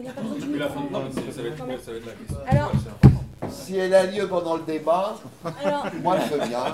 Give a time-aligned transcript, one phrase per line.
[0.00, 1.64] On n'a pas besoin du micro.
[2.46, 2.72] Alors-.
[3.50, 5.18] Si elle a lieu pendant le débat,
[5.64, 6.64] Alors, moi je veux bien.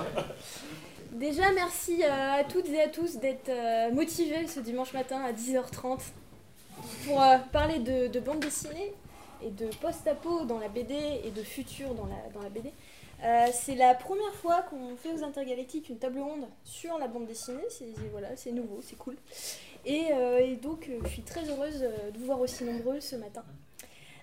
[1.13, 5.33] déjà, merci euh, à toutes et à tous d'être euh, motivés ce dimanche matin à
[5.33, 5.99] 10h30
[7.07, 8.93] pour euh, parler de, de bande dessinée
[9.43, 12.71] et de post-apo dans la BD et de futur dans la, dans la BD.
[13.25, 17.27] Euh, c'est la première fois qu'on fait aux Intergalactiques une table ronde sur la bande
[17.27, 17.65] dessinée.
[17.71, 19.17] C'est voilà, c'est nouveau, c'est cool.
[19.87, 23.01] Et, euh, et donc, euh, je suis très heureuse euh, de vous voir aussi nombreux
[23.01, 23.45] ce matin.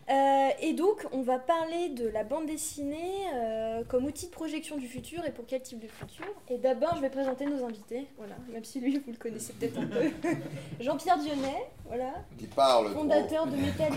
[0.09, 4.77] Euh, et donc, on va parler de la bande dessinée euh, comme outil de projection
[4.77, 6.25] du futur et pour quel type de futur.
[6.49, 9.79] Et d'abord, je vais présenter nos invités, voilà, même si lui, vous le connaissez peut-être
[9.79, 10.11] un peu.
[10.81, 13.93] Jean-Pierre Dionnet, voilà, Qui parle fondateur de Métal,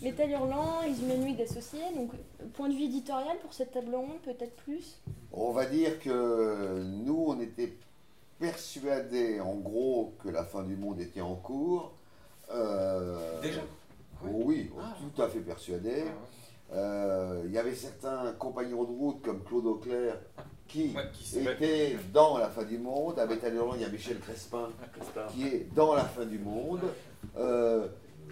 [0.00, 1.80] Métal Hurlant, humanoïdes associés.
[1.96, 2.12] Donc,
[2.52, 5.00] point de vue éditorial pour cette table ronde, peut-être plus?
[5.32, 7.72] On va dire que nous, on était
[8.38, 11.92] persuadés, en gros, que la fin du monde était en cours.
[12.52, 13.60] Euh, Déjà
[14.30, 14.94] oui, Ah.
[15.14, 16.04] tout à fait persuadés.
[16.72, 20.16] Euh, Il y avait certains compagnons de route comme Claude Auclair
[20.66, 23.18] qui Ouais, qui s'est- étaient dans la fin du monde.
[23.18, 24.70] À Métal Hurlant, il y a Michel Crespin
[25.30, 26.80] qui est dans la fin du monde.
[27.36, 27.86] Euh,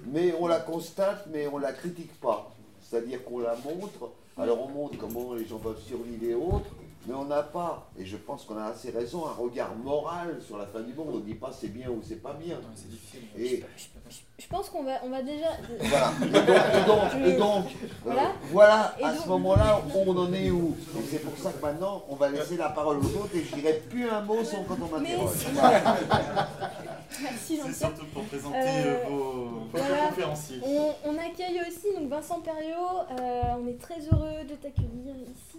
[0.06, 2.50] mais on la constate, mais on la critique pas.
[2.80, 4.10] C'est-à-dire qu'on la montre.
[4.38, 6.70] Alors on montre comment les gens peuvent survivre et autres,
[7.06, 10.56] mais on n'a pas, et je pense qu'on a assez raison, un regard moral sur
[10.58, 11.08] la fin du monde.
[11.12, 12.56] On ne dit pas c'est bien ou c'est pas bien.
[12.88, 13.20] Difficile.
[13.36, 13.64] Et
[14.38, 15.48] Je pense qu'on va, on va déjà.
[15.80, 16.12] voilà.
[16.22, 17.64] Et donc, et donc, et donc,
[18.06, 18.10] euh,
[18.50, 18.94] Voilà.
[19.00, 22.04] Et à donc- ce moment-là, on en est où Et c'est pour ça que maintenant,
[22.08, 24.76] on va laisser la parole aux autres et je dirai plus un mot sans quand
[24.82, 25.46] on Mais m'interroge.
[27.22, 27.74] Merci C'est Jean-Pierre.
[27.74, 30.08] surtout pour présenter Euh, euh, vos, voilà.
[30.08, 30.60] conférenciers.
[30.64, 32.76] On, on accueille aussi donc Vincent Perriot,
[33.20, 35.58] euh, on est très heureux de t'accueillir ici,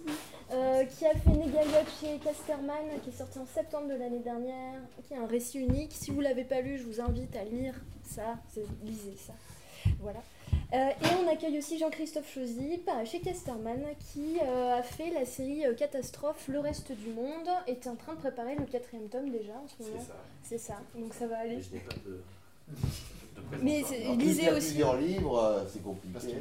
[0.52, 4.80] euh, qui a fait Négayotte chez Casterman, qui est sorti en septembre de l'année dernière,
[5.06, 5.92] qui est un récit unique.
[5.92, 9.32] Si vous l'avez pas lu, je vous invite à lire ça, c'est- lisez ça.
[10.00, 10.20] Voilà.
[10.72, 15.24] Euh, et on accueille aussi Jean-Christophe Chauzy, pareil chez Casterman, qui euh, a fait la
[15.24, 19.30] série euh, Catastrophe, Le reste du monde, est en train de préparer le quatrième tome
[19.30, 20.02] déjà en ce C'est moment.
[20.04, 20.14] ça.
[20.42, 21.56] C'est ça, donc ça va aller.
[21.56, 22.20] Mais je n'ai pas de, de
[23.62, 24.68] Mais En plus, lisez aussi.
[24.68, 26.34] plusieurs livres, c'est compliqué.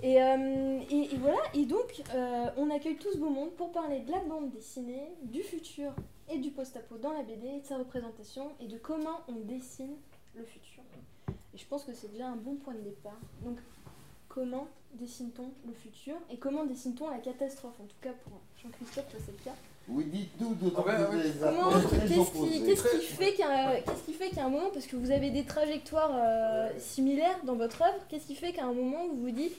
[0.00, 3.72] Et, euh, et, et voilà, et donc euh, on accueille tout ce beau monde pour
[3.72, 5.92] parler de la bande dessinée, du futur
[6.30, 9.96] et du post-apo dans la BD, et de sa représentation et de comment on dessine
[10.36, 10.77] le futur.
[11.58, 13.18] Et je pense que c'est déjà un bon point de départ.
[13.44, 13.58] Donc
[14.28, 17.74] comment dessine-t-on le futur et comment dessine-t-on la catastrophe?
[17.80, 19.56] En tout cas pour Jean-Christophe, ça c'est le cas.
[19.88, 20.98] Oui, dites-nous d'autant Ah
[22.06, 25.44] Qu'est-ce qui, fait qu'à qu'est-ce qui fait qu'à un moment, parce que vous avez des
[25.44, 29.56] trajectoires euh, similaires dans votre œuvre, qu'est-ce qui fait qu'à un moment vous vous dites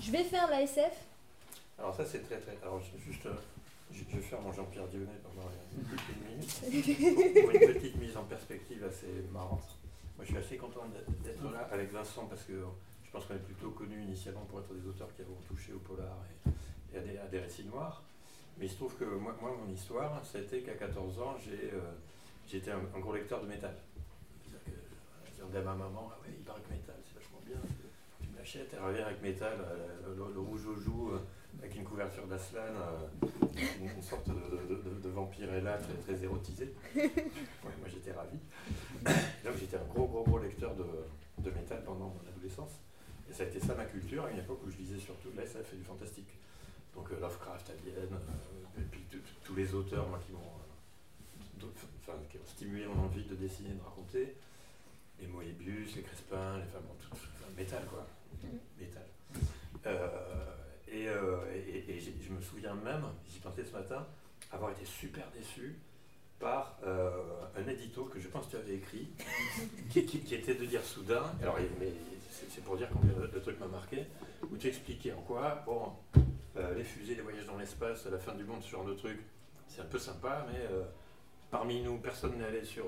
[0.00, 0.92] je vais faire la SF
[1.78, 2.56] Alors ça c'est très très...
[2.62, 3.26] Alors je- juste,
[3.92, 7.34] je, je vais faire mon Jean-Pierre Dionnet pendant une petite minute.
[7.42, 9.76] Pour une petite mise en perspective assez marrante.
[10.16, 10.86] Moi je suis assez content
[11.24, 12.52] d'être- là avec Vincent parce que
[13.04, 15.78] je pense qu'on est plutôt connus initialement pour être des auteurs qui avons touché au
[15.78, 16.16] polar
[16.92, 18.02] et, à, des, à des récits noirs.
[18.58, 21.80] Mais il se trouve que moi, mon histoire, c'était qu'à 14 ans, j'ai, euh,
[22.46, 23.74] j'étais un, un gros lecteur de métal.
[24.44, 27.56] C'est-à-dire que euh, à ma maman, ah ouais, il paraît que métal, c'est vachement bien,
[28.22, 31.18] tu me l'achètes, elle revient avec métal, euh, le, rouge au joue, euh,
[31.64, 33.26] avec une couverture d'Aslan, euh,
[33.80, 34.34] une, une sorte de,
[34.74, 36.74] de, de, de vampirella très, très érotisé.
[36.94, 38.38] Ouais, moi j'étais ravi.
[39.44, 42.72] Donc j'étais un gros, gros, gros lecteur de, métal pendant mon adolescence.
[43.30, 45.36] Et ça a été ça ma culture, à une époque où je lisais surtout de
[45.38, 46.28] la SF et du fantastique.
[46.94, 49.02] Donc euh, Lovecraft, Alien, euh, et puis
[49.42, 53.70] tous les auteurs moi, qui m'ont d'autres- enfin, qui ont stimulé mon envie de dessiner,
[53.70, 54.36] de raconter.
[55.18, 58.06] Les Moebius, les Crespin, les femmes, bon, tout, enfin, métal quoi.
[58.78, 59.06] Métal.
[59.86, 60.54] Euh,
[60.94, 61.36] et euh,
[62.20, 64.06] je me souviens même, j'y pensais ce matin,
[64.52, 65.76] avoir été super déçu
[66.38, 67.10] par euh,
[67.56, 69.08] un édito que je pense que tu avais écrit,
[69.90, 71.58] qui, était de dire soudain, alors
[72.30, 74.04] c'est pour dire combien le, truc m'a marqué,
[74.50, 75.92] où tu expliquais en quoi, bon,
[76.56, 79.18] euh, les fusées, les voyages dans l'espace, la fin du monde, ce genre de truc,
[79.68, 80.60] c'est un peu sympa, mais
[81.50, 82.84] parmi nous, personne n'est allé sur,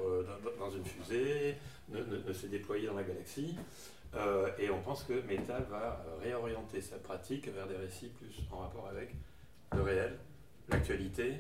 [0.59, 1.56] dans, une fusée,
[1.88, 3.56] ne, ne- ne s'est déployé dans la galaxie,
[4.17, 8.35] euh, et on pense que Metal va euh, réorienter sa pratique vers des récits plus
[8.51, 9.11] en rapport avec
[9.75, 10.19] le réel,
[10.69, 11.35] l'actualité,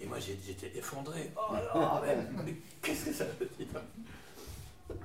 [0.00, 1.30] et moi j'ai- j'étais effondré.
[1.36, 3.80] Oh là, mais, mais qu'est-ce que ça veut dire?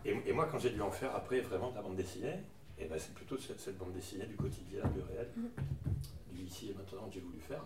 [0.05, 2.35] Et, et moi, quand j'ai dû en faire après vraiment de la bande dessinée,
[2.79, 5.27] et ben, c'est plutôt cette, cette bande dessinée du quotidien, du réel,
[6.31, 7.63] du ici et maintenant que j'ai voulu faire.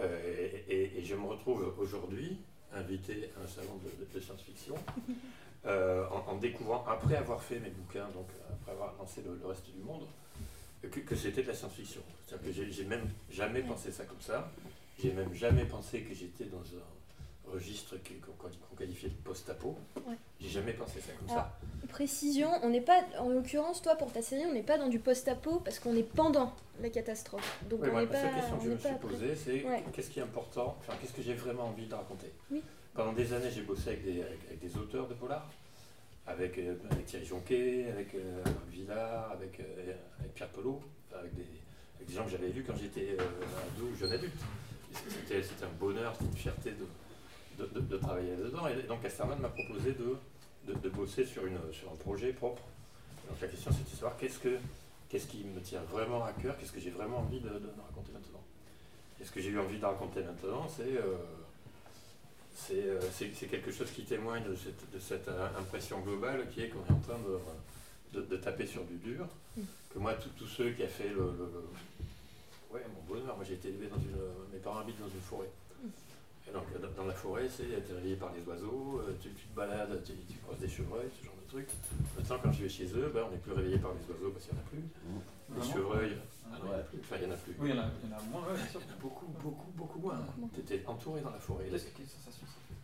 [0.00, 2.38] Euh, et, et- et je me retrouve aujourd'hui
[2.74, 3.78] invité à un salon
[4.14, 4.74] de science-fiction,
[5.66, 9.46] euh, en, en découvrant, après avoir fait mes bouquins, donc après avoir lancé le, le
[9.46, 10.06] reste du monde,
[10.82, 12.00] que, que c'était de la science-fiction.
[12.26, 14.50] C'est-à-dire que j'ai- même jamais pensé ça comme ça.
[15.00, 19.76] J'ai même jamais pensé que j'étais dans un registre qu'on qualifiait de post-apo.
[20.06, 20.14] Ouais.
[20.40, 21.58] J'ai jamais pensé ça comme Alors, ça.
[21.88, 24.98] Précision, on n'est pas, en l'occurrence, toi pour ta série, on n'est pas dans du
[24.98, 27.58] post-apo parce qu'on est pendant la catastrophe.
[27.68, 28.06] Donc Oui, on pas.
[28.06, 29.84] question que je me suis posée, c'est Ouais.
[29.92, 32.32] qu'est-ce qui est important, enfin, qu'est-ce que j'ai vraiment envie de raconter?
[32.50, 32.62] Oui.
[32.94, 35.48] Pendant des années, j'ai bossé avec des, avec, des auteurs de polar,
[36.26, 40.80] avec, euh, avec Thierry Jonquet, avec euh, Villard, avec, euh, avec Pierre Pelot,
[41.18, 41.46] avec des,
[42.06, 43.22] des gens que j'avais lus quand j'étais euh,
[43.76, 44.34] ado ou jeune adulte.
[44.92, 46.72] C'était un bonheur, c'était une fierté
[47.58, 48.68] de, de, de- travailler là-dedans.
[48.68, 52.60] Et donc Casterman m'a proposé de, bosser sur, une, sur un projet propre.
[53.28, 54.58] Donc la question c'était de savoir qu'est-ce, que,
[55.08, 58.12] qu'est-ce qui me tient vraiment à cœur, qu'est-ce que j'ai vraiment envie de, de- raconter
[58.12, 58.42] maintenant.
[59.18, 60.98] Et ce que j'ai eu envie de raconter maintenant, c'est,
[62.54, 66.62] c'est, euh, c'est, quelque chose qui témoigne de cette, de cette euh, impression globale qui
[66.62, 69.26] est qu'on est en train de, de, de taper sur du dur.
[69.56, 69.62] Mm.
[69.92, 73.54] Que moi, tous ceux qui ont fait le, le- le- ouais, mon bonheur, moi j'ai
[73.54, 74.16] été élevé dans une.
[74.52, 75.50] Mes parents habitent dans une forêt.
[76.48, 76.64] Et donc
[76.96, 80.12] dans- la forêt, c'est être réveillé par les oiseaux, euh, tu, tu te balades, tu,
[80.28, 83.30] tu croises des chevreuils, ce genre de Maintenant, quand je vais chez eux, ben, on
[83.30, 84.78] n'est plus réveillé par les oiseaux parce qu'il n'y en a plus.
[84.78, 86.16] Les Vraiment chevreuils,
[86.46, 86.98] Ah il y en a plus.
[87.00, 87.56] Enfin, il n'y en a plus.
[87.58, 88.80] Oui, il y en a, il y en a moins, ouais, bien sûr.
[88.84, 90.14] Il y a beaucoup, beaucoup, beaucoup moins.
[90.38, 90.48] Moins.
[90.54, 91.68] Tu étais entouré dans la forêt.
[91.70, 92.74] Qu'est-ce quelle sensation ça fait?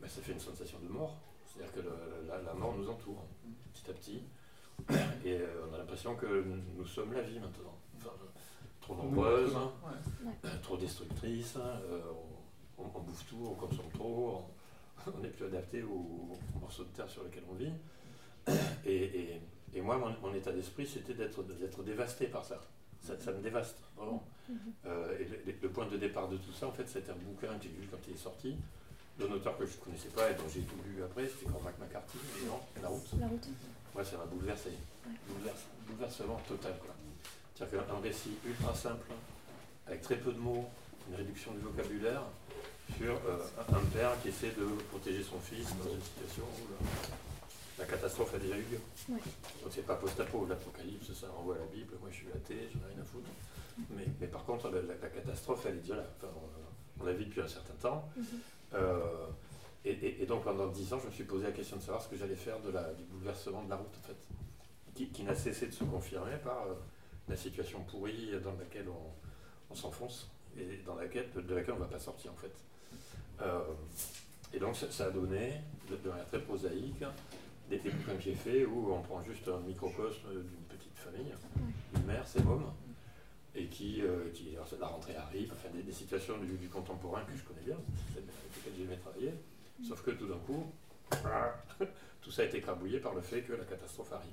[0.00, 1.16] Ben, ça fait une sensation de mort.
[1.46, 3.52] C'est-à-dire que le- la, la mort nous entoure Mm.
[3.72, 4.22] petit à petit.
[5.24, 6.44] Et euh, on a l'impression que
[6.76, 7.78] nous sommes la vie maintenant.
[7.96, 8.26] Enfin, euh,
[8.80, 10.50] trop nombreuses, Ouais.
[10.62, 12.02] trop destructrices, euh,
[12.76, 14.44] on, on- on bouffe tout, on consomme trop, on-
[15.16, 15.88] on n'est plus adapté aux,
[16.56, 17.72] aux morceaux de terre sur lesquels on vit.
[18.84, 19.40] Et, et-
[19.76, 21.42] et moi, mon, mon état d'esprit, c'était d'être
[21.82, 22.60] dévasté par ça.
[23.02, 24.22] Ça, ça me dévaste, vraiment.
[24.48, 24.56] Mhm.
[24.86, 27.48] Euh, et le, le point de départ de tout ça, en fait, c'était un bouquin
[27.58, 28.54] que j'ai lu quand il est sorti,
[29.18, 31.76] d'un auteur que je ne connaissais pas et dont j'ai tout lu après, c'était Cormac
[31.80, 33.08] McCarthy, et non, La route.
[33.18, 33.48] La route.
[33.94, 34.70] Moi, ça m'a bouleversé.
[35.28, 36.94] Bouleverse- bouleversement total, quoi.
[37.56, 39.10] C'est-à-dire qu'un récit ultra simple,
[39.88, 40.66] avec très peu de mots,
[41.10, 42.22] une réduction du vocabulaire,
[42.98, 43.38] sur euh,
[43.72, 46.68] un père qui essaie de protéger son fils dans une situation où
[47.78, 48.80] la, la catastrophe a déjà eu lieu.
[49.08, 49.18] Ouais.
[49.62, 52.80] Donc c'est pas post-apo, l'apocalypse, ça renvoie à la Bible, moi je suis athée, j'en
[52.88, 53.28] ai rien à foutre.
[53.90, 56.06] Mais, mais par contre, la, catastrophe, elle est déjà là.
[56.18, 58.08] Enfin, on, on la vit depuis un certain temps.
[58.16, 58.24] Mhm.
[58.74, 59.26] Euh,
[59.84, 62.00] et, et- et donc pendant dix ans, je me suis posé la question de savoir
[62.02, 64.16] ce que j'allais faire de la, du bouleversement de la route, en fait,
[64.94, 66.74] qui, qui n'a cessé de se confirmer par euh,
[67.28, 71.82] la situation pourrie dans laquelle on, on s'enfonce et dans laquelle, de laquelle on ne
[71.84, 72.52] va pas sortir, en fait.
[73.42, 73.60] Euh,
[74.52, 75.60] et donc ça, ça a donné,
[75.90, 77.02] de, manière très prosaïque,
[77.68, 81.32] des, des bouquins que j'ai faits où on prend juste un microcosme d'une petite famille,
[81.96, 82.70] une mère, ses mômes,
[83.54, 87.22] et qui, euh, qui alors, la rentrée arrive, enfin des, des situations du, du contemporain
[87.24, 87.76] que je connais bien,
[88.12, 88.24] avec
[88.56, 89.34] lesquelles j'aimais travailler,
[89.86, 90.70] sauf que tout d'un coup,
[92.22, 94.30] tout ça a été écrabouillé par le fait que la catastrophe arrive.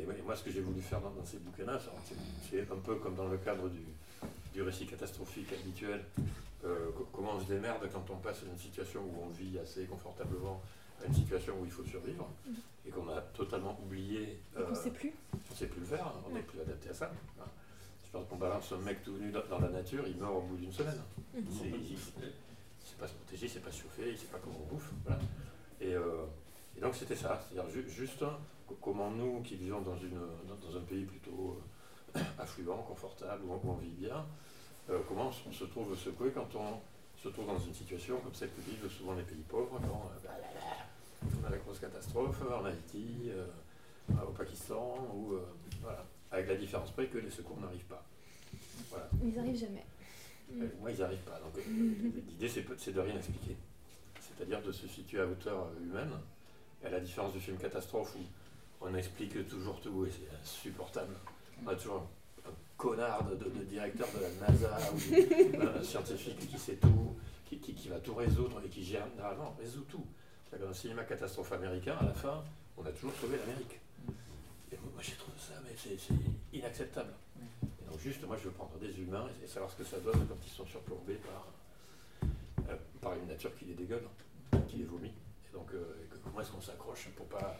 [0.00, 2.14] Et moi- et moi, ce que j'ai voulu faire dans, dans ces bouquins-là, c'est-
[2.50, 3.80] c'est un peu comme dans le cadre du,
[4.52, 6.04] du récit catastrophique habituel,
[6.64, 9.84] euh, co- comment on se démerde quand on passe d'une situation où on vit assez
[9.86, 10.60] confortablement
[11.02, 12.28] à une situation où il faut survivre,
[12.86, 15.12] et qu'on a totalement oublié Donc on euh, sait plus.
[15.34, 17.12] on ne sait plus le faire, on n'est plus adapté à ça.
[17.40, 17.44] hein.
[18.04, 20.56] Je pense qu'on balance un mec tout nu dans, la nature, il meurt au bout
[20.56, 21.00] d'une semaine.
[21.34, 24.16] C'est- Il ne sait pas se protéger, il ne sait pas se chauffer, il ne
[24.16, 24.90] sait pas comment on bouffe.
[25.04, 25.20] voilà.
[25.80, 26.24] Et, euh,
[26.76, 30.18] et donc c'était ça, c'est-à-dire ju- juste hein, co- comment nous qui vivons dans, une,
[30.48, 31.60] dans, un pays plutôt
[32.16, 34.24] euh, affluent, confortable, où on, où on vit bien,
[34.90, 36.80] euh, comment on se trouve secoué quand on
[37.22, 41.28] se trouve dans une situation comme celle que vivent souvent les pays pauvres, quand euh,
[41.42, 43.46] on a la grosse catastrophe en Haïti, euh,
[44.26, 45.34] au Pakistan, ou
[45.82, 48.02] voilà, avec la différence près que les secours n'arrivent pas.
[48.90, 49.08] Voilà.
[49.22, 49.84] Ils arrivent jamais.
[50.80, 51.38] Moi, ils n'y arrivent pas.
[51.40, 53.56] Donc, l'idée, c'est, de rien expliquer.
[54.20, 56.12] C'est-à-dire de se situer à hauteur humaine.
[56.82, 61.14] Et à la différence du film Catastrophe, où on explique toujours tout et c'est insupportable.
[61.62, 62.08] On a toujours
[62.78, 68.62] connard de, directeur de la NASA un scientifique qui sait tout, qui, va tout résoudre
[68.64, 70.06] et qui généralement résout tout.
[70.58, 72.42] Dans le cinéma catastrophe américain, à la fin,
[72.78, 73.80] on a toujours sauvé l'Amérique.
[74.72, 75.98] Et moi, j'ai trouvé ça, mais c'est,
[76.52, 77.12] inacceptable.
[77.62, 80.26] Et donc juste, moi, je veux prendre des humains et, savoir ce que ça donne
[80.26, 81.48] quand ils sont surplombés par,
[82.70, 84.04] euh, par une nature qui les dégueule,
[84.68, 85.12] qui les vomit.
[85.50, 87.58] Et donc, euh, comment est-ce qu'on s'accroche pour pas,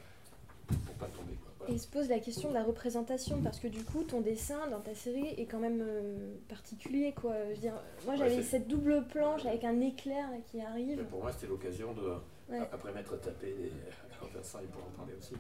[0.77, 1.53] pour pas tomber quoi.
[1.59, 1.73] Voilà.
[1.73, 4.69] Et il se pose la question de la représentation, parce que du coup, ton dessin
[4.71, 7.35] dans ta série est quand même euh, particulier, quoi.
[7.49, 7.75] Je veux dire,
[8.07, 10.99] moi j'avais cette double planche avec un éclair là, qui arrive.
[10.99, 12.15] Mais pour moi, c'était l'occasion de,
[12.51, 12.61] Ouais.
[12.73, 13.73] après m'être tapé des,
[14.35, 15.35] Vincent, il pourra en parler aussi,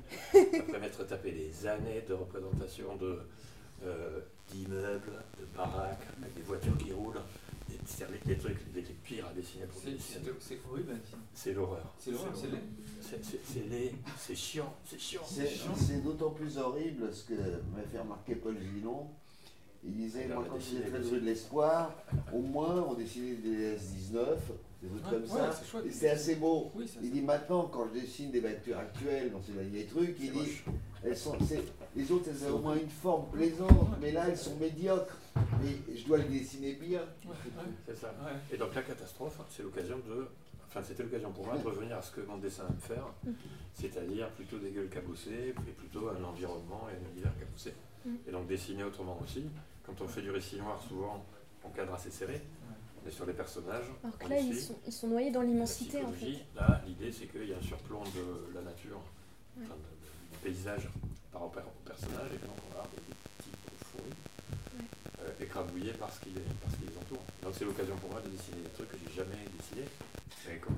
[0.61, 3.19] après m'être tapé des années de représentation de,
[3.85, 7.21] euh, d'immeubles, de baraques, avec des voitures qui roulent,
[7.69, 9.89] des, c'est-à-dire les, les trucs les, les pires à dessiner pour C'est-
[10.71, 10.97] horrible.
[11.35, 11.95] C'est l'horreur.
[11.99, 12.63] C'est l'horreur, c'est laid.
[13.01, 15.23] C'est- C'est c'est laid, c'est chiant, c'est chiant.
[15.77, 19.07] C'est d'autant plus horrible ce que m'a fait remarquer Paul Gillon.
[19.85, 21.11] Il disait, Il moi quand très aussi.
[21.13, 21.95] rue de l'Espoir,
[22.35, 24.37] au moins on dessinait des S19
[24.83, 25.79] des trucs comme ouais, ça.
[25.87, 26.73] Et c'est assez beau.
[27.03, 30.63] Il dit maintenant, quand je dessine des voitures actuelles dans ces derniers trucs, il dit
[31.05, 31.37] elles sont,
[31.97, 35.17] les autres elles ont au moins une forme plaisante, mais là elles sont médiocres.
[35.65, 37.01] Et je dois les dessiner bien.
[37.25, 38.09] Ouais, ouais, C'est ça.
[38.25, 38.33] ouais.
[38.53, 40.27] Et donc la catastrophe, c'est l'occasion de.
[40.69, 43.07] Enfin, c'était l'occasion pour moi de revenir à ce que mon dessin aime faire,
[43.73, 47.73] c'est-à-dire plutôt des gueules cabossées, et plutôt un environnement et un univers cabossé.
[48.05, 48.11] Mm.
[48.29, 49.45] Et donc dessiner autrement aussi.
[49.87, 51.25] Quand on fait du récit noir, souvent,
[51.65, 52.43] on cadre assez serré.
[53.03, 53.87] On est sur les personnages.
[54.05, 56.45] Alors que là, ils sont, ils sont noyés dans l'immensité en fait.
[56.55, 59.01] Là, l'idée, c'est qu'il y a un surplomb de la nature,
[59.57, 59.65] Ouais.
[59.65, 59.75] enfin,
[60.33, 60.89] du paysage
[61.33, 63.01] par rapport au personnage, et donc on va avoir des
[63.39, 63.51] petits
[65.23, 67.23] euh, écrabouillés par ce qui les, par ce qui les entoure.
[67.43, 69.89] Donc c'est l'occasion pour moi de dessiner des trucs que j'ai jamais dessinés,
[70.47, 70.77] mais comme.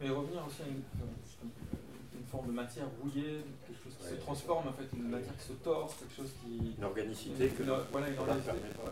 [0.00, 4.18] Mais revenir aussi à une, euh, une forme de matière rouillée, quelque chose qui Ouais.
[4.18, 6.74] se transforme, en fait, une matière qui se tord, quelque chose qui.
[6.78, 8.90] Une organicité que Une- voilà, l'art permet pas.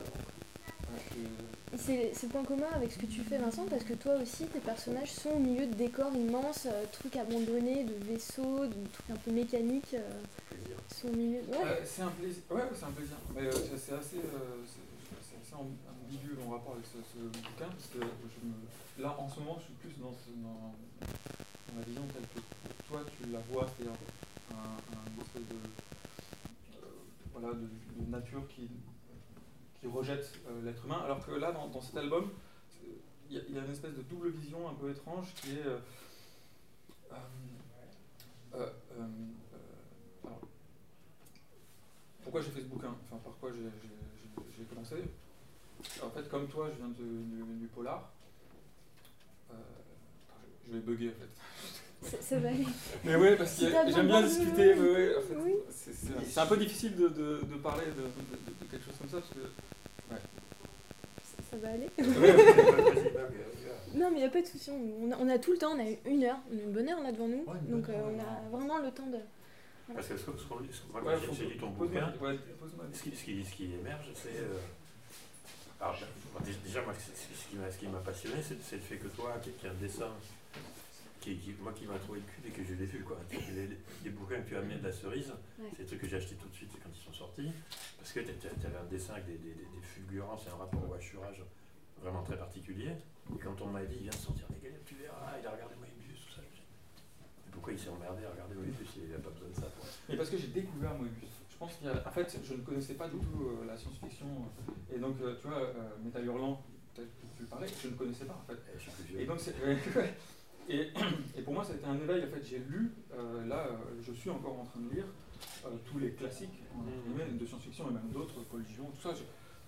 [1.74, 4.14] Et C'est c'est le point commun avec ce que tu fais Vincent parce que toi
[4.16, 8.74] aussi tes personnages sont au milieu de décors immenses, euh, trucs abandonnés, de vaisseaux, de
[8.92, 10.10] trucs un peu mécaniques, euh,
[11.04, 12.42] Euh, c'est un plaisir.
[12.50, 13.16] Ouais, c'est un plaisir.
[13.34, 14.62] Mais euh, c'est assez, euh,
[15.20, 19.64] assez amb- ambigu mon rapport avec ce, bouquin parce que là en ce moment je
[19.64, 20.74] suis plus dans, dans,
[21.76, 22.40] la vision telle que
[22.88, 23.96] toi tu la vois, c'est-à-dire
[24.52, 24.54] un,
[24.94, 25.56] un espèce de,
[26.76, 26.86] euh,
[27.32, 28.68] voilà, de, nature qui,
[29.80, 31.00] qui rejette l'être humain.
[31.04, 32.30] Alors que là dans, dans cet album,
[33.30, 35.78] il y a une espèce de double vision un peu étrange qui est euh,
[37.12, 37.16] euh,
[38.54, 38.66] euh,
[38.98, 39.08] euh, euh,
[40.24, 40.40] alors,
[42.32, 44.94] pourquoi j'ai fait ce bouquin Enfin, par quoi j'ai- commencé
[46.02, 46.94] En fait, comme toi, je viens de-
[47.44, 48.10] du, du polar.
[49.50, 49.54] Euh,
[50.66, 52.16] je vais bugger en fait.
[52.22, 52.64] Ça, va aller.
[53.04, 54.74] Mais ouais, parce que j'aime bien discuter.
[54.76, 55.54] mais ouais, en fait, Oui.
[55.70, 59.18] c'est- un peu difficile de, de- de parler de, de- de quelque chose comme ça
[59.18, 60.16] parce que.
[61.22, 61.90] Ça, ça va aller.
[63.94, 65.78] Non mais il a pas de souci, on a, on a tout le temps, on
[65.78, 68.18] a une heure, on a une bonne heure là devant nous, Ouais, donc euh, on
[68.18, 69.18] a vraiment le temps de...
[69.94, 71.70] Parce que ce qu'on- ce qu'on- ce qu'on- moi, Ouais, quand faut- j'ai lu ton
[71.70, 74.38] bouquin, ouais, pose-moi des ce qui, ce qui- ce qui émerge, c'est.
[74.38, 74.58] euh,
[75.80, 75.96] alors,
[76.32, 79.38] moi, déjà, moi, ce qui m'a ce qui m'a passionné, c'est le fait que toi,
[79.42, 80.08] qui, a un dessin,
[81.20, 83.18] qui, qui- moi qui m'a trouvé le cul dès que je l'ai vu, quoi.
[84.04, 85.68] Les, bouquins que tu as amenés de la cerise, Ouais.
[85.76, 87.52] c'est des trucs que j'ai achetés tout de suite quand ils sont sortis,
[87.98, 90.88] parce que tu avais un dessin avec des, des, des- des fulgurances et un rapport
[90.88, 91.42] au hachurage
[92.00, 92.90] vraiment très particulier.
[93.34, 95.50] Et quand on m'a dit, il vient de sortir des galettes, tu verras, il a
[95.50, 96.74] regardé Moebius, tout ça, je me suis dit,
[97.46, 99.86] mais pourquoi il s'est emmerdé à regarder Moebius, il n'a pas besoin de ça, quoi.
[100.08, 101.30] Mais parce que j'ai découvert Moebius.
[101.48, 101.94] Je pense qu'il y a...
[101.94, 104.26] En fait, je ne connaissais pas du tout euh, la science-fiction.
[104.92, 106.60] Et donc, euh, tu vois, euh, Métal Hurlant,
[106.92, 108.58] peut-être que tu parlais, je ne connaissais pas en fait.
[108.66, 109.20] Eh, je suis plus vieux.
[109.20, 109.54] Et donc, c'est-
[110.68, 110.90] et,
[111.38, 112.24] et pour moi, ça a été un éveil.
[112.24, 115.06] En fait, j'ai lu, euh, là, euh, je suis encore en train de lire
[115.64, 116.50] euh, tous les classiques
[117.06, 119.14] guillemets, de science-fiction et même d'autres, Paul Gion, tout ça.
[119.14, 119.22] Je-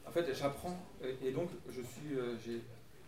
[0.08, 0.76] en fait, j'apprends.
[1.00, 2.60] Et, et donc, je suis, euh, j'ai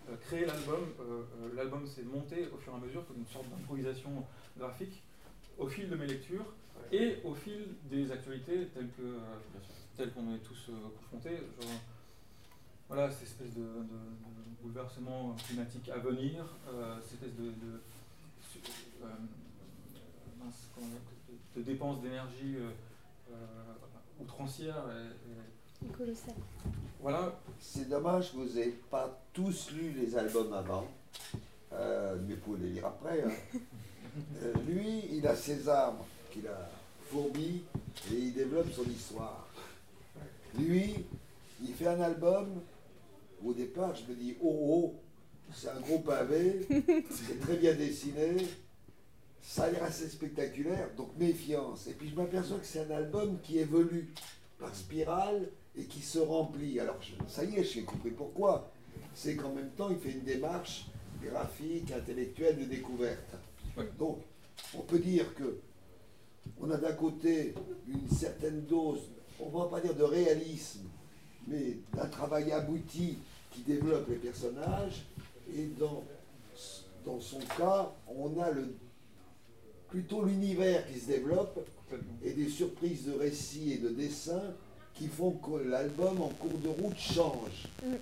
[0.08, 0.80] euh, créé l'album.
[1.00, 4.24] euh, euh, l'album s'est monté au fur et à mesure comme une sorte d'improvisation
[4.56, 5.02] graphique
[5.58, 6.46] au fil de mes lectures
[6.92, 9.18] et au fil des actualités telles que
[9.96, 10.70] telles qu'on est tous
[11.00, 11.36] confrontés.
[11.60, 11.70] Genre,
[12.88, 17.80] voilà, cette espèce de, de- de bouleversement climatique à venir, euh, cette espèce de, de,
[19.02, 19.08] euh,
[21.62, 22.70] dépenses d'énergie euh,
[24.20, 24.84] outrancières.
[24.90, 25.65] et- et-
[25.96, 26.34] Colossal.
[27.00, 30.86] voilà, C'est dommage que vous n'ayez pas tous lu les albums avant,
[31.72, 33.22] euh, mais vous pouvez les lire après.
[33.22, 33.30] hein.
[34.42, 35.98] Euh, lui, il a ses armes
[36.32, 36.70] qu'il a
[37.10, 37.60] fourbies
[38.10, 39.46] et il développe son histoire.
[40.58, 41.04] Lui,
[41.62, 42.62] il fait un album
[43.42, 44.94] où au départ je me dis oh oh,
[45.52, 46.66] c'est un gros pavé,
[47.10, 48.38] c'est très bien dessiné,
[49.42, 51.86] ça a l'air assez spectaculaire, donc méfiance.
[51.86, 54.14] Et puis je m'aperçois que c'est un album qui évolue
[54.58, 56.80] par spirale et qui se remplit.
[56.80, 58.70] Alors je- ça y est, j'ai compris pourquoi.
[59.14, 60.86] C'est qu'en même temps, il fait une démarche
[61.22, 63.34] graphique, intellectuelle de découverte.
[63.98, 64.18] Donc,
[64.74, 65.58] on peut dire que
[66.60, 67.54] on a d'un côté
[67.88, 69.00] une certaine dose,
[69.40, 70.84] on va pas dire de réalisme,
[71.46, 73.18] mais d'un travail abouti
[73.50, 75.04] qui développe les personnages.
[75.54, 76.04] Et dans,
[77.04, 78.74] dans son cas, on a le,
[79.88, 81.58] plutôt l'univers qui se développe
[82.24, 84.54] et des surprises de récits et de dessins
[84.96, 87.68] qui font que l'album en cours de route change.
[87.82, 87.98] Ouais, ouais.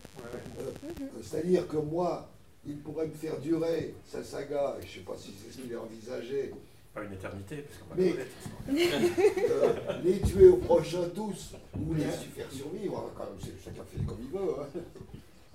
[0.60, 0.70] Euh,
[1.00, 2.28] euh, C'est-à-dire que moi,
[2.66, 5.62] il pourrait me faire durer sa saga, et je ne sais pas si c'est ce
[5.62, 6.52] qu'il a envisagé,
[6.94, 8.30] Pas une éternité, parce qu'on va Mais- connaître.
[9.50, 14.04] euh, les tuer au prochain tous, ou les faire survivre, hein, quand même, chacun fait
[14.06, 14.54] comme il veut.
[14.60, 14.68] hein.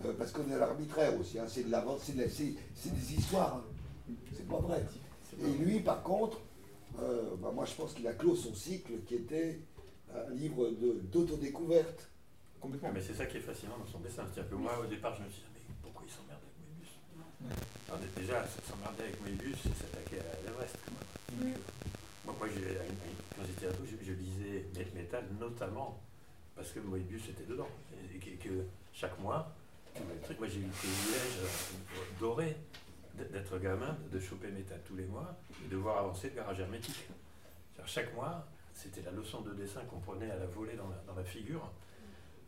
[0.05, 2.53] Euh, parce qu'on est à l'arbitraire aussi, hein, c'est de l'avance, c'est de la- c'est-
[2.73, 4.13] c'est des histoires, hein.
[4.33, 4.81] c'est pas vrai.
[5.45, 6.39] Et lui, par contre,
[7.01, 9.59] euh, bah, moi je pense qu'il a clos son cycle qui était
[10.15, 10.69] un livre
[11.11, 12.09] d'autodécouverte.
[12.59, 12.91] Complètement.
[12.93, 14.23] Mais c'est ça qui est fascinant dans son dessin.
[14.25, 16.91] C'est-à-dire que moi, au départ, je me suis dit, mais pourquoi il s'emmerde avec Moebius?
[17.87, 20.75] Alors, dé- déjà, s'emmerder avec Moebius, c'est s'attaquer à l'Everest.
[22.25, 25.99] Moi, quand j'étais ado, je, je lisais Met- Metal notamment
[26.55, 27.69] parce que Moebius était dedans.
[27.93, 28.63] Et, et que, que
[28.93, 29.53] chaque mois.
[29.95, 32.55] Moi, j'ai eu le privilège euh, doré
[33.15, 35.35] d'être gamin, de choper Metal tous les mois
[35.65, 36.95] et de voir avancer le garage hermétique.
[37.73, 38.45] C'est-à-dire, Chaque mois,
[38.81, 41.69] c'était la leçon de dessin qu'on prenait à la volée dans la, dans la figure,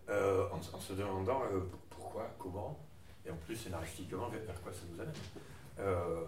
[0.10, 2.80] euh, en, en se demandant euh, pourquoi, comment,
[3.26, 5.14] et en plus scénaristiquement vers, quoi ça nous amène.
[5.80, 6.24] Euh,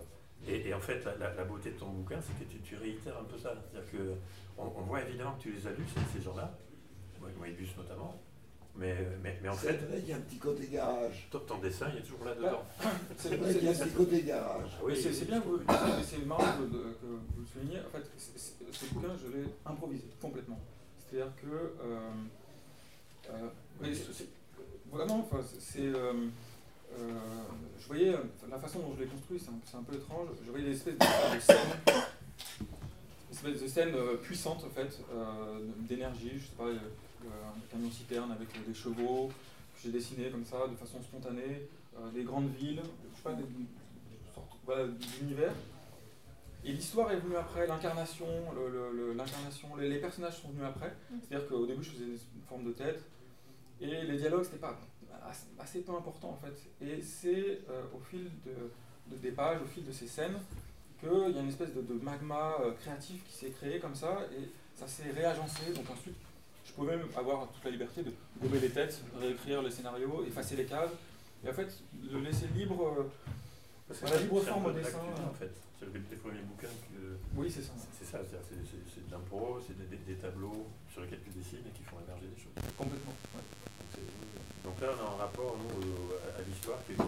[0.48, 2.76] et, et en fait, la, la- la beauté de ton bouquin, c'est que tu, tu
[2.76, 3.54] réitères un peu ça.
[3.72, 4.14] C'est-à-dire que
[4.58, 6.52] on, voit évidemment que tu les as lus, ces, ces gens-là,
[8.76, 11.28] mais, mais, mais en C'est fait, vrai qu'il y a un petit côté garage.
[11.32, 12.64] ton, ton dessin, il est toujours là-dedans.
[13.18, 14.70] C'est C'est vrai qu'il y a un c'est- petit côté garage.
[14.78, 17.46] Ah oui, c'est- c'est bien, que vous- c'est c'est marrant que, de- que vous le
[17.46, 17.80] souligniez.
[17.80, 20.60] En fait, c'est- c'est- ce bouquin, je l'ai improvisé complètement.
[21.10, 21.48] C'est-à-dire que.
[21.48, 22.00] euh,
[23.30, 23.48] euh,
[23.82, 24.30] oui, c'est- c'est-
[24.92, 25.86] vraiment, enfin, c'est- c'est.
[25.88, 26.14] euh,
[26.98, 27.20] euh,
[27.80, 28.14] je voyais
[28.50, 30.30] la façon dont je l'ai construit, c'est un, c'est un peu étrange.
[30.44, 31.58] Je voyais des espèces de, de scènes,
[33.30, 36.32] des espèces de scènes puissantes en fait, euh, d'énergie.
[36.38, 36.66] Je sais pas,
[37.28, 39.28] un camion citerne avec euh, des chevaux
[39.76, 43.34] que j'ai dessiné comme ça, de façon spontanée, euh, des grandes villes, je sais pas,
[43.34, 43.44] des,
[44.66, 45.54] voilà, d'univers.
[46.66, 48.26] Et l'histoire est venue après, l'incarnation,
[48.56, 50.94] le- le- le- l'incarnation, les, les personnages sont venus après.
[51.12, 51.16] Mm.
[51.28, 53.04] C'est-à-dire qu'au début, je faisais une forme de tête,
[53.82, 54.80] et les dialogues, c'était pas
[55.30, 56.54] assez, assez peu important en fait.
[56.86, 60.38] Et c'est euh, au fil de, de- des pages, au fil de ces scènes,
[61.02, 64.22] qu'il y a une espèce de, de magma euh, créatif qui s'est créé comme ça,
[64.38, 65.74] et ça s'est réagencé.
[65.76, 66.16] Donc ensuite,
[66.66, 70.56] je pouvais même avoir toute la liberté de gommer les têtes, réécrire les scénarios, effacer
[70.56, 70.92] les cases,
[71.46, 71.72] et en fait,
[72.12, 72.96] le laisser libre.
[72.98, 73.04] euh,
[73.94, 74.98] C'est un- libre c'est un forme peu au de dessin.
[74.98, 75.52] l'actu, en fait.
[75.80, 77.18] C'est le des premiers bouquins que.
[77.36, 80.16] oui, c'est ça, C'est ça, c'est-à-dire c'est- c'est c'est de l'impro, c'est des, des- des
[80.16, 82.56] tableaux sur lesquels tu dessines et qui font émerger des choses.
[82.78, 83.12] complètement.
[83.36, 83.44] ouais.
[84.64, 87.06] Donc, là, on a un rapport, nous, au- à, à l'histoire qui est pas.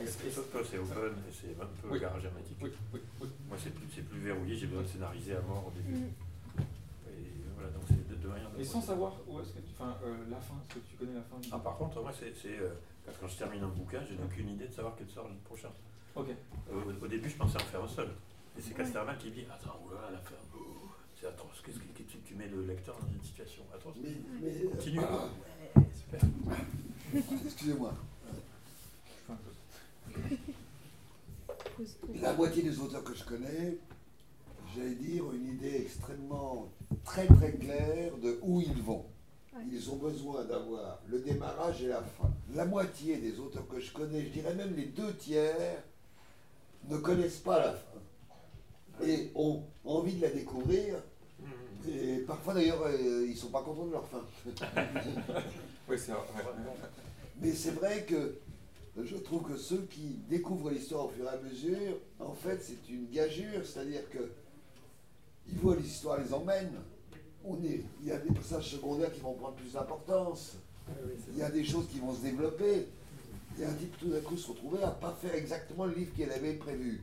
[0.00, 1.98] Et c'est- Toi, c'est open et c'est un peu Oui.
[1.98, 2.58] garage hermétique.
[2.60, 3.28] Oui, oui, oui.
[3.48, 6.04] Moi, c'est plus, c'est plus verrouillé, j'ai besoin de scénariser à mort au début.
[6.04, 6.12] Mm.
[7.08, 8.50] Et voilà, donc c'est de, de rien.
[8.56, 9.72] Mais sans savoir où est-ce que tu.
[9.78, 12.12] Enfin, euh, la fin, est-ce que tu connais la fin du Ah, par contre, moi,
[12.12, 12.32] c'est.
[12.40, 12.70] c'est, euh,
[13.20, 15.70] quand, je termine un bouquin, j'ai aucune idée de savoir quel sort le prochain.
[16.14, 16.28] Ok.
[16.28, 18.08] Euh, Au, au début, je pensais en faire un seul.
[18.56, 20.88] Et c'est Casterman qui dit Attends, oula, la fin, oh,
[21.18, 21.62] c'est atroce.
[21.64, 24.10] Qu'est-ce que, tu, tu mets le lecteur dans une situation atroce Mais,
[24.42, 25.00] mais, Continue.
[25.08, 25.28] ah,
[25.76, 26.20] Ouais, super.
[27.46, 27.92] excusez-moi,
[32.20, 33.78] la moitié des auteurs que je connais,
[34.78, 36.68] j'allais dire une idée extrêmement
[37.04, 39.04] très très claire de où ils vont.
[39.72, 42.30] Ils ont besoin d'avoir le démarrage et la fin.
[42.54, 45.82] La moitié des auteurs que je connais, je dirais même les deux tiers,
[46.88, 50.94] ne connaissent pas la fin et ont envie de la découvrir.
[51.40, 51.88] Mmh.
[51.90, 54.22] Et parfois d'ailleurs, euh, ils sont pas contents de leur fin.
[55.88, 56.20] Oui, c'est vrai.
[57.40, 58.38] Mais c'est vrai que
[59.02, 62.92] je trouve que ceux qui découvrent l'histoire au fur et à mesure, en fait, c'est
[62.92, 64.30] une gageure, c'est-à-dire que
[65.50, 66.72] ils voient l'histoire les emmène.
[67.44, 70.56] On est, il y a des passages secondaires qui vont prendre plus d'importance.
[71.32, 72.86] Il y a des choses qui vont se développer.
[73.60, 76.30] Et un type tout d'un coup se retrouver à pas faire exactement le livre qu'il
[76.30, 77.02] avait prévu.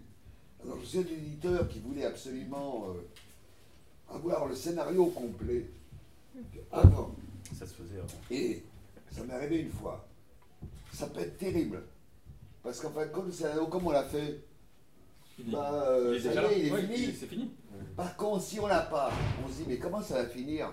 [0.63, 5.65] Alors je suis un éditeur qui voulait absolument euh, avoir le scénario complet
[6.71, 7.13] avant.
[7.57, 8.21] Ça se faisait avant.
[8.31, 8.63] Et
[9.11, 10.07] ça m'est arrivé une fois.
[10.93, 11.83] Ça peut être terrible.
[12.63, 14.39] Parce qu'en fin de compte, le scénario, comme on l'a fait.
[15.43, 16.51] Bah, euh, Il est ça déjà y là.
[16.51, 17.15] est, il est Ouais, fini.
[17.19, 17.51] C'est fini.
[17.95, 19.11] Par contre, si on l'a pas,
[19.43, 20.71] on se dit, mais comment ça va finir?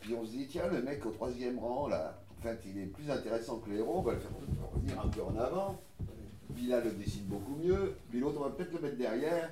[0.00, 2.86] Puis on se dit, tiens, le mec au troisième rang, là, en fait, il est
[2.86, 4.30] plus intéressant que le héros, on va le faire
[4.74, 5.80] revenir un peu en avant.
[6.54, 7.94] Puis là, le dessine beaucoup mieux.
[8.10, 9.50] Puis l'autre, on va peut-être le mettre derrière.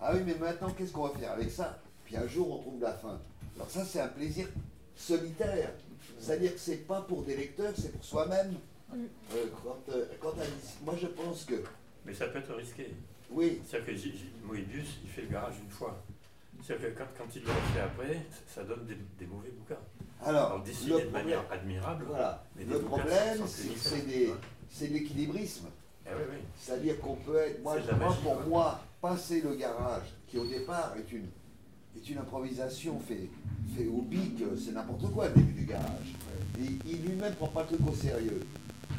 [0.00, 1.78] Ah oui, mais maintenant, qu'est-ce qu'on va faire avec ça?
[2.04, 3.18] Puis un jour, on trouve la fin.
[3.56, 4.46] Alors ça, c'est un plaisir
[4.94, 5.72] solitaire.
[6.18, 8.52] C'est-à-dire que c'est pas pour des lecteurs, c'est pour soi-même.
[8.92, 9.04] Mm.
[9.34, 11.54] Euh, quand, euh, quand un- moi, je pense que,
[12.04, 12.94] Mais ça peut être risqué.
[13.30, 16.02] Oui, C'est-à-dire que Moebius, il fait le garage une fois.
[16.62, 19.80] C'est-à-dire que quand, quand il le refait après, ça donne des, des mauvais bouquins.
[20.24, 23.38] alors, Alors dessiné de problème, manière admirable, voilà, mais le problème,
[24.68, 25.66] c'est l'équilibrisme.
[26.06, 26.38] Eh oui, oui.
[26.58, 31.12] C'est-à-dire qu'on peut être, moi, je pour moi, passer le garage, qui au départ est
[31.12, 31.26] une,
[31.96, 33.28] est une improvisation fait,
[33.76, 36.14] fait au bic, euh, c'est n'importe quoi le début du garage.
[36.60, 38.40] Et il lui-même prend pas le truc au sérieux.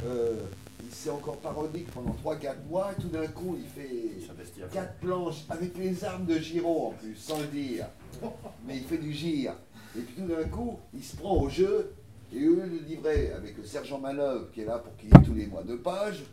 [0.04, 0.42] Euh,
[0.88, 4.62] il s'est encore parodique pendant 3-4 mois, et tout d'un coup, il fait Il s'investit
[4.62, 4.74] à fond.
[4.74, 7.86] quatre planches avec les armes de Giro en plus, sans le dire.
[8.66, 9.52] Mais il fait du gire.
[9.96, 11.92] Et puis tout d'un coup, il se prend au jeu,
[12.32, 15.22] et au lieu de livrer avec le sergent Manœuvre qui est là pour qu'il livre
[15.24, 16.24] tous les mois deux pages,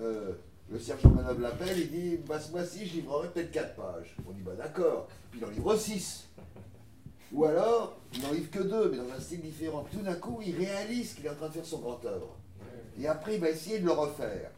[0.00, 0.32] euh,
[0.70, 4.16] le sergent Manœuvre l'appelle, il dit bah, Ce mois-ci, je livrerai peut-être 4 pages.
[4.26, 5.08] On dit Bah d'accord.
[5.30, 6.28] Puis il en livre 6.
[7.32, 9.84] Ou alors, il n'en livre que deux, mais dans un style différent.
[9.92, 12.36] Tout d'un coup, il réalise qu'il est en train de faire son grand œuvre.
[13.00, 14.50] Et après, il va essayer de le refaire.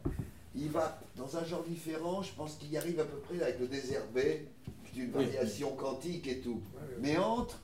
[0.55, 2.21] il va dans un genre différent.
[2.21, 4.47] Je pense qu'il y arrive à peu près avec le désherbé,
[4.91, 6.61] qui est une variation quantique et tout.
[7.01, 7.59] Mais entre,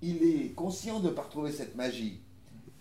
[0.00, 2.20] il est conscient de ne pas retrouver cette magie.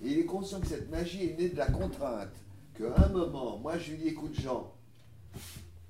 [0.03, 2.33] Et il est conscient que cette magie est née de la contrainte.
[2.77, 4.71] Qu'à un moment, moi je lui dis écoute Jean,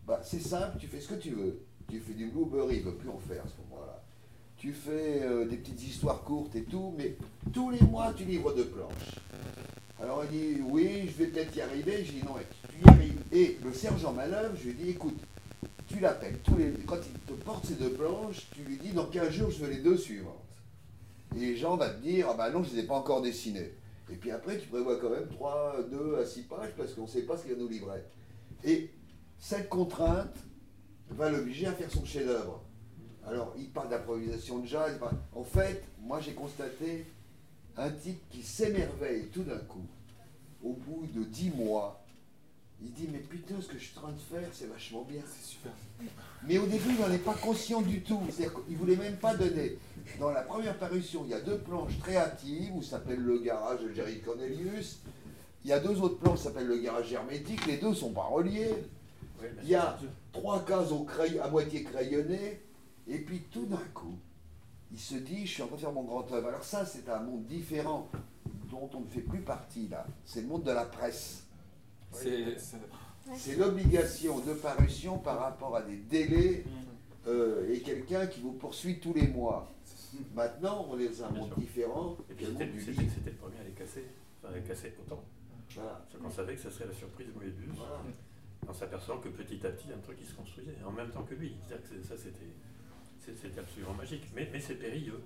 [0.05, 1.61] bah, c'est simple, tu fais ce que tu veux.
[1.89, 4.03] Tu fais du blueberry, il ne veut plus en faire à ce moment-là.
[4.57, 7.15] Tu fais euh, des petites histoires courtes et tout, mais
[7.53, 9.19] tous les mois tu livres deux planches.
[10.01, 12.03] Alors il dit oui, je vais peut-être y arriver.
[12.03, 12.35] Je dis non,
[12.69, 13.21] tu y arrives.
[13.31, 15.17] Et le sergent Malheur, je lui dis écoute,
[15.87, 19.05] tu l'appelles tous les quand il te porte ces deux planches, tu lui dis dans
[19.05, 20.35] 15 jours je veux les deux suivantes.
[21.39, 23.73] Et Jean va te dire ah bah non, je ne les ai pas encore dessinées.
[24.11, 27.07] Et puis après, tu prévois quand même 3, 2 à 6 pages parce qu'on ne
[27.07, 28.03] sait pas ce qu'il va nous livrer.
[28.63, 28.89] Et
[29.39, 30.35] cette contrainte
[31.09, 32.61] va l'obliger à faire son chef-d'œuvre.
[33.25, 34.99] Alors, il parle d'improvisation de jazz.
[35.33, 37.05] En fait, moi j'ai constaté
[37.77, 39.85] un type qui s'émerveille tout d'un coup,
[40.63, 41.97] au bout de 10 mois.
[42.83, 45.21] Il dit Mais putain, ce que je suis en train de faire, c'est vachement bien.
[45.27, 45.71] C'est super.
[46.47, 48.19] Mais au début, il n'en est pas conscient du tout.
[48.31, 49.77] C'est-à-dire qu'il ne voulait même pas donner.
[50.19, 53.81] Dans la première parution, il y a deux planches très hâtives, où s'appelle Le Garage
[53.81, 54.99] de Jerry Cornelius.
[55.63, 57.67] Il y a deux autres planches qui s'appellent Le Garage Hermétique.
[57.67, 58.73] Les deux ne sont pas reliés.
[59.41, 59.99] Mais Il y a
[60.33, 62.61] trois cases au cray- à moitié crayonnées.
[63.07, 64.15] Et puis tout d'un coup,
[64.91, 66.47] il se dit Je suis en train de faire mon grand œuvre.
[66.49, 68.09] Alors, ça, c'est un monde différent
[68.69, 70.05] dont on ne fait plus partie, là.
[70.25, 71.45] C'est le monde de la presse.
[72.11, 73.55] C'est.
[73.57, 76.65] l'obligation de parution par rapport à des délais
[77.27, 79.71] euh, et quelqu'un qui vous poursuit tous les mois.
[80.35, 81.57] Maintenant, on est dans un Bien monde sûr.
[81.59, 84.05] différent, Et puis c'était le premier à les casser,
[84.43, 85.23] enfin à les casser autant.
[85.75, 86.05] Voilà.
[86.11, 88.01] Parce qu'on savait que ça serait la surprise Moebius, Voilà.
[88.67, 91.35] en s'apercevant que petit à petit, un truc qui se construisait, en même temps que
[91.35, 91.55] lui.
[91.65, 92.51] C'est-à-dire que ça, c'était
[93.25, 94.23] c'est- absolument magique.
[94.35, 95.21] Mais, mais c'est périlleux.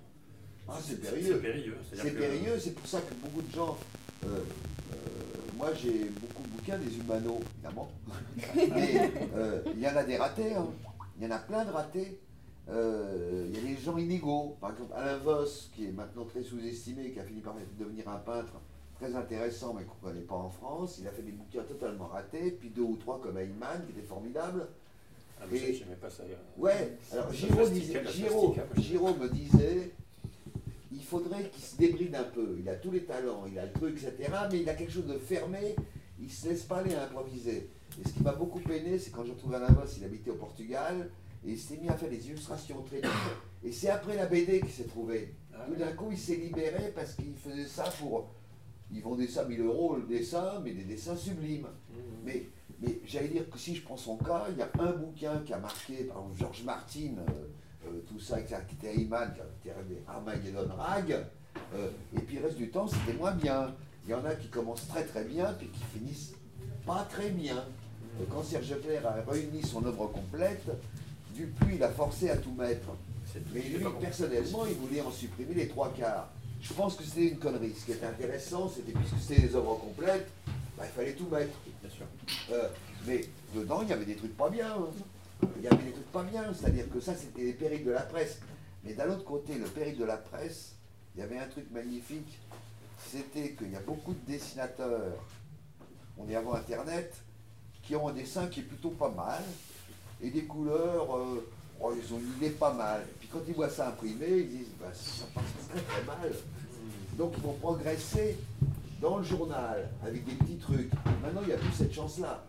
[0.68, 1.02] Ah, c'est C'est
[1.42, 1.78] périlleux.
[1.94, 3.78] C'est périlleux, c'est pour ça que beaucoup de gens.
[4.26, 4.98] euh, euh,
[5.58, 7.90] moi, j'ai beaucoup de bouquins des humanos, évidemment.
[8.56, 10.68] Mais euh, il y en a des ratés, hein.
[11.18, 12.20] il y en a plein de ratés.
[12.68, 14.58] Euh, Il y a des gens inégaux.
[14.60, 18.18] Par exemple, Alain Voss, qui est maintenant très sous-estimé, qui a fini par devenir un
[18.18, 18.54] peintre
[19.00, 20.98] très intéressant, mais qu'on ne connaît pas en France.
[21.00, 24.08] Il a fait des bouquins totalement ratés, puis deux ou trois comme Ayman, qui était
[24.08, 24.68] formidable.
[25.40, 26.24] Ah, mais Et- j'aimais pas ça.
[26.58, 29.92] Ouais, alors Giraud, disait, je- Giraud me disait
[30.92, 32.56] il faudrait qu'il se débride un peu.
[32.60, 34.32] Il a tous les talents, il a le truc, etc.
[34.52, 35.76] Mais il a quelque chose de fermé,
[36.20, 37.70] il ne se laisse pas aller à improviser.
[38.04, 40.36] Et ce qui m'a beaucoup peiné, c'est quand j'ai retrouvé Alain Voss, il habitait au
[40.36, 41.10] Portugal,
[41.46, 43.12] et il s'est mis à faire des illustrations très dures.
[43.64, 45.34] Et c'est après la BD qu'il s'est trouvé.
[45.54, 48.30] Ah, Tout d'un coup, il s'est libéré parce qu'il faisait ça pour.
[48.92, 51.68] Ils vendaient ça 1000 euros le dessin, mais des dessins sublimes.
[51.90, 51.96] Mmh.
[52.26, 52.44] Mais,
[52.82, 55.54] mais j'allais dire que si je prends son cas, il y a un bouquin qui
[55.54, 59.78] a marqué, par exemple Georges Martin, euh, euh, tout ça, qui était Ayman, qui était
[60.08, 61.26] Armageddon Rag,
[61.76, 63.74] euh, et puis le reste du temps, c'était moins bien.
[64.06, 66.34] Il y en a qui commencent très très bien, puis qui finissent
[66.86, 67.64] pas très bien.
[68.30, 70.64] Quand Serge Leclerc a réuni son œuvre complète,
[71.34, 72.88] Dupuis l'a forcé à tout mettre.
[73.54, 76.30] Mais lui, personnellement, il voulait en supprimer les trois quarts.
[76.62, 77.74] Je pense que c'était une connerie.
[77.78, 80.30] Ce qui était intéressant, c'était puisque c'était des œuvres complètes,
[80.78, 81.54] bah, il fallait tout mettre.
[81.96, 82.06] Sûr.
[82.52, 82.68] Euh,
[83.08, 84.74] mais dedans, il y avait des trucs pas bien.
[84.74, 85.48] hein.
[85.58, 86.44] Il y avait des trucs pas bien.
[86.54, 88.40] C'est-à-dire que ça, c'était les périls de la presse.
[88.84, 90.74] Mais d'un autre côté, le péril de la presse,
[91.16, 92.40] il y avait un truc magnifique.
[93.12, 95.14] C'était qu'il y a beaucoup de dessinateurs,
[96.18, 97.14] on est avant Internet,
[97.84, 99.44] qui ont un dessin qui est plutôt pas mal.
[100.22, 101.48] Et des couleurs, euh,
[101.82, 103.02] oh, ils ont une idée pas mal.
[103.02, 106.32] Et puis quand ils voient ça imprimé, ils disent, bah, ça passe très très mal.
[107.18, 108.38] Donc ils vont progresser
[109.06, 110.90] dans le journal avec des petits trucs.
[111.22, 112.44] Maintenant, il n'y a plus cette chance-là.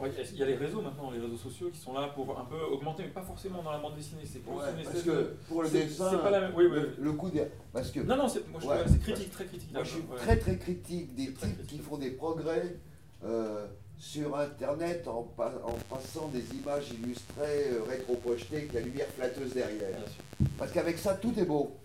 [0.00, 2.44] Ouais, il y a les réseaux maintenant, les réseaux sociaux qui sont là pour un
[2.44, 4.22] peu augmenter, mais pas forcément dans la bande dessinée.
[4.24, 6.80] C'est Ouais, parce que de- pour le dessin, c'est pas la même- oui, oui, le,
[6.80, 6.94] oui.
[7.00, 7.42] le coup des...
[7.72, 8.76] Parce que Non, non, c'est, Ouais.
[9.02, 9.72] critique, très critique.
[9.74, 12.76] moi, je suis très très critique des types qui font des progrès
[13.24, 13.66] euh,
[13.98, 19.52] sur Internet en, pa- en passant des images illustrées, euh, rétro-projetées, avec la lumière flatteuse
[19.52, 19.88] derrière.
[19.90, 20.46] Bien sûr.
[20.56, 21.76] Parce qu'avec ça, tout est beau.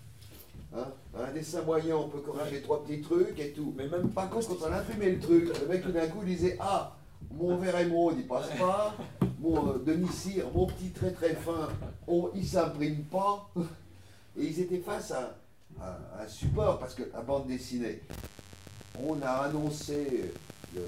[0.75, 3.73] Hein un dessin moyen, on peut corriger trois petits trucs et tout.
[3.77, 6.19] Mais même Par contre, quand on a imprimé le truc, le mec tout d'un coup
[6.25, 6.95] il disait Ah,
[7.31, 8.95] mon verre émeraude il passe pas,
[9.39, 11.69] mon euh, demi-cire, mon petit très très fin,
[12.07, 13.49] on, il s'imprime pas.
[14.37, 15.37] Et ils étaient face à,
[15.79, 18.01] à un support, parce que la bande dessinée,
[18.99, 20.31] on a annoncé
[20.73, 20.81] le,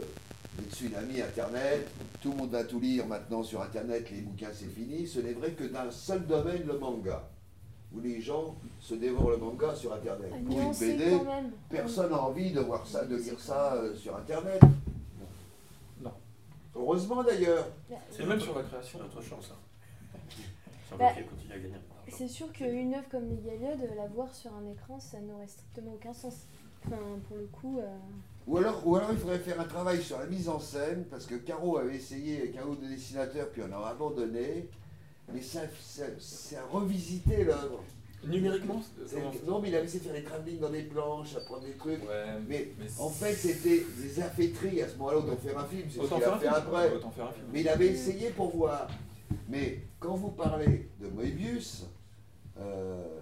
[0.58, 1.88] le tsunami Internet,
[2.22, 5.06] tout le monde a tout lire maintenant sur Internet, les bouquins c'est fini.
[5.06, 7.24] Ce n'est vrai que d'un seul domaine, le manga,
[7.96, 10.32] où les gens se dévorent le manga sur Internet.
[10.34, 11.18] À Pour une BD.
[11.70, 14.62] Personne n'a envie de voir ça, de lire ça euh, sur Internet.
[16.02, 16.12] Non.
[16.76, 17.68] Heureusement d'ailleurs.
[18.20, 19.00] Et même sur la création.
[19.00, 19.52] C'est notre chance.
[19.54, 20.98] Hein.
[20.98, 21.76] Bah, doute qu'elle continue à gagner.
[22.08, 25.94] C'est sûr qu'une œuvre comme les Gaillodes, la voir sur un écran, ça n'aurait strictement
[25.94, 26.46] aucun sens.
[26.86, 27.80] Enfin, pour le coup.
[27.80, 27.98] euh,
[28.48, 31.26] Ou alors, ou alors il faudrait faire un travail sur la mise en scène, parce
[31.26, 34.70] que Caro avait essayé avec un ou deux dessinateurs, puis on a abandonné.
[35.34, 37.84] Mais ça, ça, ça a revisité l'œuvre.
[38.24, 38.82] Numériquement,
[39.46, 41.74] Non, mais il avait essayé de faire des travelling dans des planches, à prendre des
[41.74, 42.02] trucs.
[42.02, 45.84] Ouais, Mais mais en fait, c'était des affaîtries à ce moment-là, autant faire un film,
[45.90, 46.54] c'est ce qu'il a fait film.
[46.56, 46.92] après.
[46.96, 47.46] Autant faire un film.
[47.54, 48.88] Mais il avait essayé pour voir.
[49.48, 51.86] Mais quand vous parlez de Moebius,
[52.58, 53.20] euh,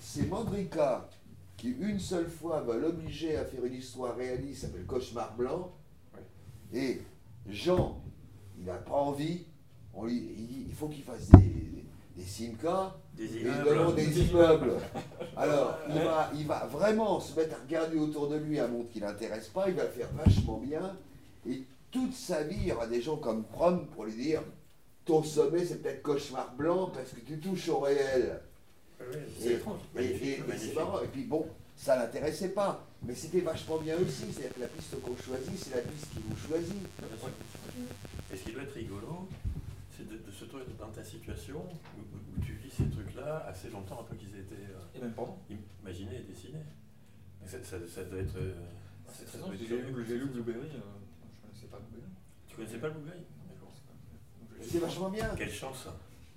[0.00, 1.08] c'est Mandrika
[1.56, 5.72] qui une seule fois va l'obliger à faire une histoire réaliste, s'appelle Cauchemar Blanc.
[6.74, 7.02] Et
[7.48, 8.02] Jean,
[8.58, 9.44] il n'a pas envie,
[9.94, 11.84] on lui, il dit il faut qu'il fasse des,
[12.16, 13.94] des Simca, Des et immeubles.
[13.94, 14.74] des immeubles.
[15.36, 18.88] Alors, il va, il va vraiment se mettre à regarder autour de lui un monde
[18.92, 20.96] qui l'intéresse pas, il va le faire vachement bien.
[21.48, 24.42] Et toute sa vie, il y aura des gens comme Prom pour lui dire
[25.04, 28.40] ton sommet, c'est peut-être cauchemar blanc parce que tu touches au réel.
[29.00, 29.80] Oui, c'est étrange.
[29.96, 30.74] et- et- Magnifique, et c'est magnifique.
[30.76, 31.02] marrant.
[31.02, 32.84] Et puis bon, ça l'intéressait pas.
[33.04, 34.26] Mais c'était vachement bien aussi.
[34.32, 36.68] C'est-à-dire que la piste qu'on choisit, c'est la piste qui vous choisit.
[36.98, 37.28] Bien sûr.
[38.32, 39.26] Et ce qui doit être rigolo,
[39.94, 43.44] c'est de, de se trouver dans ta situation où, où- où tu vis ces trucs-là
[43.46, 45.38] assez longtemps après qu'ils aient été euh, Et même pendant.
[45.82, 46.62] imaginés et dessinés.
[47.40, 48.36] Mais Ça, ça- ça doit être.
[48.36, 48.54] euh,
[49.08, 50.80] C'est très simple, j'ai lu, Blueberry, euh,
[51.36, 52.10] je connaissais pas Blueberry.
[52.48, 53.20] Tu connaissais pas le Blueberry
[54.60, 55.28] c'est C'est vachement bien.
[55.36, 55.88] Quelle chance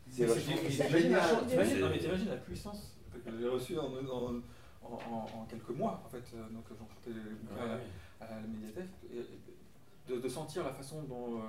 [0.09, 4.41] C'est Mais vachement c'est- c'est t'imagines la C'est- puissance que j'ai reçue en, en-
[4.83, 7.75] en- en- en quelques mois, en fait, euh, donc j'en portais les bouquins à la-
[7.75, 7.81] Ouais,
[8.21, 11.41] à la médiathèque, et- et de, de sentir la façon dont euh,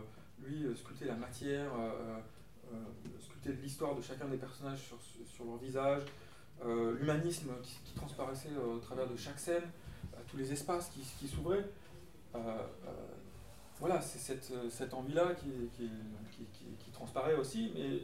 [0.44, 2.18] lui euh, sculptait la matière, euh,
[2.72, 2.76] euh,
[3.20, 6.02] sculptait l'histoire de chacun des personnages sur, sur leur visage,
[6.64, 9.64] euh, l'humanisme qui, qui transparaissait au travers de chaque scène,
[10.14, 11.64] euh, tous les espaces qui, qui s'ouvraient.
[12.34, 12.90] Euh, euh,
[13.78, 15.90] voilà, c'est cette, cette envie-là qui, qui,
[16.32, 18.00] qui- qui- qui transparaît aussi, mais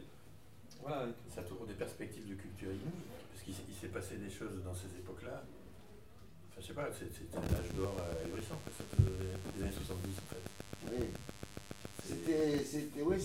[0.81, 2.91] voilà, Ça t'ouvre des perspectives de culture inouïe,
[3.31, 5.43] parce qu'il s'est- passé des choses dans ces époques-là.
[6.51, 8.59] Enfin, je sais pas, c'est- un âge d'or ahurissant,
[9.57, 10.91] les années 70 en fait.
[10.91, 11.05] Oui.
[12.05, 13.15] C'était, oui,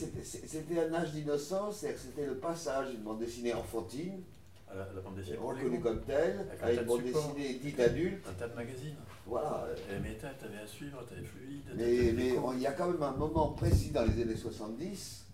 [0.78, 4.22] un âge d'innocence, c'est-à-dire que c'était le passage d'une bande dessinée enfantine,
[4.70, 5.36] À la, la bande dessinée.
[5.36, 8.24] pour les reconnue comme telle, à une de bande dessinée dite adulte.
[8.28, 8.94] Un tas de magazines.
[9.26, 9.66] Voilà.
[9.90, 11.62] Et méta, t'avais à suivre, t'avais fluide.
[11.74, 15.24] Mais, mais il y a quand même un moment précis dans les années 70,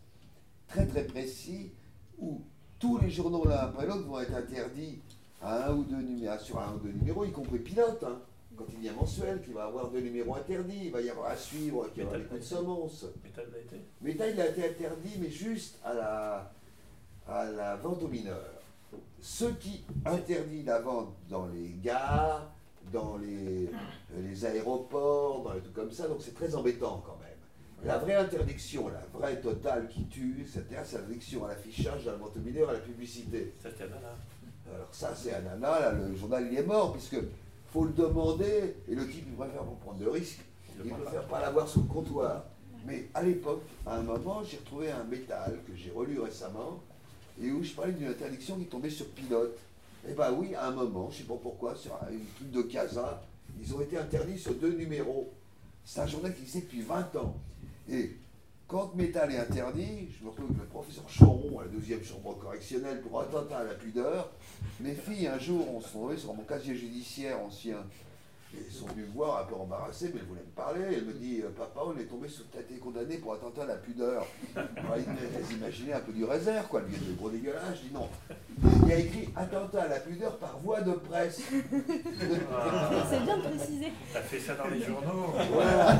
[0.69, 1.73] très très précis,
[2.19, 2.41] où
[2.79, 5.01] tous les journaux l'un après l'autre vont être interdits
[5.43, 8.03] à un ou deux numéros, sur un ou deux numéros, y compris pilote.
[8.05, 8.19] hein.
[8.57, 11.31] Quand il y a mensuel, qui va avoir deux numéros interdits, il va y avoir
[11.31, 13.07] à suivre, qui va avoir des coups de semonce.
[13.23, 16.53] Méta l'a été Mais là, il a été interdit, mais juste à la,
[17.29, 18.63] à la vente aux mineurs.
[19.21, 22.51] Ce qui interdit la vente dans les gares,
[22.93, 23.71] dans les,
[24.21, 27.31] les aéroports, dans les trucs comme ça, donc c'est très embêtant quand même.
[27.85, 32.37] La vraie interdiction, la vraie totale qui tue, c'est l'interdiction à l'affichage, à la vente
[32.37, 33.53] aux mineurs, à la publicité.
[33.63, 34.15] Ça, c'était Nana.
[34.73, 37.17] Alors ça, c'est un nana, là, le journal, il est mort, puisque
[37.75, 40.39] faut le demander, et le type, il préfère pas prendre de risques.
[40.79, 42.45] Il préfère pas l'avoir sur le comptoir.
[42.87, 46.81] Mais à l'époque, à un moment, j'ai retrouvé un métal que j'ai relu récemment
[47.43, 49.59] et où je parlais d'une interdiction qui tombait sur pilote.
[50.09, 52.63] Eh ben oui, à un moment, je sais pas pourquoi, sur un une truc de
[52.63, 53.25] Casa,
[53.61, 55.33] ils ont été interdits sur deux numéros.
[55.85, 57.35] C'est un journal qui existe depuis 20 ans.
[57.91, 58.13] Et
[58.67, 62.37] quand Métal est interdit, je me retrouve avec le professeur Choron, à la deuxième chambre
[62.39, 64.31] correctionnelle, pour attentat à la pudeur.
[64.81, 67.79] Mes filles, un jour, on se sur mon casier judiciaire ancien.
[68.55, 70.81] Et elles sont venues me voir un peu embarrassées, mais elles voulaient me parler.
[70.97, 72.45] Elle me dit euh, Papa, on est tombé sous.
[72.53, 74.27] T'as été condamné pour attentat à la pudeur.
[74.57, 76.81] Alors, elles imaginaient un peu du réserve, quoi.
[76.81, 77.77] Le gros dégueulasse.
[77.77, 78.09] Je dis non.
[78.83, 81.41] Il y a écrit attentat à la pudeur par voie de presse.
[82.53, 83.93] Ah, C'est bien de préciser.
[84.13, 85.95] T'as fait ça dans les journaux Voilà.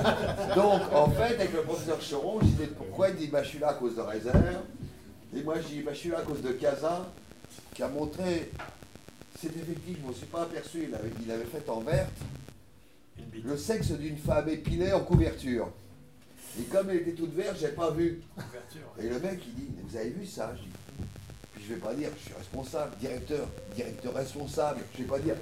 [0.55, 3.59] Donc, en fait, avec le professeur Choron, je disais pourquoi Il dit bah, Je suis
[3.59, 4.37] là à cause de réserve.
[5.37, 7.05] Et moi, je dis bah, Je suis là à cause de Casa,
[7.75, 8.51] qui a montré.
[9.41, 10.87] C'est effectif, je ne m'en suis pas aperçu.
[10.89, 12.13] Il avait, il avait fait en verte.
[13.43, 15.71] Le sexe d'une femme épilée en couverture.
[16.59, 18.23] Et comme elle était toute verte, j'ai pas vu.
[18.99, 20.69] Et le mec, il dit, vous avez vu ça Je dis,
[21.55, 24.81] Puis je vais pas dire, je suis responsable, directeur, directeur responsable.
[24.95, 25.35] Je vais pas dire,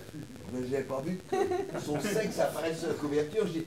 [0.53, 3.47] mais j'avais pas vu que son sexe apparaît sur la couverture.
[3.47, 3.65] Je dis,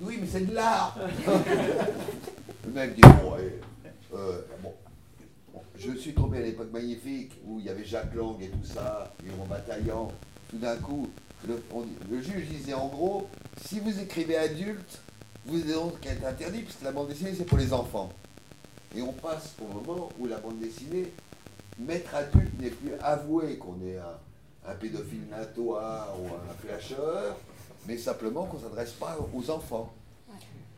[0.00, 0.96] oui, mais c'est de l'art.
[2.64, 3.54] le mec dit, bon, allez,
[4.14, 4.72] euh, bon,
[5.52, 8.64] bon, je suis tombé à l'époque magnifique où il y avait Jacques Lang et tout
[8.64, 10.12] ça, et mon bataillant.
[10.48, 11.10] Tout d'un coup,
[11.46, 13.28] le, on- le juge disait en gros,
[13.64, 15.00] si vous écrivez adulte,
[15.46, 18.10] vous êtes donc être interdit, puisque la bande dessinée, c'est pour les enfants.
[18.96, 21.12] Et on passe au moment où la bande dessinée,
[21.78, 27.36] maître adulte n'est plus avoué qu'on est un, un pédophile natoire ou un flasheur,
[27.86, 29.92] mais simplement qu'on ne s'adresse pas aux enfants.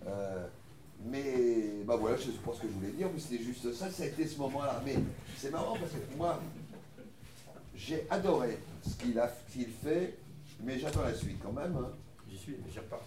[0.06, 0.46] Euh,
[1.06, 3.72] mais bah voilà, je ne sais pas ce que je voulais dire, mais c'était juste
[3.74, 4.82] ça, ça a été ce moment-là.
[4.84, 4.96] Mais
[5.38, 6.38] c'est marrant parce que moi,
[7.74, 10.16] j'ai adoré ce qu'il a, ce qu'il fait,
[10.64, 11.76] Mais j'attends la suite quand même.
[11.76, 11.90] hein.
[12.28, 13.02] J'y suis, mais j'y repars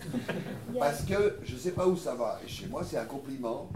[0.78, 2.40] Parce que je ne sais pas où ça va.
[2.44, 3.70] Et chez moi, c'est un compliment.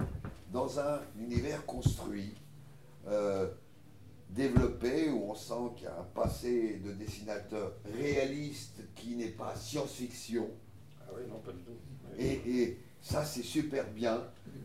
[0.52, 2.34] Dans un univers construit,
[3.06, 3.46] euh,
[4.30, 9.54] développé, où on sent qu'il y a un passé de dessinateur réaliste qui n'est pas
[9.56, 10.48] science-fiction.
[11.02, 11.72] Ah oui, non, pas du tout.
[12.18, 14.22] Et, et ça, c'est super bien.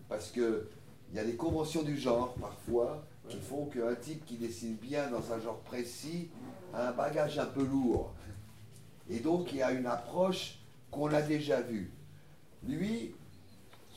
[0.09, 0.69] Parce que
[1.11, 5.09] il y a des conventions du genre, parfois, qui font qu'un type qui dessine bien
[5.11, 6.29] dans un genre précis
[6.73, 8.13] a un bagage un peu lourd.
[9.09, 10.59] Et donc, il y a une approche
[10.91, 11.91] qu'on a déjà vue.
[12.67, 13.13] Lui,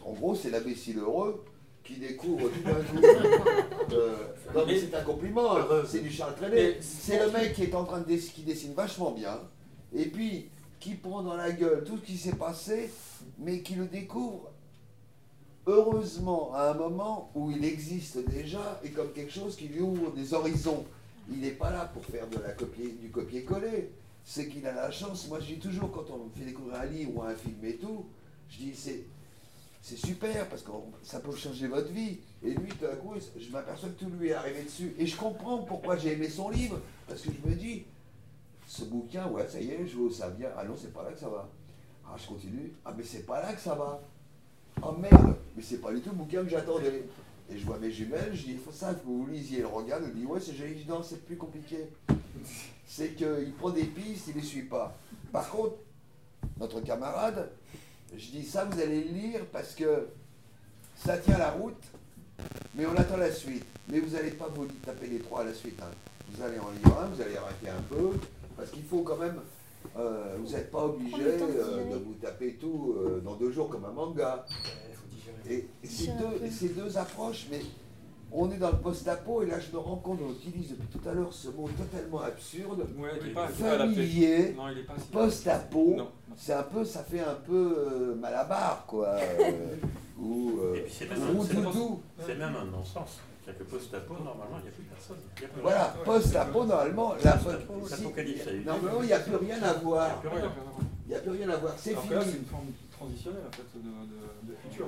[0.04, 1.44] en gros, c'est l'imbécile heureux
[1.84, 2.98] qui découvre tout d'un coup.
[3.92, 4.16] euh,
[4.54, 6.78] non, mais c'est un compliment, c'est du Charles Trenet.
[6.80, 9.38] C'est le mec qui est en train de dessiner, qui dessine vachement bien,
[9.94, 10.48] et puis
[10.80, 12.90] qui prend dans la gueule tout ce qui s'est passé,
[13.38, 14.50] mais qui le découvre
[15.66, 20.12] heureusement à un moment où il existe déjà et comme quelque chose qui lui ouvre
[20.12, 20.84] des horizons.
[21.30, 23.90] Il n'est pas là pour faire de la copier, du copier-coller.
[24.28, 25.28] C'est qu'il a la chance.
[25.28, 27.76] Moi, je dis toujours, quand on me fait découvrir un livre ou un film et
[27.76, 28.06] tout,
[28.50, 29.04] je dis, c'est,
[29.80, 30.72] c'est super parce que
[31.04, 32.18] ça peut changer votre vie.
[32.42, 34.96] Et lui, tout à coup, je m'aperçois que tout lui est arrivé dessus.
[34.98, 36.80] Et je comprends pourquoi j'ai aimé son livre.
[37.06, 37.84] Parce que je me dis,
[38.66, 40.50] ce bouquin, ouais, ça y est, je vois ça vient.
[40.58, 41.48] Ah non, c'est pas là que ça va.
[42.04, 42.72] Ah, je continue.
[42.84, 44.02] Ah, mais c'est pas là que ça va.
[44.82, 47.04] Oh merde, mais c'est pas du tout le bouquin que j'attendais.
[47.50, 49.60] Et je vois mes jumelles, je dis, il faut ça, que vous lisiez.
[49.60, 51.88] Elle regarde, elle dit, ouais, c'est joli, Je dis, non, c'est plus compliqué.
[52.86, 54.96] C'est qu'il prend des pistes, il les suit pas.
[55.32, 55.76] Par contre,
[56.58, 57.50] notre camarade,
[58.16, 60.08] je dis, ça, vous allez le lire parce que
[60.96, 61.82] ça tient la route,
[62.74, 63.64] mais on attend la suite.
[63.88, 65.78] Mais vous n'allez pas vous taper les trois à la suite.
[65.80, 65.90] hein.
[66.32, 68.10] Vous allez en lire un, vous allez arrêter un peu,
[68.56, 69.40] parce qu'il faut quand même.
[69.96, 73.84] euh, vous n'êtes pas obligé euh, de vous taper tout euh, dans deux jours comme
[73.84, 74.44] un manga.
[75.48, 77.60] Et ces deux, ces deux approches, mais
[78.32, 81.08] on est dans le post-apo et là je me rends compte, on utilise depuis tout
[81.08, 84.56] à l'heure ce mot totalement absurde, Ouais, pas, familier,
[84.98, 85.06] si.
[85.12, 85.96] post-apo.
[86.36, 89.76] C'est un peu, ça fait un peu euh, malabar quoi, euh,
[90.18, 92.02] ou Et euh, puis c'est même, ou un- c'est même- doudou.
[92.26, 93.18] c'est même un non-sens.
[93.42, 95.16] C'est-à-dire que post-apo, normalement, il n'y a plus personne.
[95.36, 98.44] A plus Voilà, post-apo normalement, la l'apocalypse.
[98.66, 100.22] Normalement, il n'y a plus rien à voir.
[101.06, 102.38] Il n'y a plus rien à voir, c'est là, c'est fini.
[102.38, 104.86] une forme transitionnelle en fait de, de, de futur.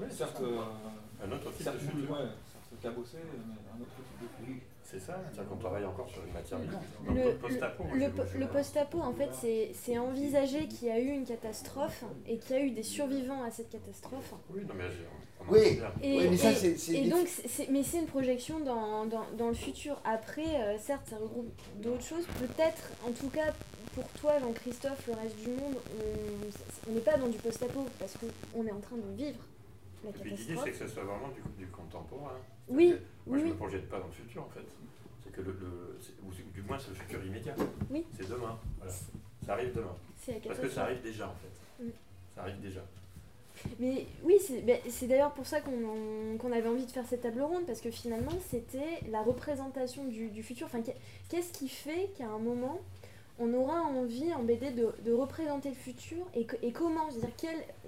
[0.00, 0.42] Euh, c'est certes, ça.
[0.44, 2.10] euh, Un autre type certes, de futur.
[2.10, 4.62] ouais, certes cabossé, mais un autre type de futur.
[4.84, 6.80] C'est ça, c'est-à-dire qu'on travaille encore sur une matière vivante.
[7.06, 12.04] Le, post-apo, le, post-apo, en fait, c'est c'est envisager qu'il y a eu une catastrophe
[12.26, 14.32] et qu'il y a eu des survivants à cette catastrophe.
[14.48, 14.84] Oui, non, mais
[15.46, 15.74] on Oui.
[15.76, 15.92] bien.
[16.02, 18.06] Et, Oui, mais ça, et- c'est- c'est et des- donc, c'est- c'est- mais c'est une
[18.06, 20.00] projection dans, dans, dans le futur.
[20.06, 22.24] Après, euh, certes, ça regroupe d'autres choses.
[22.38, 23.52] Peut-être, en tout cas,
[23.94, 28.14] pour toi, Jean-Christophe, le reste du monde, on- on n'est pas dans du post-apo parce
[28.16, 29.38] qu'on est en train de vivre
[30.04, 32.32] la l'idée, c'est que ce soit vraiment du, du contemporain.
[32.68, 32.94] Oui,
[33.26, 34.64] Moi, je ne me projette pas dans le futur, en fait.
[35.24, 37.54] C'est que le, le- ou du moins, c'est le futur immédiat.
[37.90, 38.04] Oui.
[38.16, 38.58] C'est demain.
[38.78, 38.92] Voilà.
[39.46, 39.94] Ça arrive demain.
[40.28, 41.84] La Parce que ça arrive déjà, en fait.
[41.84, 41.90] Mm.
[42.34, 42.80] Ça arrive déjà.
[43.80, 44.36] Mais oui,
[44.88, 48.30] c'est d'ailleurs pour ça qu'on avait envie de faire cette table ronde, parce que finalement,
[48.50, 50.66] c'était la représentation du, du futur.
[50.66, 50.96] Enfin, qu'est-
[51.28, 52.80] qu'est-ce qui fait qu'à un moment,
[53.40, 57.08] on aura envie en BD de, de représenter le futur et, comment,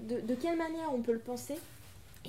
[0.00, 1.54] de, de quelle manière on peut le penser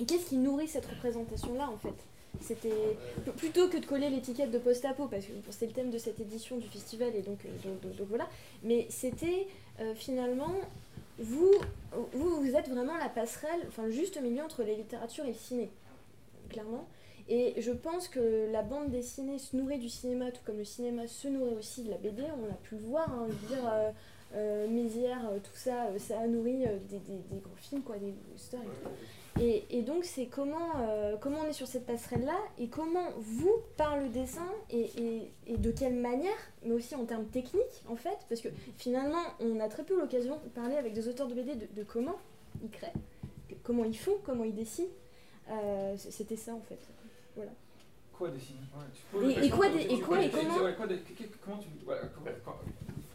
[0.00, 1.94] et qu'est-ce qui nourrit cette représentation-là en fait?
[2.40, 5.98] C'était pl- plutôt que de coller l'étiquette de post-apo parce que c'est le thème de
[5.98, 8.26] cette édition du festival et donc, euh, donc, voilà.
[8.62, 9.46] Mais c'était
[9.80, 10.54] euh, finalement
[11.18, 11.50] vous,
[12.14, 15.68] vous êtes vraiment la passerelle enfin le juste milieu entre les littératures et le ciné
[16.48, 16.86] clairement.
[17.28, 21.06] Et je pense que la bande dessinée se nourrit du cinéma tout comme le cinéma
[21.06, 23.90] se nourrit aussi de la BD on a pu le voir hein, dire euh,
[24.34, 27.82] euh, Mézières, euh, tout ça, euh, ça a nourri euh, des, des- des gros films,
[27.82, 28.90] quoi, des westerns et tout.
[29.70, 33.98] Et, donc, c'est comment, euh, comment on est sur cette passerelle-là et comment vous, par
[33.98, 38.18] le dessin, et, et- et de quelle manière, mais aussi en termes techniques, en fait,
[38.28, 41.54] parce que finalement, on a très peu l'occasion de parler avec des auteurs de BD
[41.54, 42.16] de, de comment
[42.62, 42.92] ils créent,
[43.62, 44.86] comment ils font, comment ils dessinent.
[45.50, 46.78] Euh, C'était ça, en fait.
[47.34, 47.50] Voilà.
[48.12, 48.58] Quoi dessiner?
[48.76, 50.54] Ouais, tu poses Et- quoi et quoi et comment
[51.44, 51.68] Comment tu.
[51.84, 52.02] voilà,
[52.44, 52.52] quand-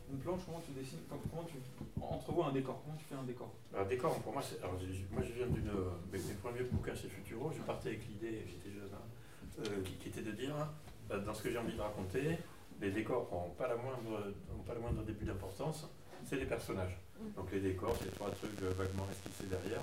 [0.10, 1.56] Une planche, comment tu dessines Comment tu
[2.02, 4.62] entrevois un décor Comment tu fais un décor Un décor, pour moi, c'est.
[4.62, 5.70] Moi, je viens d'une.
[6.12, 9.94] Mes, mes premiers bouquins chez Futuro, je partais avec l'idée, j'étais jeune, hein, euh, qui,
[9.94, 10.70] qui était de dire, hein,
[11.12, 12.38] euh, dans ce que j'ai envie de raconter,
[12.80, 15.88] les décors n'ont pas, la moindre- ont pas le moindre début d'importance,
[16.26, 16.98] c'est les personnages.
[17.20, 17.32] Mm.
[17.36, 19.82] Donc, les décors, c'est trois trucs euh, vaguement esquissés derrière.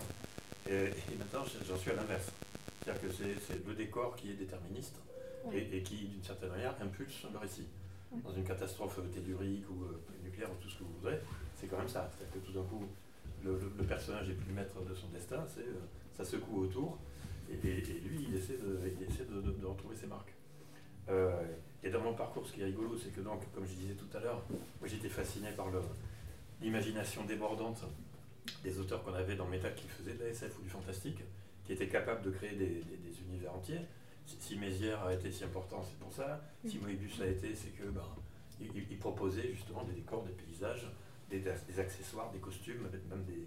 [0.67, 2.31] Et, et maintenant, j'en suis à l'inverse.
[2.83, 4.97] C'est-à-dire que c'est c'est le décor qui est déterministe
[5.53, 7.67] et qui, d'une certaine manière, impulse le récit.
[8.23, 11.19] Dans une catastrophe tellurique ou euh, nucléaire ou tout ce que vous voudrez,
[11.57, 12.11] c'est quand même ça.
[12.17, 12.85] C'est-à-dire que tout d'un coup,
[13.45, 15.63] le, le- le personnage est plus maître de son destin, euh,
[16.17, 16.99] ça secoue autour,
[17.51, 20.33] et, lui, il essaie de, retrouver ses marques.
[21.83, 24.09] Et dans mon parcours, ce qui est rigolo, c'est que donc, comme je disais tout
[24.17, 24.43] à l'heure,
[24.81, 25.83] moi j'étais fasciné par le-
[26.63, 27.85] l'imagination débordante
[28.63, 31.19] des auteurs qu'on avait dans Métal qui faisaient de la SF ou du fantastique,
[31.67, 33.81] qui étaient capables de créer des univers entiers.
[34.27, 36.41] Si, Mézières a été si important, c'est pour ça.
[36.67, 38.03] Si Moebius l'a été, c'est que ben,
[38.61, 40.87] il, proposait justement des décors, des paysages,
[41.31, 43.47] des, des accessoires, des costumes, même des,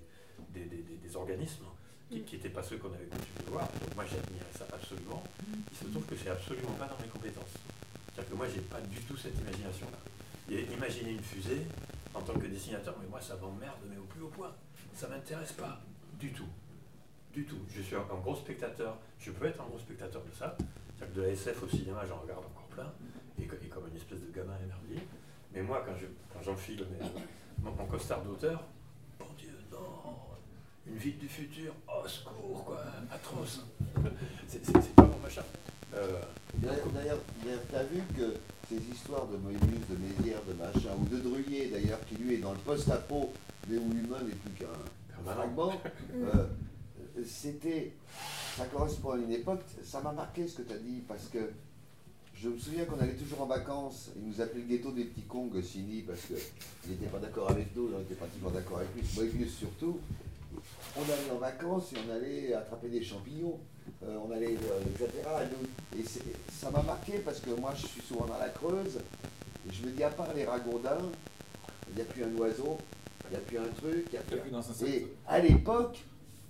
[0.53, 1.65] des, des- des- des organismes
[2.09, 3.67] qui n'étaient pas ceux qu'on avait coutume de voir.
[3.81, 5.23] Donc moi j'admirais ça absolument.
[5.71, 7.51] Il se trouve que c'est absolument pas dans mes compétences.
[8.13, 9.97] C'est-à-dire que moi j'ai pas du tout cette imagination-là.
[10.49, 11.61] Et imaginer une fusée
[12.13, 14.53] en tant que dessinateur, mais moi ça m'emmerde, mais au plus haut point.
[14.95, 15.81] Ça m'intéresse pas
[16.19, 16.47] du tout.
[17.37, 17.59] Du tout.
[17.69, 18.97] Je suis un, gros spectateur.
[19.19, 20.57] Je peux être un gros spectateur de ça.
[21.15, 22.91] De la SF au cinéma, j'en regarde encore plein.
[23.39, 25.07] Et, co- et comme une espèce de gamin émerveillé.
[25.53, 27.05] Mais moi, quand je- quand j'enfile mes-
[27.63, 28.63] mon, mon costard d'auteur,
[29.19, 29.77] bon Dieu, non
[30.87, 32.81] Une ville du futur, oh secours, quoi,
[33.11, 33.61] atroce
[34.47, 35.43] C'est pas mon machin.
[35.93, 36.19] Euh,
[36.55, 37.19] D'ailleurs, d'ailleurs,
[37.69, 38.33] tu as vu que
[38.67, 42.37] ces histoires de Moebius, de Mézières, de machin, ou de Druyer d'ailleurs, qui lui est
[42.39, 43.31] dans le post-apo,
[43.69, 45.73] mais où l'humain n'est plus qu'un fragment,
[46.15, 46.47] euh,
[47.25, 47.91] c'était.
[48.57, 51.51] Ça correspond à une époque, ça m'a marqué ce que tu as dit, parce que
[52.35, 55.21] je me souviens qu'on allait toujours en vacances, il nous appelait le ghetto des petits
[55.27, 59.03] cons, Goscinny, parce qu'il n'était pas d'accord avec nous, on était pratiquement d'accord avec lui,
[59.15, 59.99] Moebius surtout.
[60.95, 63.59] On allait en vacances et on allait attraper des champignons,
[64.03, 65.09] euh, on allait, euh, etc.
[65.43, 66.03] Et, nous- et
[66.51, 68.97] ça m'a marqué parce que moi je suis souvent dans la Creuse,
[69.69, 70.97] et je me dis à part les ragondins,
[71.89, 72.77] il n'y a plus un oiseau,
[73.29, 74.87] il n'y a plus un truc, il n'y a plus un-.
[74.87, 75.99] Et à l'époque,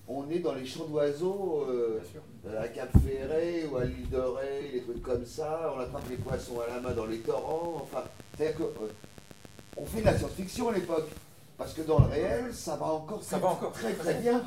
[0.07, 2.01] on est dans les champs d'oiseaux, euh,
[2.45, 6.09] euh, à Cap Ferré ou à l'île de Ré, des trucs comme ça, on attrape
[6.09, 8.03] les poissons à la main dans les torrents, enfin,
[8.37, 8.87] c'est-à-dire que euh,
[9.75, 11.09] on fait de la science-fiction à l'époque,
[11.57, 13.71] parce que dans le réel, ça va encore Ça très, va encore.
[13.73, 14.43] très très bien.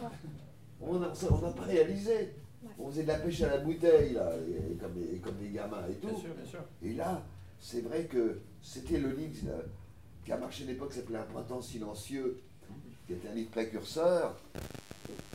[0.81, 2.35] On n'a pas réalisé.
[2.79, 5.37] On faisait de la pêche à la bouteille, là, et, et comme, des, et comme
[5.37, 6.21] des gamins et Bien tout.
[6.21, 6.61] sûr, bien sûr.
[6.83, 7.23] Et là,
[7.59, 9.35] c'est vrai que c'était le livre
[10.25, 12.41] qui a marché à l'époque, qui s'appelait Un printemps silencieux,
[13.11, 14.37] qui était un livre précurseur.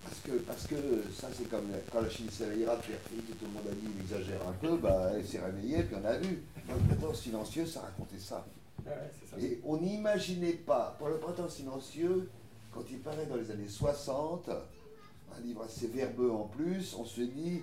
[0.04, 0.76] Parce que, parce que
[1.14, 4.48] ça, c'est comme quand la Chine fi, que tout le monde a dit, il exagère
[4.48, 6.44] un peu, bah, elle s'est réveillée, puis on a vu.
[6.70, 8.46] Dans le printemps silencieux, ça racontait ça.
[8.86, 9.46] Ouais, ouais, c'est ça.
[9.46, 12.30] Et on n'imaginait pas, pour le printemps silencieux,
[12.74, 17.22] quand il paraît dans les années 60, un livre assez verbeux en plus, on se
[17.22, 17.62] dit,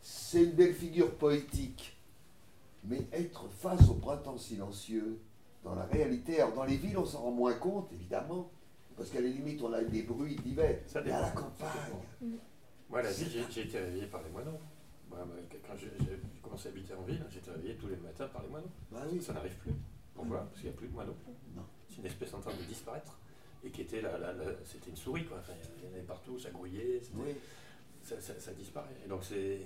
[0.00, 1.96] c'est une belle figure poétique.
[2.84, 5.18] Mais être face au printemps silencieux,
[5.64, 8.48] dans la réalité, alors dans les villes, on s'en rend moins compte, évidemment,
[9.00, 10.78] parce qu'à la limite, on a des bruits divers.
[10.86, 11.70] Ça Mais à la campagne,
[12.90, 14.58] Moi, la ville, j'ai- été réveillé par les moineaux.
[15.08, 15.36] Moi, moi,
[15.66, 15.90] quand j'ai
[16.42, 18.68] commencé à habiter en ville, j'étais réveillé tous les matins par les moineaux.
[18.92, 19.72] bah oui, Ça n'arrive plus.
[20.14, 21.16] Pourquoi Parce qu'il n'y a plus de moineaux.
[21.88, 23.18] C'est une espèce en train de disparaître.
[23.64, 25.38] Et qui était la, la- la- c'était une souris, quoi.
[25.40, 27.34] Enfin, il y en avait partout, ça grouillait, oui.
[28.02, 28.96] ça, ça- ça disparaît.
[29.04, 29.60] Et donc c'est,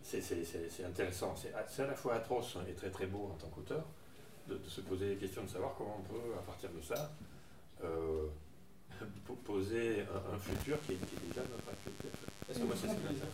[0.00, 1.34] c'est, c'est- c'est- c'est intéressant.
[1.34, 3.84] C'est à, c'est à la fois atroce et très très beau en tant qu'auteur
[4.46, 7.10] de, de se poser les questions, de savoir comment on peut, à partir de ça,
[9.44, 12.08] poser un, un futur qui est, qui est déjà notre actualité.
[12.50, 13.24] Est-ce que Moi, c'est c'est un ce plaisir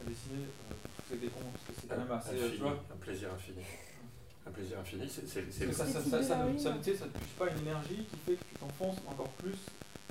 [0.00, 2.34] à dessiner euh, tous ces décombres Parce que c'est quand même assez.
[2.38, 3.62] Infini, Tu vois un plaisir infini.
[4.46, 6.96] Un plaisir infini, c'est, ça, ça, le ça, ça, de ne- ça, ne- tu sais,
[6.96, 9.54] ça ne touche pas une énergie qui fait que tu t'enfonces encore plus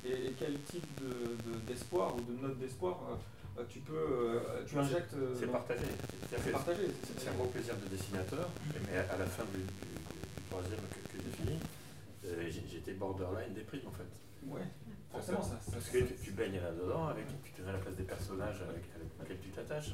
[0.08, 3.92] et, et quel type de, de- d'espoir ou de note d'espoir euh, euh, tu peux
[3.92, 5.84] euh, tu injectes euh, c'est partagé.
[6.32, 8.48] C'est un gros plaisir de dessinateur,
[8.88, 11.81] mais à à la fin du, du- du troisième que, que j'ai fini, euh, j'ai-
[12.22, 14.04] j'étais borderline déprime en fait.
[14.46, 14.60] ouais
[15.10, 17.96] forcément ça, Parce que tu, tu baignes là-dedans, avec, tu te mets à la place
[17.96, 19.92] des personnages avec, avec lesquels tu t'attaches.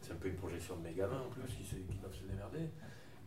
[0.00, 2.22] C'est un peu une projection de mes gamins en plus qui, se- qui doivent se
[2.22, 2.70] démerder.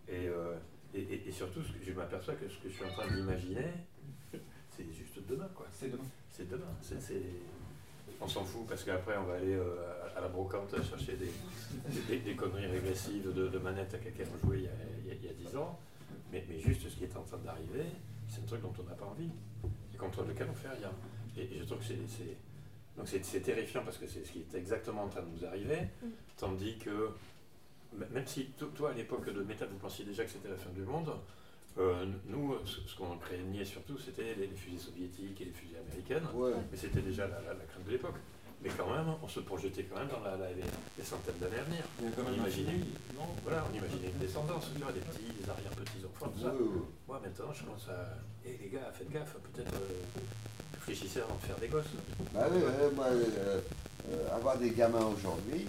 [0.08, 0.56] Et, euh,
[0.96, 3.08] et, et- et surtout, ce que je m'aperçois que ce que je suis en train
[3.14, 3.68] d'imaginer,
[4.70, 5.68] c'est juste demain quoi.
[5.72, 6.66] c'est demain C'est demain.
[8.20, 9.76] On s'en fout parce qu'après on va aller euh,
[10.16, 11.32] à- la brocante chercher des,
[12.08, 14.72] des, des conneries régressives de, de manettes à laquelle on jouait il y a,
[15.04, 15.80] il y a- il y a 10 ans.
[16.32, 17.84] Mais, mais juste ce qui est en train d'arriver,
[18.32, 19.30] c'est un truc dont on n'a pas envie
[19.94, 20.92] et contre lequel on fait rien.
[21.38, 22.38] Et, et je trouve que c'est, c'est-
[22.98, 25.46] donc c'est, c'est terrifiant parce que c'est ce qui est exactement en train de nous
[25.46, 26.08] arriver, Mm.
[26.38, 27.10] tandis que
[27.94, 30.70] même si to- toi à l'époque de Métal vous pensiez déjà que c'était la fin
[30.72, 31.12] du monde,
[31.78, 35.78] euh, nous ce, ce qu'on craignait surtout c'était les, les fusées soviétiques et les fusées
[35.78, 36.24] américaines.
[36.34, 36.52] Ouais.
[36.72, 38.16] Mais c'était déjà la, la- la crainte de l'époque.
[38.64, 40.62] Mais quand même, on se projetait quand même dans la, la- les,
[40.98, 41.84] les centaines d'années à venir.
[42.00, 42.78] il y a quand On même imaginait,
[43.18, 43.26] non?
[43.44, 46.54] Voilà, on imaginait une descendance, tu vois, des petits, des arrière-petits-enfants, tout ça.
[47.08, 48.18] Moi, maintenant, je commence à...
[48.48, 50.22] Hé les gars, faites gaffe, peut-être euh,
[50.76, 51.86] réfléchissez avant de faire des gosses.
[52.34, 52.60] Bah oui,
[52.96, 53.60] moi, euh,
[54.12, 55.66] euh, avoir des gamins aujourd'hui,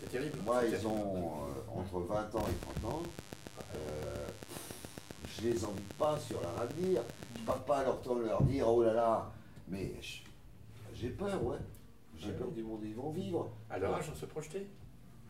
[0.00, 0.38] C'est terrible.
[0.44, 0.88] moi, ils terrible.
[0.88, 1.32] ont
[1.74, 3.02] entre 20 ans et 30 ans.
[5.36, 7.00] Je les envie pas sur leur avenir.
[7.38, 9.30] Je parle pas à leur temps de leur dire oh là là,
[9.68, 10.18] mais je-
[11.00, 11.58] j'ai peur, ouais.
[12.16, 12.32] J'ai Ouais.
[12.36, 13.50] peur du monde où ils vont vivre.
[13.70, 14.66] À leur âge, on se projetait.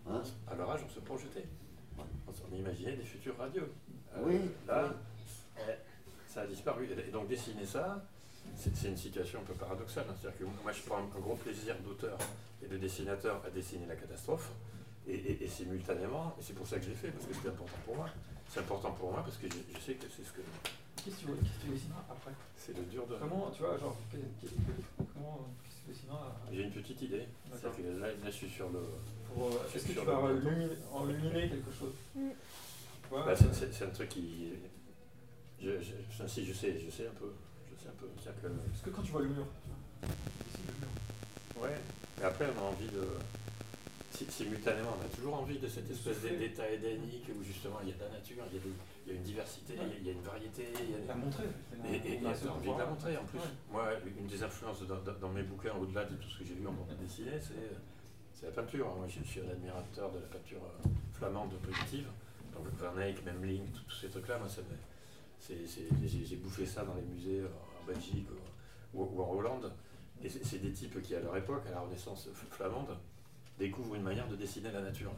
[0.08, 1.44] Hein À leur âge, on se projetait.
[1.98, 3.64] On, imaginait des futures radios.
[4.16, 5.62] Euh, Oui, Là, oui.
[5.68, 5.72] eh,
[6.32, 6.88] ça a disparu.
[7.06, 8.02] Et donc dessiner ça,
[8.56, 10.06] c'est c'est une situation un peu paradoxale.
[10.08, 10.14] hein.
[10.20, 12.16] C'est-à-dire que moi, je prends un gros plaisir d'auteur
[12.62, 14.50] et de dessinateur à dessiner la catastrophe.
[15.06, 17.48] Et, et- et simultanément, et c'est pour ça que je l'ai fait, parce que c'est
[17.48, 18.08] important pour moi.
[18.48, 20.40] C'est important pour moi parce que je, je sais que c'est ce que
[21.08, 23.14] Qu'est-ce que tu qu'est-ce que tu dessineras après c'est le dur de.
[23.16, 23.96] Comment, tu vois, genre,
[25.14, 27.24] comment, qu'est-ce que tu dessineras J'ai une petite idée.
[27.50, 27.72] D'accord.
[27.76, 28.80] Que là, là, je suis sur le.
[29.32, 30.68] pour, euh, Est-ce que tu vas illuminer,
[31.08, 32.28] illuminer quelque chose Mm.
[33.10, 34.52] Vois, Bah, c'est- c'est c'est un truc qui.
[35.62, 37.32] Je, je, je- si, je sais, je sais un peu.
[37.74, 38.06] Je sais un peu.
[38.06, 38.48] Que.
[38.48, 41.62] Parce que quand tu vois le mur, tu vois, dessines le mur.
[41.62, 41.76] Ouais,
[42.18, 43.02] mais après on a envie de.
[44.24, 47.92] Si- Simultanément, on a toujours envie de cette espèce d'état édénique où justement il y
[47.92, 48.68] a de la nature, il y a, des-
[49.06, 50.64] il y a une diversité, il y a- il y a une variété.
[50.82, 51.44] il y a- La montrer.
[51.92, 53.38] Et, et, et on a envie de la montrer en plus.
[53.38, 53.44] Ouais.
[53.72, 53.84] Moi,
[54.18, 56.66] une des influences dans, dans- dans mes bouquins, au-delà de tout ce que j'ai vu
[56.66, 57.54] en bande dessinée, c'est
[58.34, 58.86] c'est la peinture.
[58.96, 62.06] Moi, je, je suis un admirateur de la peinture euh, flamande positive.
[62.54, 64.46] Donc Van Eyck, Memling, tous ces trucs-là, moi,
[65.48, 67.48] j'ai bouffé ça dans les musées euh,
[67.82, 68.26] en Belgique
[68.94, 69.72] ou, ou en Hollande.
[70.22, 72.96] Et c'est des types qui, à leur époque, à la Renaissance flamande,
[73.58, 75.12] découvrent une manière de dessiner la nature.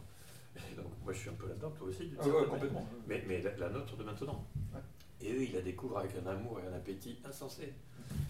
[0.57, 2.49] Et donc, moi, je suis un peu là-dedans, toi aussi, Ah ouais, manière.
[2.49, 2.87] complètement.
[3.07, 4.45] Mais, mais la, la nôtre de maintenant.
[4.75, 4.81] Ouais.
[5.21, 7.73] Et eux, ils la découvrent avec un amour et un appétit insensé.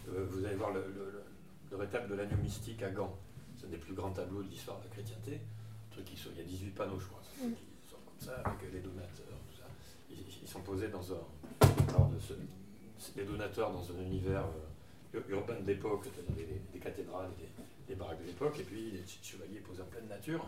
[0.09, 1.23] Euh, vous allez voir le, le, le-
[1.71, 3.17] le rétable de l'agneau mystique à Gand.
[3.57, 5.35] C'est un des plus grands tableaux de l'histoire de la chrétienté.
[5.35, 7.23] Un truc qui sont- il y a 18 panneaux, je crois.
[7.39, 7.53] Mm.
[7.53, 9.65] Qui sont comme ça, avec les donateurs, tout ça.
[10.11, 11.21] Ils, ils sont posés dans un.
[11.89, 12.35] alors, de ce-
[13.17, 17.49] les donateurs dans un univers euh, ur- urbain de l'époque, c'est-à-dire des, des cathédrales des,
[17.91, 20.47] des baraques de l'époque, et puis les petits chevaliers posés en pleine nature.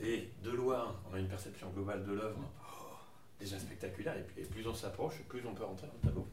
[0.00, 2.94] Et de loin, on a une perception globale de l'œuvre oh,
[3.40, 6.26] déjà spectaculaire, et, puis- et plus on s'approche, plus on peut rentrer dans le tableau.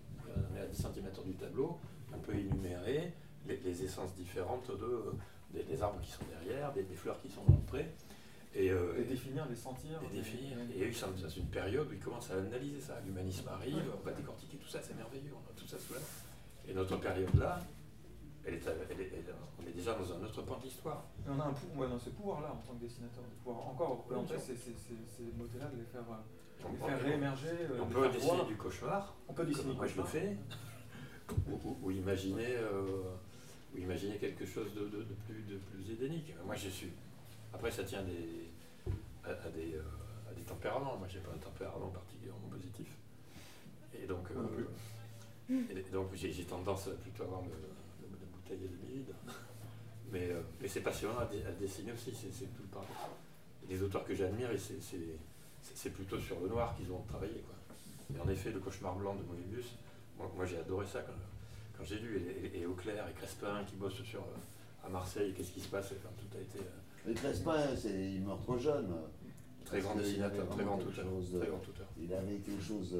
[0.51, 1.77] On est à 10 cm du tableau,
[2.13, 3.13] on peut énumérer
[3.47, 5.03] les, les essences différentes de,
[5.53, 7.85] des, des arbres qui sont derrière, des, des fleurs qui sont dans le pré.
[8.55, 9.99] Et, euh, Et définir, les sentir.
[10.11, 10.57] et définir.
[10.75, 10.91] Et eux,
[11.21, 12.99] dans une période où ils commencent à analyser ça.
[13.03, 15.99] L'humanisme arrive, on va décortiquer tout ça, c'est merveilleux, on a tout ça sous la.
[16.71, 17.59] Et notre période-là,
[18.45, 21.03] elle est, à- elle est- elle- on est déjà dans un autre point de l'histoire.
[21.27, 23.67] On a, un pou- ouais, on a ce pouvoir-là en tant que dessinateur, de pouvoir
[23.67, 27.01] encore représenter Bien ces, ces, ces, ces mots-là, de les faire, On, les on- faire
[27.01, 27.47] réémerger.
[27.81, 28.45] on peut dessiner voir.
[28.47, 30.37] du cauchemar, On peut dessiner comme moi je le fais,
[31.47, 33.01] ou, ou- ou imaginer, euh,
[33.73, 36.33] ou imaginer quelque chose de, de- de plus, de plus édénique.
[36.45, 36.91] Moi je suis.
[37.53, 38.49] Après, ça tient des,
[39.23, 39.81] à, à des, euh,
[40.29, 40.97] à des tempéraments.
[40.97, 42.97] Moi, j'ai pas un tempérament particulièrement positif.
[43.93, 44.65] Et donc, euh,
[45.69, 47.49] et donc j'ai j'ai tendance à plutôt à avoir le,
[48.55, 49.13] vide.
[50.11, 51.25] Mais, euh, mais c'est passionnant à,
[51.59, 52.85] dessiner aussi, c'est tout le temps.
[53.69, 57.41] Les auteurs que j'admire, et c'est- plutôt sur le noir qu'ils ont travaillé.
[57.41, 57.55] Quoi.
[58.15, 59.65] Et en effet, le cauchemar blanc de Moebius,
[60.17, 61.13] moi, moi, j'ai adoré ça quand,
[61.77, 62.17] quand j'ai lu.
[62.19, 65.69] Et, et, et Auclair et Crespin qui bossent sur, euh, à Marseille, qu'est-ce qui se
[65.69, 65.93] passe?
[65.97, 68.93] Enfin, Tout a été euh, Mais Crespin, il meurt trop jeune.
[69.65, 71.05] très grand dessinateur, très grand auteur.
[71.05, 72.03] de-.
[72.03, 72.95] Il avait quelque chose,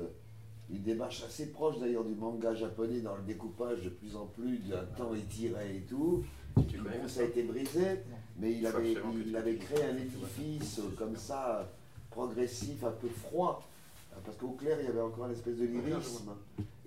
[0.70, 4.58] une démarche assez proche d'ailleurs du manga japonais dans le découpage de plus en plus,
[4.60, 6.24] d'un temps étiré et tout.
[6.56, 8.02] Connais Bon, ça a été brisé,
[8.38, 8.96] mais il avait,
[9.26, 11.70] il avait créé un édifice comme ça,
[12.10, 13.68] progressif, un peu froid.
[14.24, 16.32] Parce qu'au clair, il y avait encore une espèce de lyrisme.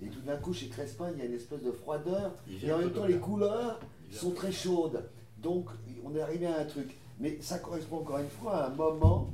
[0.00, 2.34] Et tout d'un coup, chez Crespin, il y a une espèce de froideur.
[2.48, 5.08] Il Et en même temps, les couleurs sont très chaudes.
[5.38, 5.68] Donc,
[6.04, 6.96] on est arrivé à un truc.
[7.18, 9.30] Mais ça correspond encore une fois à un moment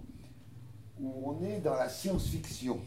[1.00, 2.80] où on est dans la science-fiction.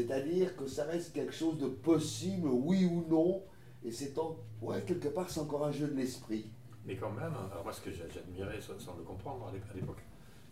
[0.00, 3.42] C'est-à-dire que ça reste quelque chose de possible, oui ou non.
[3.82, 6.50] Et c'est en, ouais, quelque part, c'est encore un jeu de l'esprit.
[6.84, 9.64] Mais quand même, alors moi ce que j'a- j'admirais sans, sans le comprendre à l'ép-
[9.70, 10.02] à l'époque,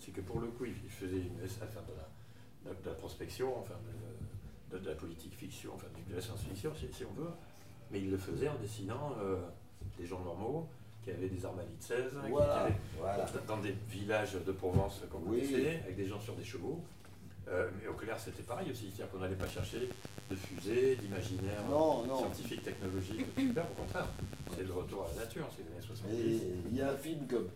[0.01, 3.55] c'est que pour le coup, il faisait une, enfin, de, la, de, de la prospection,
[3.59, 3.75] enfin
[4.73, 7.31] de, de- de la politique fiction, enfin de la science-fiction si, si on veut,
[7.91, 9.37] mais il le faisait en dessinant euh,
[9.99, 10.67] des gens normaux
[11.05, 12.69] qui avaient des armalies de 16, qui- qui, Voilà,
[12.99, 13.27] voilà.
[13.47, 15.55] dans des villages de Provence qu'on Oui.
[15.85, 16.81] avec des gens sur des chevaux.
[17.49, 19.89] Euh, mais au clair, c'était pareil aussi, c'est-à-dire qu'on n'allait pas chercher
[20.31, 21.61] de fusées, d'imaginaire
[22.17, 24.09] scientifique, technologique, super, au contraire.
[24.57, 26.15] C'est le retour à la nature, c'est les années 70.
[26.17, 26.41] Et
[26.71, 27.47] il y a un film que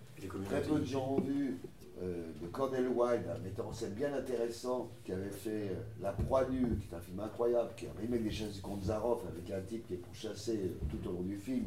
[0.46, 1.58] très peu de gens ont vu,
[2.02, 6.12] euh, de Cornel Wilde, un metteur en scène bien intéressant, qui avait fait euh, La
[6.12, 8.84] Proie Nue, qui est un film incroyable, qui est un remake des chasses du comte
[8.84, 11.64] Zaroff, avec un type qui est pourchassé tout au long du film.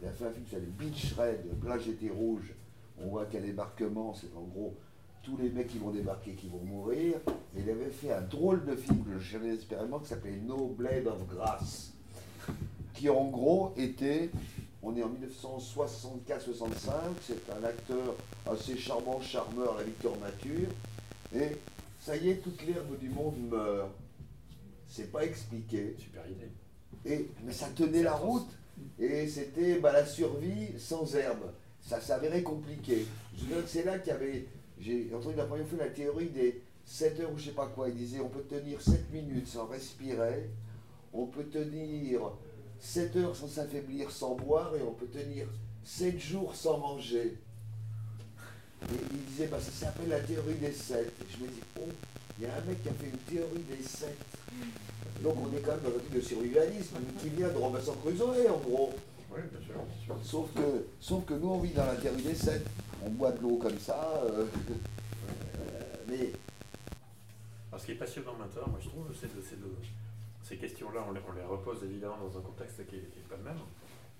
[0.00, 2.52] Il a fait un film qui s'appelle Beach Red, Plage été rouge.
[3.00, 4.74] On voit qu'un débarquement, c'est en gros
[5.22, 7.14] tous les mecs qui vont débarquer qui vont mourir.
[7.56, 10.74] Et il avait fait un drôle de film que je cherchais désespérément qui s'appelait No
[10.76, 11.92] Blade of Grass,
[12.94, 14.30] qui en gros était
[14.82, 16.90] on est en 1964-65,
[17.24, 18.16] c'est un acteur
[18.50, 20.68] assez charmant, charmeur, la Victor Mature,
[21.32, 21.56] et
[22.00, 23.90] ça y est, toute l'herbe du monde meurt.
[24.88, 26.50] C'est pas expliqué, Super idée.
[27.06, 28.50] et, mais ça tenait la route,
[28.98, 31.52] et c'était bah, la survie sans herbe.
[31.80, 33.06] Ça s'avérait compliqué.
[33.36, 34.46] Je veux dire que c'est là qu'il y avait
[34.82, 37.88] j'ai entendu la première fois la théorie des 7 heures ou je sais pas quoi.
[37.88, 40.50] Il disait on peut tenir 7 minutes sans respirer,
[41.12, 42.20] on peut tenir
[42.80, 45.46] 7 heures sans s'affaiblir, sans boire, et on peut tenir
[45.84, 47.38] 7 jours sans manger.
[48.82, 51.06] Et il disait, bah, ça s'appelle la théorie des 7.
[51.06, 51.88] Et je me dis, oh,
[52.38, 54.10] il y a un mec qui a fait une théorie des 7.
[55.22, 58.50] Donc on est quand même dans un truc de survivalisme qui vient de Robinson Crusoe,
[58.50, 58.92] en gros.
[59.34, 60.16] Oui, bien sûr, bien sûr.
[60.22, 62.66] Sauf que, sauf que nous, on vit dans la théorie des 7.
[63.04, 64.20] On boit de l'eau comme ça.
[64.24, 64.44] euh,
[65.58, 66.32] euh, mais
[67.70, 69.74] Alors, ce qui est passionnant maintenant, moi je trouve, c'est de, c'est de-
[70.42, 73.44] ces questions-là, on les, on les repose évidemment dans un contexte qui n'est pas le
[73.44, 73.58] même.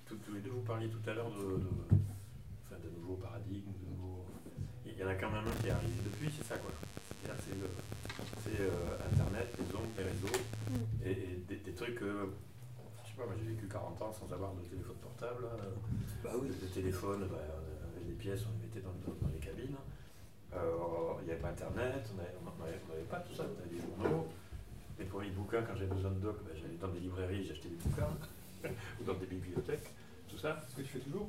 [0.06, 1.68] Tous, tous les deux, vous parliez tout à l'heure de, de,
[2.64, 4.24] enfin, de nouveaux paradigmes, de nouveaux...
[4.86, 6.70] Il y en a quand même un qui est arrivé depuis, c'est ça quoi.
[7.22, 7.74] C'est-à-dire, c'est le-
[8.44, 10.38] c'est, euh, Internet, les ondes, les réseaux,
[10.70, 11.06] Mm.
[11.06, 12.00] et, et des, des trucs
[13.12, 15.44] sais pas, moi j'ai vécu 40 ans sans avoir de téléphone portable.
[16.24, 16.48] bah oui.
[16.48, 19.76] Le téléphone, bah, on avait des pièces, on les mettait dans, dans- dans les cabines.
[20.54, 23.44] Euh, Il n'y avait pas Internet, on n'avait on avait- on avait pas tout ça.
[23.46, 24.26] On avait des journaux.
[24.98, 27.76] Les premiers bouquins, quand j'avais besoin de doc, bah, j'allais dans des librairies, j'achetais des
[27.76, 28.08] bouquins,
[29.00, 29.88] ou dans des bibliothèques,
[30.28, 30.60] tout ça.
[30.68, 31.28] Ce que tu fais toujours?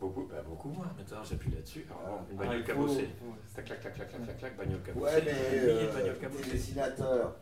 [0.00, 0.90] Beaucoup, bah, beaucoup moins.
[0.98, 1.86] Maintenant, j'appuie là-dessus.
[1.90, 3.02] Alors, une Ah, bagnole cabossée.
[3.22, 3.38] ouais.
[3.54, 5.04] Tac, clac, clac, clac, clac, clac, clac, bagnole cabossée.
[5.04, 7.34] Ouais, mais euh, télédessinateur.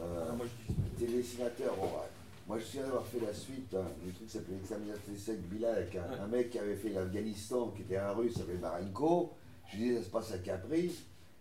[0.00, 0.80] euh, Ah, moi, je dis.
[0.96, 2.08] télédessinateur, bon, ouais.
[2.48, 5.46] Moi, je suis d'avoir fait la suite hein, du truc qui s'appelait l'examination des de
[5.48, 6.18] Bila avec un, Ouais.
[6.18, 9.32] un mec qui avait fait l'Afghanistan, qui était un russe, s'appelait Marenko.
[9.70, 10.90] Je lui disais, ça se passe à Capri.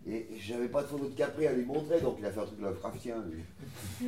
[0.06, 2.46] Et, j'avais pas de photo de Capri à lui montrer, donc il a fait un
[2.46, 3.42] truc Lovecraftien, lui.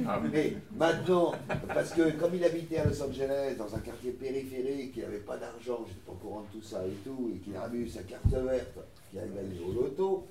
[0.06, 0.30] Ah, oui.
[0.32, 1.34] Mais maintenant,
[1.68, 5.38] parce que comme il habitait à Los Angeles, dans un quartier périphérique, il n'avait pas
[5.38, 8.04] d'argent, j'étais pas au courant de tout ça et tout, et qu'il avait eu sa
[8.04, 8.78] carte verte,
[9.10, 10.28] qu'il a gagné au loto,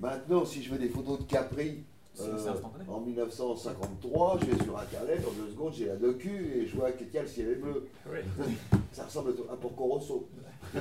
[0.00, 1.82] maintenant, si je veux des photos de Capri,
[2.20, 2.84] euh, instantané.
[2.88, 6.90] en 1953, je vais sur internet, en deux secondes, j'ai la docu et je vois
[6.92, 7.88] tiens, le ciel est bleu.
[8.06, 8.18] Oui.
[8.92, 10.28] Ça ressemble à Porco Rosso.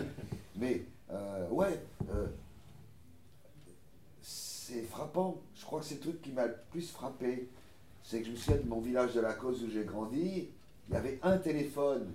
[0.56, 1.80] Mais, euh, ouais,
[2.12, 2.28] euh,
[4.22, 5.42] c'est frappant.
[5.56, 7.50] Je crois que c'est le truc qui m'a le plus frappé.
[8.04, 10.50] C'est que je me souviens de mon village de la Cause où j'ai grandi.
[10.90, 12.14] Il y avait un téléphone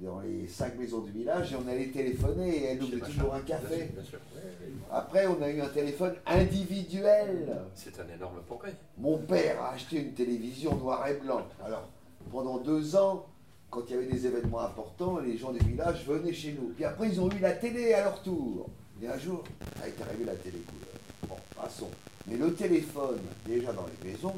[0.00, 3.34] dans les cinq maisons du village et on allait téléphoner et elle nous faisait toujours
[3.34, 3.76] un Bien café.
[3.76, 4.18] sûr, bien sûr.
[4.34, 4.72] Oui, oui.
[4.90, 7.56] Après, on a eu un téléphone individuel.
[7.74, 8.74] C'est un énorme progrès.
[8.98, 11.42] Mon père a acheté une télévision noir et blanc.
[11.64, 11.88] Alors,
[12.30, 13.26] pendant deux ans,
[13.70, 16.68] quand il y avait des événements importants, les gens du village venaient chez nous.
[16.74, 18.68] Puis après, ils ont eu la télé à leur tour.
[19.02, 19.42] Et un jour,
[19.82, 20.94] a été arrivée la télé couleur.
[21.28, 21.90] Bon, passons.
[22.26, 24.34] Mais le téléphone, déjà dans les maisons,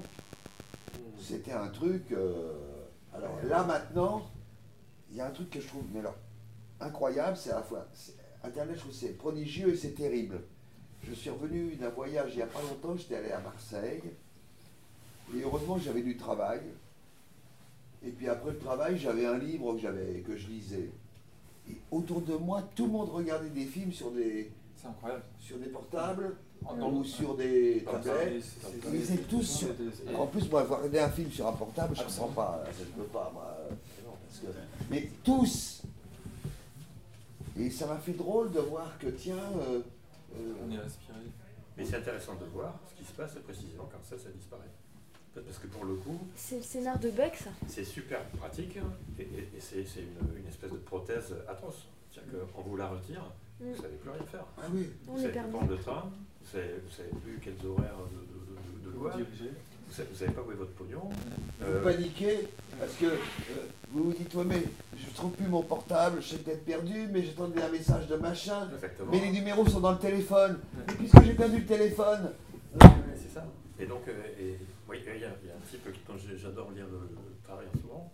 [1.21, 2.13] c'était un truc.
[2.13, 2.53] euh,
[3.15, 4.23] alors là, maintenant,
[5.17, 6.03] il y a un truc que je trouve mais
[6.79, 7.87] incroyable, c'est à la fois.
[8.45, 10.43] Internet, je trouve que c'est prodigieux et c'est terrible.
[11.03, 14.03] Je suis revenu d'un voyage il n'y a pas longtemps, j'étais allé à Marseille.
[15.35, 16.61] Et heureusement, j'avais du travail.
[18.07, 20.91] Et puis après le travail, j'avais un livre que, j'avais, que je lisais.
[21.71, 25.23] Et autour de moi, tout le monde regardait des films sur des, C'est incroyable.
[25.41, 26.37] sur des portables
[26.67, 28.45] En- ou sur des tablettes.
[28.93, 29.69] Ils étaient tous sur-
[30.15, 32.65] En plus, moi, voir regarder un film sur un portable, je ne comprends pas.
[32.79, 33.57] Je peux pas, moi.
[33.61, 33.71] euh,
[34.29, 34.59] parce que-
[34.91, 35.83] Mais tous
[37.59, 39.81] Et ça m'a fait drôle de voir que, tiens, euh,
[40.37, 41.19] euh, On est inspiré.
[41.77, 44.63] Mais c'est intéressant de voir ce qui se passe précisément quand ça, ça disparaît.
[45.35, 47.51] Parce que pour le coup, C'est le scénar de Buck, ça.
[47.69, 51.89] c'est super pratique hein, et, et- et c'est c'est une, une espèce de prothèse atroce.
[52.11, 53.23] C'est-à-dire qu'on vous la retire,
[53.61, 53.73] Mm.
[53.73, 54.45] vous savez plus rien faire.
[54.59, 55.51] ah oui, On Vous savez plus perdu.
[55.53, 56.11] prendre le train,
[56.43, 59.47] vous savez, vous savez plus quels horaires de, de, de, de loi, vous
[59.89, 61.01] Vous savez pas où est votre pognon.
[61.61, 63.17] vous Euh, paniquez parce que euh,
[63.91, 64.63] vous vous dites, ouais, mais
[64.99, 68.69] je trouve plus mon portable, je sais peut-être perdu, mais j'attendais un message de machin.
[68.75, 69.11] exactement.
[69.13, 70.59] Mais les numéros sont dans le téléphone.
[70.89, 72.33] Et puisque j'ai perdu le téléphone,
[72.79, 73.47] Ouais, c'est ça.
[73.79, 74.59] Et donc, euh, et,
[74.89, 77.45] oui, il y, a il y a un type dont j'ai- j'adore lire le, le
[77.45, 78.13] travail en ce moment,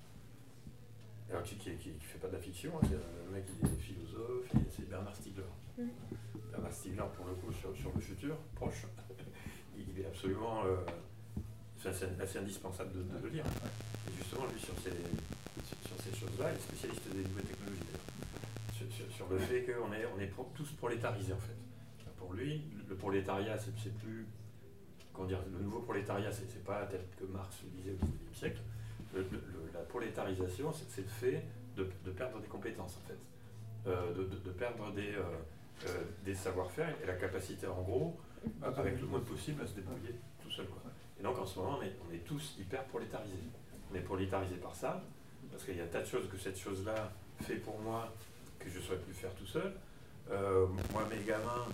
[1.31, 4.47] alors qui ne fait pas de la fiction, hein, c'est un mec qui est philosophe,
[4.77, 5.43] c'est Bernard Stiegler.
[5.79, 5.89] Mhm.
[6.53, 8.87] Bernard Stiegler, pour le coup, sur, sur le futur, proche,
[9.77, 10.77] il il est absolument euh,
[11.83, 13.45] c'est assez, indispensable de, de le lire.
[14.09, 14.91] Et justement, lui, sur ces,
[15.89, 18.73] sur, ces choses-là, il est spécialiste des nouvelles technologies, d'ailleurs.
[18.73, 21.57] Sur, sur- sur le fait qu'on est, on est tous prolétarisés, en fait.
[22.19, 24.27] Pour lui, le prolétariat, c'est plus.
[25.13, 28.61] Comment dire, le nouveau prolétariat, c'est pas tel que Marx le disait au XIXe siècle.
[29.15, 31.43] Le- le- le- la prolétarisation, c'est le fait
[31.77, 33.19] de, de perdre des compétences, en fait.
[33.91, 35.23] Euh, de, de- de perdre des, euh,
[35.89, 38.19] euh, des savoir-faire et la capacité, en gros,
[38.63, 40.67] avec le moins possible, à se débrouiller tout seul.
[40.67, 40.92] Quoi.
[41.23, 43.37] Et donc, en ce moment, on est, on est tous hyper prolétarisés.
[43.93, 45.01] On est prolétarisés par ça,
[45.53, 47.13] parce qu'il y a tas de choses que cette chose-là
[47.43, 48.13] fait pour moi
[48.59, 49.73] que je ne saurais plus faire tout seul.
[50.33, 51.67] Euh, moi, mes gamins,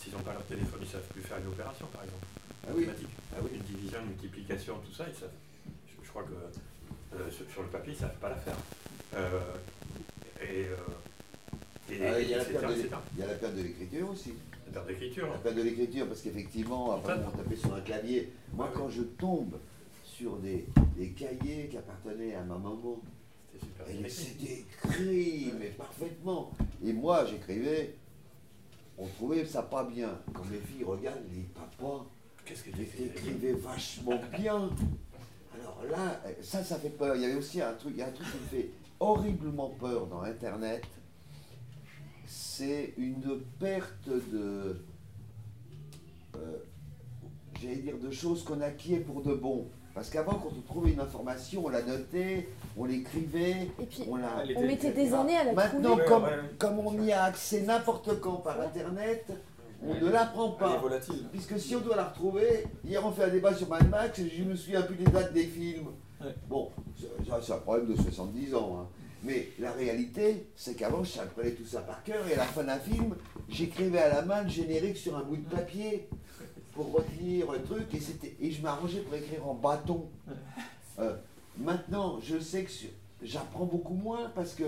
[0.00, 2.26] s'ils n'ont pas leur téléphone, ils ne savent plus faire une opération, par exemple.
[2.68, 2.88] ah oui,
[3.34, 3.50] ah oui.
[3.54, 5.30] Une division, une multiplication, tout ça, ils savent.
[5.88, 8.56] Je, je crois que euh, sur, sur le papier, ils ne savent pas la faire.
[9.16, 9.40] Euh,
[10.40, 10.60] et,
[11.92, 12.96] et, Ah, il y a la perte de etc.
[13.16, 14.04] Il y a
[14.66, 15.26] la perte de l'écriture.
[15.26, 15.32] La perte d'écriture.
[15.32, 18.32] La perte de l'écriture, parce qu'effectivement, après, on tapait sur un clavier.
[18.52, 19.58] Moi, quand je tombe
[20.04, 23.00] sur des, des cahiers qui appartenaient à ma maman,
[24.08, 25.52] C'était écrit.
[25.58, 26.50] mais parfaitement.
[26.84, 27.94] Et moi, j'écrivais,
[28.98, 30.18] on trouvait ça pas bien.
[30.32, 32.04] Quand mes filles regardent, elles disent Papa,
[32.44, 34.68] Qu'est-ce que vachement bien.
[35.54, 37.16] Alors là, ça, ça fait peur.
[37.16, 39.70] Il y avait aussi un truc, il y a un truc qui me fait horriblement
[39.70, 40.84] peur dans Internet.
[42.26, 44.80] C'est une perte de,
[46.36, 46.38] euh,
[47.60, 49.66] j'allais dire, de choses qu'on acquiert pour de bon.
[49.94, 54.16] Parce qu'avant, quand on trouvait une information, on la notait, on l'écrivait, Et puis, on
[54.16, 54.42] la.
[54.56, 56.04] On mettait des années à la Maintenant, trouver.
[56.06, 56.26] Comme,
[56.58, 59.32] comme on y a accès n'importe quand par Internet,
[59.86, 60.00] on Ouais.
[60.00, 60.76] ne l'apprend Elle est pas.
[60.78, 61.26] volatile.
[61.30, 64.28] Puisque si on doit la retrouver, hier on fait un débat sur Mad Max et
[64.30, 65.88] je me souviens plus des dates des films.
[66.20, 66.34] Ouais.
[66.48, 68.78] Bon, c'est un problème de 70 ans.
[68.80, 68.86] hein.
[69.24, 72.62] Mais la réalité, c'est qu'avant je apprenais tout ça par cœur et à la fin
[72.64, 73.14] d'un film,
[73.48, 76.06] j'écrivais à la main le générique sur un bout de papier
[76.72, 80.08] pour retenir le truc et, c'était- et je m'arrangeais pour écrire en bâton.
[81.00, 81.16] Euh,
[81.58, 82.70] maintenant, je sais que
[83.20, 84.62] j'apprends beaucoup moins parce que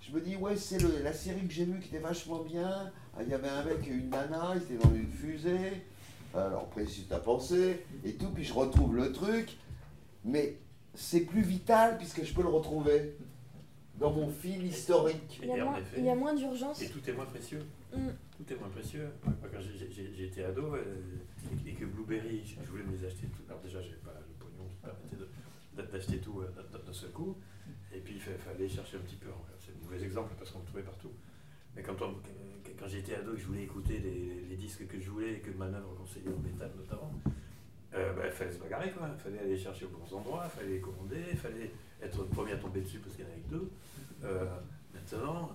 [0.00, 2.92] je me dis, ouais, c'est la série que j'ai vue qui était vachement bien.
[3.16, 5.82] Ah, Il y avait un mec et une nana, ils étaient dans une fusée.
[6.36, 9.56] Alors, après, si tu as pensé et tout, puis je retrouve le truc.
[10.24, 10.56] Mais
[10.94, 13.16] c'est plus vital puisque je peux le retrouver
[13.98, 15.38] dans mon fil historique.
[15.42, 16.82] Il y a moins, il y a moins d'urgence.
[16.82, 17.62] Et tout est moins précieux.
[17.94, 18.08] Mm.
[18.36, 19.08] Tout est moins précieux.
[19.24, 19.60] Moi, quand
[20.24, 20.82] été ado euh,
[21.66, 23.42] et, et que Blueberry, je voulais me les acheter tout.
[23.48, 27.36] Alors déjà, j'avais pas le pognon qui permettait d'acheter tout euh, d'un- seul coup.
[27.94, 29.28] Et puis, il fa- fallait chercher un petit peu.
[29.28, 31.10] Enfin, C'est un mauvais exemple parce qu'on le trouvait partout.
[31.76, 32.16] Mais quand, on-
[32.78, 35.38] quand j'étais ado et que je voulais écouter les, les disques que je voulais et
[35.40, 37.12] que Manœuvre conseillait en métal notamment,
[37.94, 39.08] euh, bah, il fallait se bagarrer quoi.
[39.14, 41.70] Il fallait aller chercher aux bons endroits, il fallait les commander, il fallait
[42.02, 43.70] être le premier à tomber dessus parce qu'il y en avait que deux.
[44.24, 44.44] Euh,
[44.94, 45.50] maintenant,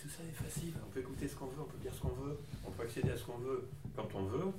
[0.00, 0.72] tout ça est facile.
[0.86, 3.10] On peut écouter ce qu'on veut, on peut dire ce qu'on veut, on peut accéder
[3.10, 4.52] à ce qu'on veut quand on veut.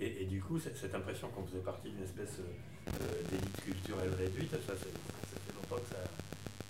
[0.00, 2.92] Et, et du coup, cette, cette impression qu'on faisait partie d'une espèce euh,
[3.30, 6.02] d'élite culturelle réduite, ça, ça fait longtemps que ça,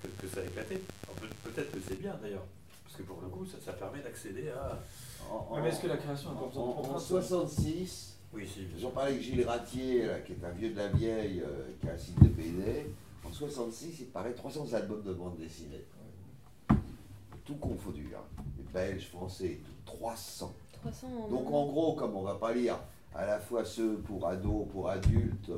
[0.02, 0.82] que, que ça a éclaté.
[1.44, 2.44] Peut-être que c'est bien d'ailleurs,
[2.84, 4.78] parce que pour le coup, ça, ça permet d'accéder à.
[5.30, 8.66] En, mais est-ce que la création de en- en contraintes 66, Oui, si.
[8.80, 11.88] J'en parlais avec Gilles Ratier, là, qui est un vieux de la vieille, euh, qui
[11.88, 12.86] a un site de BD.
[13.24, 15.84] En 66, il paraît 300 albums de bande dessinée.
[17.44, 18.42] Tout confondu, hein.
[18.56, 19.72] Les Belges, Français, tout.
[19.84, 20.52] 300.
[20.80, 22.78] 300 en Donc en gros, comme on va pas lire
[23.14, 25.52] à la fois ceux pour ados, pour adultes,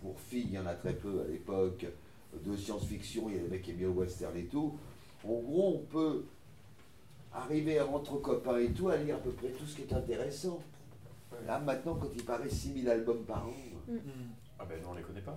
[0.00, 1.86] pour filles, il y en a très peu à l'époque,
[2.44, 4.74] de science-fiction, il y a des mecs qui aiment bien le western et tout.
[5.24, 6.24] En gros, on peut
[7.32, 10.60] arriver entre copains et tout à lire à peu près tout ce qui est intéressant.
[11.46, 13.52] Là maintenant, quand il paraît 6000 albums par an,
[13.86, 13.98] Hmm.
[14.58, 15.36] Ah ben non, on les connaît pas.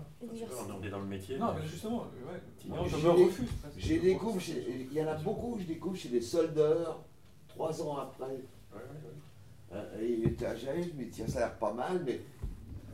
[0.79, 1.37] On est dans le métier.
[1.37, 2.39] Non, mais justement, euh, ouais.
[2.69, 3.49] Non, je me refuse.
[3.75, 7.03] j'ai Je découvre, il y en a beaucoup que je découvre chez des soldeurs,
[7.49, 8.25] trois ans après.
[8.27, 8.37] Ouais,
[8.73, 9.77] ouais, ouais.
[9.79, 12.21] Hein, Et il était à Jaël, mais tiens, ça a l'air pas mal, mais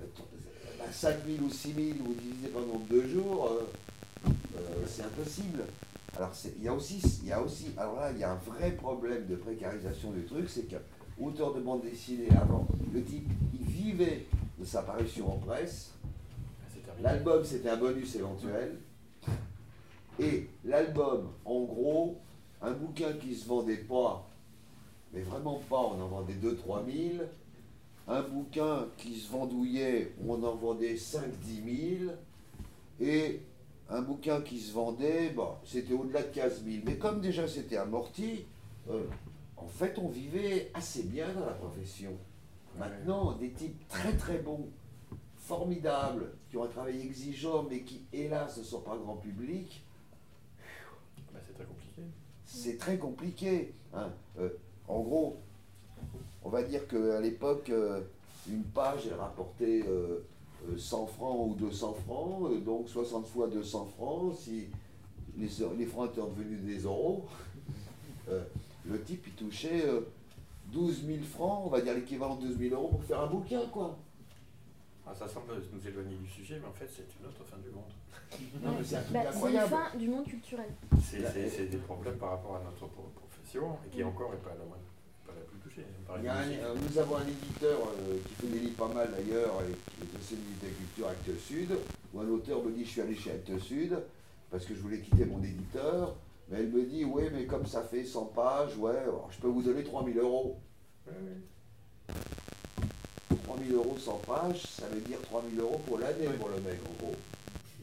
[0.02, 0.06] euh,
[0.80, 5.64] bah, 5000 ou 6000 ou divisé par le nombre de jours, euh, euh, c'est impossible.
[6.16, 8.32] Alors c'est- il y a aussi, il y a aussi, alors là, il y a
[8.32, 10.78] un vrai problème de précarisation du truc, c'est que
[11.22, 14.26] auteur de bande dessinée avant, le type, il vivait
[14.60, 15.94] de sa parution en presse.
[16.76, 17.02] Ah.
[17.02, 18.78] L'album, c'était un bonus éventuel.
[20.20, 22.20] Et l'album, en gros,
[22.62, 24.28] un bouquin qui se vendait pas,
[25.14, 27.24] mais vraiment pas, on en vendait 2-3 000.
[28.08, 32.12] Un bouquin qui se vendouillait, on en vendait 5-10 000.
[33.00, 33.42] Et
[33.90, 36.78] un bouquin qui se vendait, bon, c'était au-delà de 15 000.
[36.86, 38.46] Mais comme déjà c'était amorti,
[38.90, 39.04] euh,
[39.64, 42.12] en fait, on vivait assez bien dans la profession.
[42.78, 44.68] Maintenant, des types très très bons,
[45.38, 49.84] formidables, qui ont un travail exigeant, mais qui, hélas, ne sont pas grand public,
[51.34, 52.02] Bah, c'est très compliqué.
[52.46, 53.74] c'est très compliqué.
[53.94, 54.10] hein.
[54.40, 54.50] Euh,
[54.88, 55.38] en gros,
[56.44, 58.02] on va dire qu'à l'époque, euh,
[58.50, 60.26] une page, elle rapportait euh,
[60.70, 64.68] euh, 100 francs ou 200 francs, donc 60 fois 200 francs, si
[65.38, 65.48] les,
[65.78, 67.26] les francs étaient devenus des euros,
[68.86, 70.02] le type, il touchait euh,
[70.72, 73.62] 12 000 francs, on va dire l'équivalent de 12 000 euros pour faire un bouquin,
[73.72, 73.98] quoi.
[75.06, 77.70] Ah, ça semble nous éloigner du sujet, mais en fait, c'est une autre fin du
[77.70, 77.84] monde.
[78.64, 80.70] Non, mais c'est un truc Bah, c'est une fin du monde culturel.
[81.02, 85.34] C'est des problèmes par rapport à notre pro- profession et qui encore n'est pas la,
[85.36, 85.82] la plus touchée.
[85.82, 86.64] hein, par Il y a un- exemple.
[86.66, 90.02] euh, nous avons un éditeur euh, qui fait des livres pas mal d'ailleurs, et qui
[90.16, 91.78] est aussi l'éditeur Culture Actes Sud,
[92.14, 94.00] où un auteur me dit je suis allé chez Actes Sud
[94.50, 96.16] parce que je voulais quitter mon éditeur,
[96.54, 99.48] mais elle me dit oui mais comme ça fait 100 pages, ouais, alors, je peux
[99.48, 100.60] vous donner 3000 euros.
[101.08, 102.16] Ouais, ouais.
[103.46, 106.38] 3000 euros 100 pages, ça veut dire 3000 euros pour l'année Oui.
[106.38, 107.16] pour le mec en gros.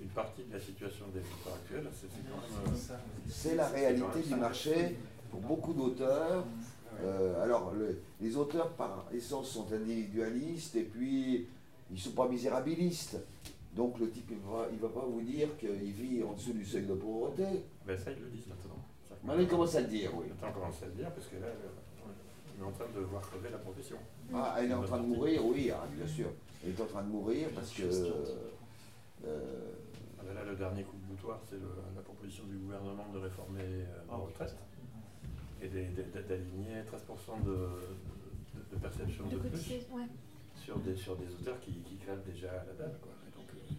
[0.00, 2.80] Une partie de la situation des éditeurs actuels, c'est c'est quand même.
[3.28, 4.96] C'est la réalité du marché
[5.30, 6.44] pour beaucoup d'auteurs.
[7.02, 11.46] Euh, alors, le- les auteurs, par essence, sont individualistes et puis
[11.90, 13.16] ils ne sont pas misérabilistes.
[13.74, 16.52] Donc, le type, il ne va, il va pas vous dire qu'il vit en dessous
[16.52, 17.44] du seuil de pauvreté.
[17.86, 18.76] Ben ça, ils le disent maintenant.
[19.22, 20.26] Maintenant, il commence à le dire, oui.
[20.28, 21.68] Maintenant, on commence à le dire, parce que là, euh,
[22.58, 23.96] on est en train de voir crever la profession.
[24.34, 26.28] Ah, elle est en train de mourir, oui, ah, bien sûr.
[26.64, 27.82] Elle est en train de mourir parce que.
[29.24, 29.72] euh,
[30.18, 31.56] Ah ben là, le dernier coup de boutoir, c'est
[31.94, 34.54] la proposition du gouvernement de réformer euh, la retraite
[35.62, 40.06] et d'aligner 13% de, de, de perception de, De plus cotiser, ouais.
[40.56, 42.98] sur des, sur des auteurs qui, qui crèvent déjà à la dalle.
[43.02, 43.12] Quoi.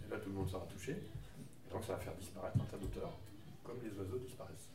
[0.09, 0.91] Là, tout le monde sera touché.
[0.93, 3.11] Et donc ça va faire disparaître un tas d'auteurs,
[3.63, 4.69] comme les oiseaux disparaissent.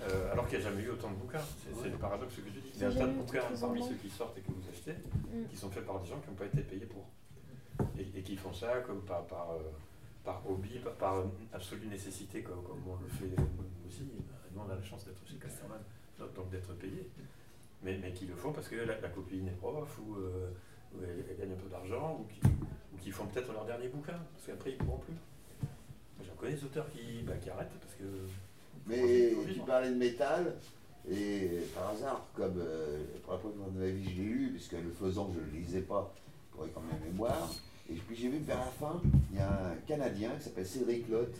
[0.00, 1.42] Euh, alors qu'il n'y a jamais eu autant de bouquins.
[1.82, 2.70] C'est le paradoxe que je dis.
[2.74, 4.94] Il y a un tas de bouquins parmi ceux qui sortent et que vous achetez,
[5.28, 5.46] Mm.
[5.50, 7.04] qui sont faits par des gens qui n'ont pas été payés pour.
[7.98, 9.58] Et, et qui font ça comme par, par, euh,
[10.24, 14.02] par hobby, par, par absolue nécessité, comme, comme on le fait nous aussi.
[14.54, 15.78] Nous, on a la chance d'être chez Casterman,
[16.34, 17.08] donc d'être payés.
[17.82, 20.50] Mais, mais qui le font parce que la, la copine est prof, ou, euh,
[20.94, 22.40] ou elle, elle gagne un peu d'argent, ou qui,
[22.94, 25.14] ou qui font peut-être leur dernier bouquin, parce qu'après ils ne pourront plus.
[26.26, 28.04] J'en connais des auteurs qui, bah, qui arrêtent parce que.
[28.86, 30.54] Mais tu parlais de métal,
[31.10, 34.50] et par hasard, comme euh, pour la première fois de ma vie, je l'ai lu,
[34.52, 36.12] puisque le faisant, je ne le lisais pas
[36.52, 37.50] pour être quand même mémoire.
[37.90, 39.00] Et puis j'ai vu vers la fin,
[39.32, 41.36] il y a un Canadien qui s'appelle Cédric Lotte,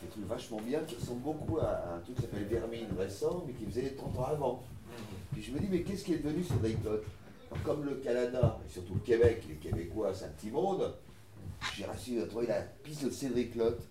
[0.00, 3.52] qui trucs vachement bien, qui ressemble beaucoup à un truc qui s'appelle Vermine récent, mais
[3.52, 4.62] qui faisait 30 ans avant.
[5.32, 7.04] Puis je me dis, mais qu'est-ce qui est devenu Cédric Lotte?
[7.64, 10.94] Comme le Canada, et surtout le Québec, les Québécois, c'est un petit monde,
[11.76, 13.82] j'ai réussi à trouver la piste de Cédric Lotte.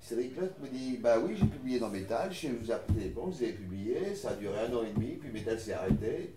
[0.00, 3.42] Cédric Lotte me dit, bah oui, j'ai publié dans Métal, je vous des bons, vous
[3.42, 6.34] avez publié, ça a duré un an et demi, puis Métal s'est arrêté,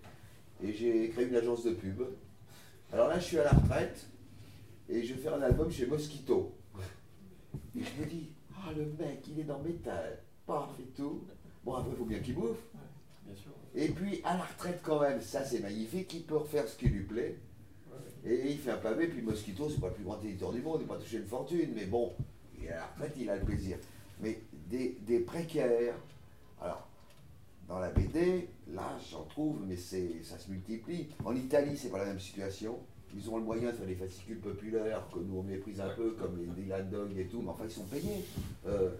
[0.62, 2.02] et j'ai créé une agence de pub.
[2.92, 4.06] Alors là, je suis à la retraite,
[4.88, 6.54] et je vais faire un album chez Mosquito.
[7.76, 11.24] Et je me dis, ah le mec, il est dans Métal, paf et tout.
[11.64, 12.68] Bon, après, il faut bien qu'il bouffe.
[13.24, 13.50] Bien sûr.
[13.74, 16.88] Et puis, à la retraite quand même, ça c'est magnifique, il peut refaire ce qui
[16.88, 17.36] lui plaît.
[18.24, 20.80] Et il fait un pavé, puis Mosquito, c'est pas le plus grand éditeur du monde,
[20.80, 22.12] il n'a pas touché une fortune, mais bon,
[22.56, 23.78] il est à la retraite, il a le plaisir.
[24.20, 25.94] Mais des, des précaires,
[26.60, 26.86] alors,
[27.68, 31.08] dans la BD, là j'en trouve, mais c'est, ça se multiplie.
[31.24, 32.78] En Italie, c'est pas la même situation.
[33.14, 36.12] Ils ont le moyen de faire des fascicules populaires que nous on méprise un peu,
[36.12, 38.24] comme les Dylan Dog et tout, mais enfin ils sont payés.
[38.66, 38.90] Euh,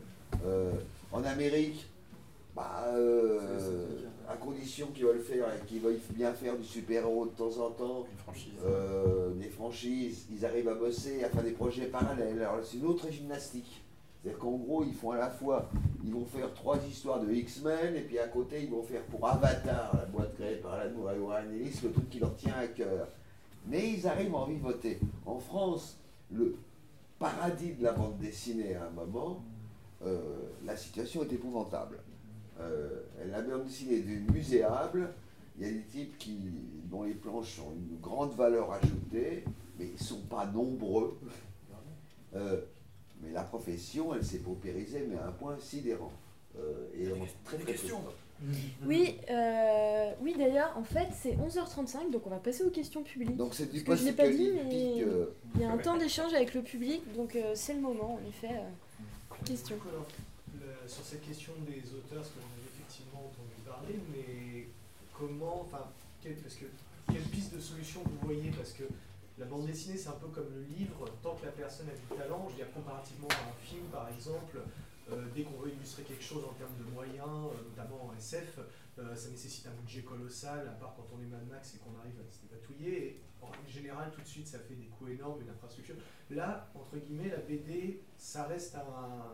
[0.44, 0.72] euh,
[1.12, 1.86] en Amérique,
[2.54, 3.86] bah, euh,
[4.28, 8.06] à condition qu'ils veulent faire, qu'ils veuillent bien faire du super-héros de temps en temps,
[8.10, 8.52] Une franchise.
[8.64, 12.40] euh, des franchises, ils arrivent à bosser, à faire des projets parallèles.
[12.42, 13.82] Alors c'est une autre gymnastique.
[14.22, 15.68] C'est-à-dire qu'en gros, ils font à la fois,
[16.04, 19.26] ils vont faire trois histoires de X-Men, et puis à côté, ils vont faire pour
[19.26, 22.54] Avatar, la boîte créée par Alan Moore et Warren Ellis, le truc qui leur tient
[22.56, 23.08] à cœur.
[23.66, 25.00] Mais ils arrivent à en vivoter.
[25.26, 25.96] En France,
[26.30, 26.54] le
[27.18, 29.42] paradis de la bande dessinée à un moment,
[30.04, 30.20] euh,
[30.64, 31.98] la situation est épouvantable.
[32.62, 35.10] Euh, la bande dessinée est devenue muséable.
[35.58, 36.38] Il y a des types qui,
[36.84, 39.44] dont les planches ont une grande valeur ajoutée,
[39.78, 41.18] mais ils ne sont pas nombreux.
[42.34, 42.60] Euh,
[43.22, 46.12] mais la profession, elle s'est paupérisée, mais à un point sidérant.
[46.58, 47.38] Euh, et Des on- questions.
[47.44, 48.00] très, Des très questions.
[48.86, 53.36] Oui, euh, oui d'ailleurs, en fait, c'est 11h35, donc on va passer aux questions publiques.
[53.36, 54.96] Donc c'est du que je l'ai pas dit, mais-
[55.54, 58.28] Il y a un temps d'échange avec le public, donc euh, c'est le moment, en
[58.28, 58.48] effet.
[58.54, 58.68] euh,
[60.86, 64.68] sur cette question des auteurs, parce que j'en avais effectivement entendu parler, mais
[65.12, 65.86] comment, enfin,
[66.22, 66.66] quelle, que,
[67.12, 68.50] quelle piste de solution vous voyez?
[68.50, 68.84] Parce que
[69.38, 72.20] la bande dessinée, c'est un peu comme le livre, tant que la personne a du
[72.20, 74.58] talent, je veux dire, comparativement à un film par exemple,
[75.10, 78.58] euh, dès qu'on veut illustrer quelque chose en termes de moyens, euh, notamment en SF,
[78.98, 81.98] euh, ça nécessite un budget colossal, à part quand on est Mad Max et qu'on
[82.00, 83.20] arrive à se dépatouiller.
[83.40, 85.96] En général, tout de suite, ça fait des coûts énormes, une infrastructure.
[86.30, 89.26] Là, entre guillemets, la BD, ça reste un-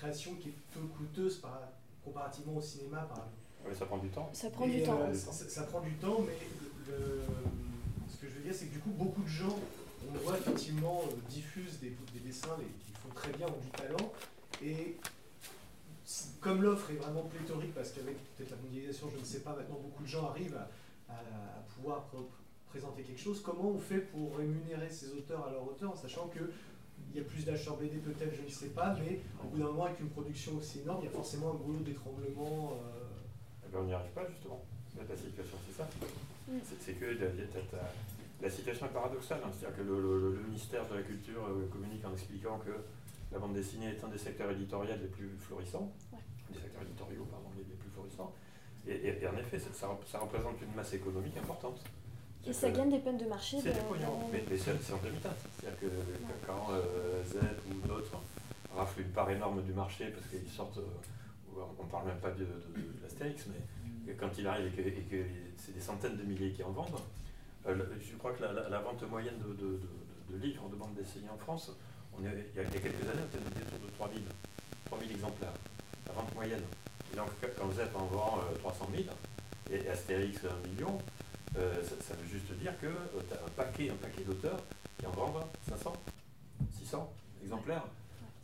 [0.00, 1.60] création qui est peu coûteuse par,
[2.04, 3.76] comparativement au cinéma, par exemple.
[3.78, 4.30] Ça prend du temps.
[4.32, 5.00] Ça prend Et, du temps.
[5.02, 6.38] euh, ça, ça- ça prend du temps, mais
[6.88, 7.20] le-
[8.08, 9.58] ce que je veux dire, c'est que du coup, beaucoup de gens,
[10.08, 13.60] on le voit effectivement, euh, diffusent des, des dessins les- qui font très bien, ont
[13.62, 14.12] du talent,
[14.64, 14.96] et
[16.40, 19.78] comme l'offre est vraiment pléthorique, parce qu'avec peut-être la mondialisation, je ne sais pas, maintenant
[19.82, 20.68] beaucoup de gens arrivent à,
[21.12, 22.24] à- à pouvoir pr-
[22.70, 26.28] présenter quelque chose, comment on fait pour rémunérer ces auteurs à leur hauteur, en sachant
[26.28, 26.50] que
[27.12, 29.64] il y a plus d'acheteurs BD peut-être, je ne sais pas, mais au bout d'un
[29.66, 32.74] moment, avec une production aussi énorme, il y a forcément un goulot d'étranglement.
[32.74, 34.62] euh, Eh ben, on n'y arrive pas justement.
[34.92, 35.88] C'est la situation, c'est ça.
[36.80, 37.28] C'est- que la, la-
[37.72, 37.92] la-
[38.42, 39.40] la situation est paradoxale.
[39.44, 39.50] hein.
[39.52, 42.70] C'est-à-dire que le, le- le ministère de la Culture euh, communique en expliquant que
[43.32, 46.18] la bande dessinée est un des secteurs éditoriaux les plus florissants, Ouais.
[46.52, 48.32] des secteurs éditoriaux pardon, les, les plus florissants.
[48.86, 51.80] Et, et- et en effet, ça, ça rep- ça représente une masse économique importante.
[52.46, 53.58] Et ça gagne des peines de marché.
[53.62, 55.36] c'est du pognon, mais, mais c'est c'est en demi-teinte.
[55.60, 55.86] C'est-à-dire que
[56.46, 57.36] quand euh, Z
[57.70, 58.16] ou d'autres
[58.74, 62.30] raflent une part énorme du marché parce qu'ils sortent, euh, on ne parle même pas
[62.30, 63.44] de, de, de l'Astérix,
[64.06, 65.24] mais quand il arrive et que, et que
[65.58, 66.98] c'est des centaines de milliers qui en vendent,
[67.68, 70.76] euh, je crois que la, la- la vente moyenne de, de- de- de livres de
[70.76, 71.72] bande dessinée en France,
[72.18, 74.22] on est, il, y a, il y a quelques années, on était autour de 3000,
[74.86, 75.52] 3000 exemplaires,
[76.06, 76.62] la vente moyenne.
[77.12, 77.28] Et donc
[77.58, 79.04] quand ZEP en vend euh, 300 000
[79.70, 80.98] et Astérix 1 million,
[81.58, 84.60] euh, ça, veut juste dire que tu as un paquet, un paquet d'auteurs
[84.98, 85.92] qui en vendent 500,
[86.78, 87.84] 600 exemplaires.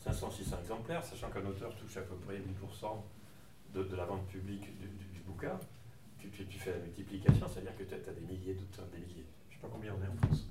[0.05, 2.41] 500, 600 exemplaires, sachant qu'un auteur touche à peu près 10%
[3.75, 5.59] de, de la vente publique du, bouquin,
[6.21, 9.57] tu, tu- fais la multiplication, c'est-à-dire que tu as, des milliers d'auteurs, des milliers, je
[9.57, 10.47] ne sais pas combien on est en France,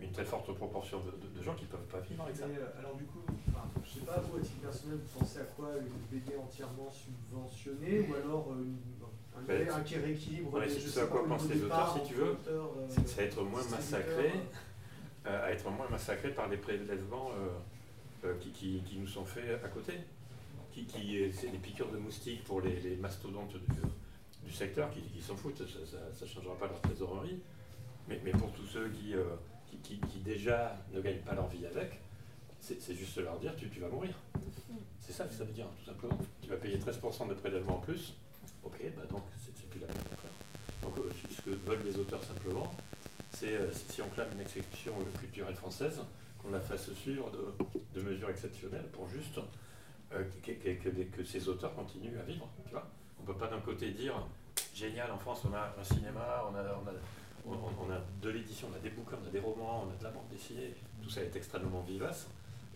[0.00, 2.44] une très forte proportion de, de- de gens qui ne peuvent pas vivre avec ça.
[2.44, 5.44] Euh, alors du coup, enfin, je sais pas, vous, à titre personnel, vous pensez à
[5.44, 8.76] quoi Une BD entièrement subventionnée ou alors euh, une-
[9.36, 12.14] un, Ben, un qui rééquilibre ouais, les- c'est à quoi pensent les auteurs, si tu
[12.14, 12.36] veux.
[12.48, 12.62] euh,
[13.06, 14.32] C'est à être moins massacré,
[15.26, 17.30] euh, à être moins massacré par des prélèvements
[18.40, 19.94] qui, qui- qui nous sont faits à côté.
[20.72, 25.22] Qui, qui, c'est des piqûres de moustiques pour les, les mastodontes du, du secteur qui,
[25.22, 27.38] s'en foutent, ça ne changera pas leur trésorerie.
[28.08, 29.14] Mais, mais pour tous ceux qui,
[29.82, 32.00] qui, déjà ne gagnent pas leur vie avec,
[32.60, 34.14] c'est juste leur dire tu, vas mourir.
[35.00, 36.18] C'est ça que ça veut dire, tout simplement.
[36.40, 38.14] Tu vas payer 13% de prélèvement en plus.
[38.62, 40.30] Ok, bah donc c'est plus la même affaire.
[40.82, 42.74] Donc euh, ce que veulent les auteurs simplement,
[43.30, 46.00] c'est euh, si on clame une exception culturelle française,
[46.38, 47.30] qu'on la fasse suivre
[47.94, 49.38] de, mesures exceptionnelles pour juste
[50.12, 52.48] euh, que, ces auteurs continuent à vivre.
[53.18, 54.14] On ne peut pas d'un côté dire
[54.74, 56.92] génial, en France on a un cinéma, on a,
[57.52, 60.04] on- a de l'édition, on a des bouquins, on a des romans, on a de
[60.04, 62.26] la bande dessinée, tout ça est extrêmement vivace.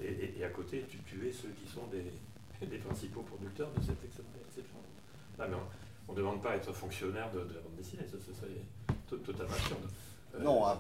[0.00, 4.78] Et, à côté, tu, tu es ceux qui sont des, principaux producteurs de cette exception.
[5.38, 5.44] Mais
[6.08, 8.50] on ne demande pas à être fonctionnaire de, la bande dessinée, ça, serait
[9.08, 9.88] to- totalement absurde.
[10.34, 10.70] Euh, Non, en,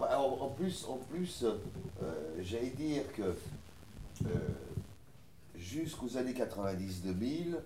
[0.42, 4.28] en plus, en plus euh, j'allais dire que euh,
[5.56, 7.56] jusqu'aux années 90-2000,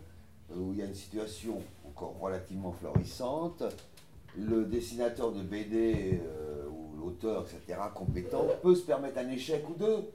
[0.55, 3.63] où il y a une situation encore relativement florissante,
[4.37, 9.75] le dessinateur de BD euh, ou l'auteur, etc., compétent, peut se permettre un échec ou
[9.75, 10.11] deux.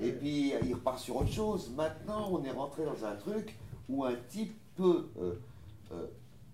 [0.00, 1.70] Et puis il repart sur autre chose.
[1.76, 3.56] Maintenant, on est rentré dans un truc
[3.88, 5.34] où un type peut euh,
[5.92, 6.06] euh,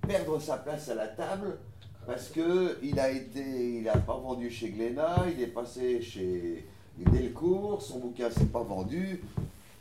[0.06, 1.58] perdre sa place à la table
[2.06, 6.66] parce que il a été, il pas vendu chez Glénat, il est passé chez
[6.98, 9.22] Delcourt, son bouquin s'est pas vendu.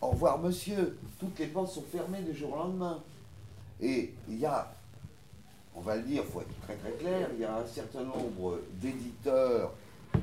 [0.02, 3.02] Au revoir monsieur, toutes les portes sont fermées du jour au lendemain.
[3.82, 4.74] Et il y a,
[5.76, 8.04] on va le dire, il faut être très très clair, il y a un certain
[8.04, 9.74] nombre d'éditeurs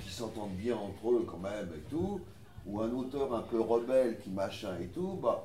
[0.02, 2.20] qui s'entendent bien entre eux quand même et tout,
[2.66, 5.44] ou un auteur un peu rebelle qui machin et tout, bah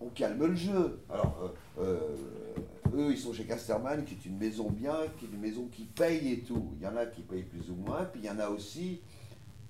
[0.00, 1.00] on calme le jeu.
[1.10, 5.28] Alors, euh, euh, eux, ils sont chez Casterman, qui est une maison bien, qui est
[5.28, 6.72] une maison qui paye et tout.
[6.78, 9.00] Il y en a qui payent plus ou moins, puis il y en a aussi,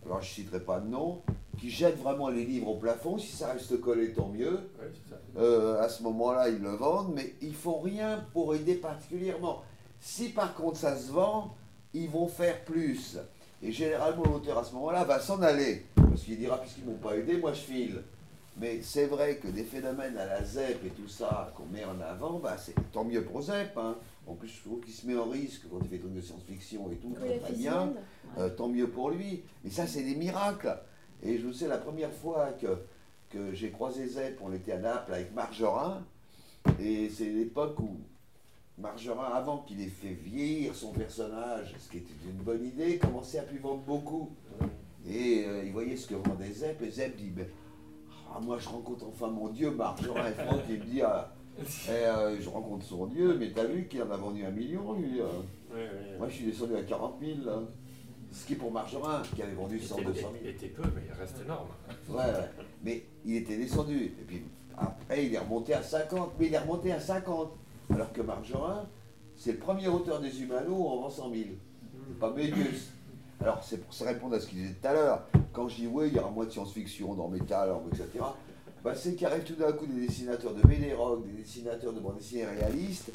[0.04, 1.22] alors je ne citerai pas de nom,
[1.60, 3.18] qui jettent vraiment les livres au plafond.
[3.18, 4.52] Si ça reste collé, tant mieux.
[4.54, 5.20] ouais, c'est ça.
[5.38, 9.62] Euh, à ce moment-là, ils le vendent, mais ils font rien pour aider particulièrement.
[10.00, 11.54] Si par contre ça se vend,
[11.92, 13.18] ils vont faire plus.
[13.62, 15.84] Et généralement, l'auteur à ce moment-là va s'en aller.
[15.96, 18.02] Parce qu'il dira, puisqu'ils m'ont pas aidé, moi je file.
[18.56, 22.00] Mais c'est vrai que des phénomènes à la ZEP et tout ça qu'on met en
[22.00, 23.76] avant, bah, c'est tant mieux pour ZEP.
[23.76, 23.96] hein.
[24.26, 26.20] En plus, je trouve qu'il se met en risque quand il fait des trucs de
[26.20, 27.92] science-fiction et tout, Oui, très, bien.
[28.38, 29.42] Euh, tant mieux pour lui.
[29.64, 30.76] Mais ça, c'est des miracles.
[31.22, 32.78] Et je sais, la première fois que,
[33.30, 36.02] que j'ai croisé Zep, on était à Naples avec Margerin.
[36.80, 37.96] Et c'est l'époque où
[38.78, 43.38] Margerin, avant qu'il ait fait vieillir son personnage, ce qui était une bonne idée, commençait
[43.38, 44.30] à plus vendre beaucoup.
[45.08, 46.80] Et euh, il voyait ce que vendait Zep.
[46.82, 47.46] Et Zep dit ben,
[48.34, 49.70] Ah, Moi, je rencontre enfin mon Dieu.
[49.70, 53.64] Margerin et Franck, il me dit ah, eh, euh, Je rencontre son Dieu, mais t'as
[53.64, 55.20] vu qu'il en a vendu un million, lui.
[55.20, 55.26] hein.
[56.18, 57.38] Moi, je suis descendu à 40 000.
[57.44, 57.62] là.
[58.32, 60.34] Ce qui est pour Margerin, qui avait vendu 100, 200 était, 000.
[60.44, 61.68] était peu, mais il reste énorme.
[62.08, 62.50] Ouais, ouais.
[62.84, 64.04] Mais il était descendu.
[64.04, 64.44] Et puis
[64.76, 66.32] après, il est remonté à 50.
[66.38, 67.52] Mais il est remonté à 50.
[67.92, 68.86] Alors que Margerin,
[69.36, 71.44] c'est le premier auteur des Humanos où on vend 100 000.
[72.20, 72.90] Pas Médius.
[73.40, 75.22] Alors, c'est pour se répondre à ce qu'il disait tout à l'heure.
[75.52, 78.06] Quand je dis, oui, il y aura moins de science-fiction dans Metal, etc.,
[78.84, 82.16] bah, c'est qu'arrivent tout d'un coup des dessinateurs de BD rock, des dessinateurs de bande
[82.16, 83.12] dessinée réalistes,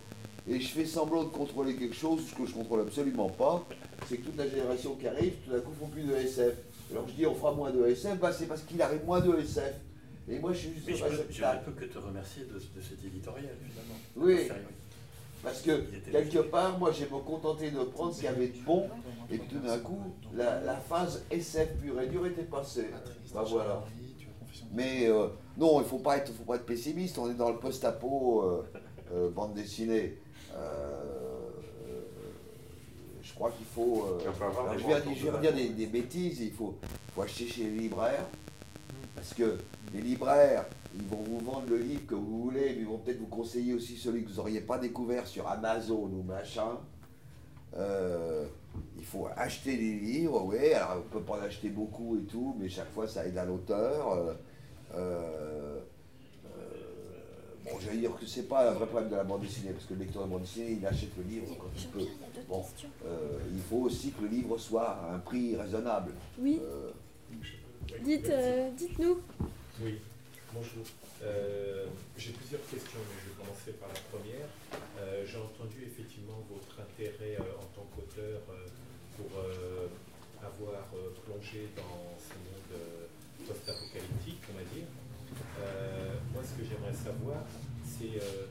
[0.48, 3.66] et je fais semblant de contrôler quelque chose, ce que je contrôle absolument pas,
[4.08, 6.54] c'est que toute la génération qui arrive, tout d'un coup, font plus de SF.
[6.92, 9.36] Alors je dis, on fera moins de SF, bah, c'est parce qu'il arrive moins de
[9.40, 9.74] SF.
[10.30, 13.04] Et moi, je suis juste Mais je, ne peux que te remercier de, de cet
[13.06, 13.96] éditorial, finalement.
[14.16, 14.48] Oui.
[15.44, 15.82] Parce que,
[16.12, 18.88] quelque part, moi, j'ai me contenté de prendre ce qu'il y avait de bon,
[19.30, 20.00] et puis tout d'un coup,
[20.34, 22.88] la, la phase SF pure et dure était passée.
[23.34, 23.84] Bah voilà.
[24.74, 25.28] Mais euh,
[25.58, 28.42] non, il ne faut, pas être- faut pas être pessimiste, on est dans le post-apo
[28.44, 28.64] euh,
[29.14, 30.18] euh, bande dessinée.
[30.56, 30.62] Euh,
[33.22, 34.06] je crois qu'il faut.
[34.06, 36.76] euh, alors je vais, dire- je vais de des, bêtises, il faut,
[37.14, 38.26] faut acheter chez les libraires,
[39.16, 39.58] parce que
[39.94, 43.20] les libraires, ils vont vous vendre le livre que vous voulez, mais ils vont peut-être
[43.20, 46.78] vous conseiller aussi celui que vous n'auriez pas découvert sur Amazon ou machin.
[47.78, 48.46] Euh,
[48.98, 52.56] il faut acheter des livres, oui, alors on peut pas en acheter beaucoup et tout,
[52.60, 54.36] mais chaque fois ça aide à l'auteur.
[54.96, 55.80] Euh,
[57.66, 59.94] bon, j'allais dire que c'est pas un vrai problème de la bande dessinée, parce que
[59.94, 62.08] le lecteur de bande dessinée, il achète le livre quand il peut.
[62.48, 62.64] Bon,
[63.06, 66.12] euh, il faut aussi que le livre soit à un prix raisonnable.
[66.40, 66.92] Oui, Euh,
[68.04, 69.20] dites, euh, dites-nous.
[69.82, 70.00] Oui,
[70.54, 70.84] bonjour.
[71.24, 71.86] Euh,
[72.18, 74.48] J'ai plusieurs questions, mais je vais commencer par la première.
[75.00, 78.68] Euh, J'ai entendu effectivement votre intérêt euh, en tant qu'auteur euh,
[79.18, 79.88] pour euh,
[80.44, 83.08] avoir euh, plongé dans ce monde euh,
[83.48, 84.86] post-apocalyptique, on va dire.
[86.46, 87.44] Euh, ce que j'aimerais savoir,
[87.84, 88.46] c'est euh,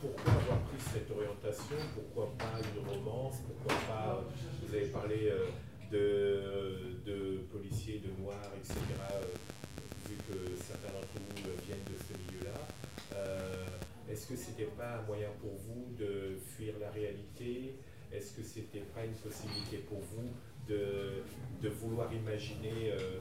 [0.00, 4.24] pourquoi avoir pris cette orientation, pourquoi pas une romance, pourquoi pas,
[4.62, 5.46] vous avez parlé euh,
[5.92, 8.76] de, de policiers, de noirs, etc.,
[9.12, 9.20] euh,
[10.08, 12.58] vu que certains d'entre vous euh, viennent de ce milieu-là.
[13.14, 13.66] Euh,
[14.10, 17.76] Est-ce que c'était pas un moyen pour vous de fuir la réalité?
[18.12, 20.28] Est-ce que c'était pas une possibilité pour vous
[20.68, 21.22] de,
[21.62, 23.20] de vouloir imaginer euh, euh,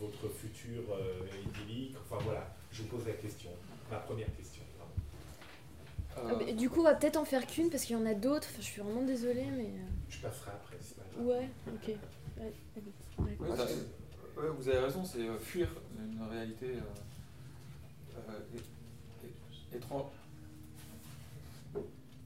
[0.00, 3.50] votre futur euh, idyllique Enfin voilà, je vous pose la question,
[3.90, 4.62] ma première question.
[4.78, 6.28] pardon.
[6.36, 8.14] Ah, mais du coup, on va peut-être en faire qu'une parce qu'il y en a
[8.14, 8.46] d'autres.
[8.50, 9.70] Enfin, je suis vraiment désolée, mais.
[10.08, 11.26] Je passerai après, c'est pas euh, grave.
[11.26, 11.88] Ouais, ok.
[11.88, 12.92] Ouais, allez.
[13.18, 13.36] Ouais.
[13.40, 13.64] Oui, ça-
[14.40, 15.68] ouais, vous avez raison, c'est euh, fuir
[15.98, 20.10] une réalité euh, euh, étrange.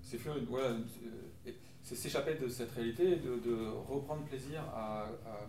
[0.02, 1.50] C'est fuir une, voilà, euh,
[1.82, 5.46] c'est s'échapper de cette réalité et de, de reprendre plaisir à, à-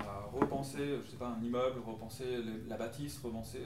[0.00, 2.38] à repenser, je sais pas, un immeuble, repenser
[2.68, 3.60] la bâtisse, repenser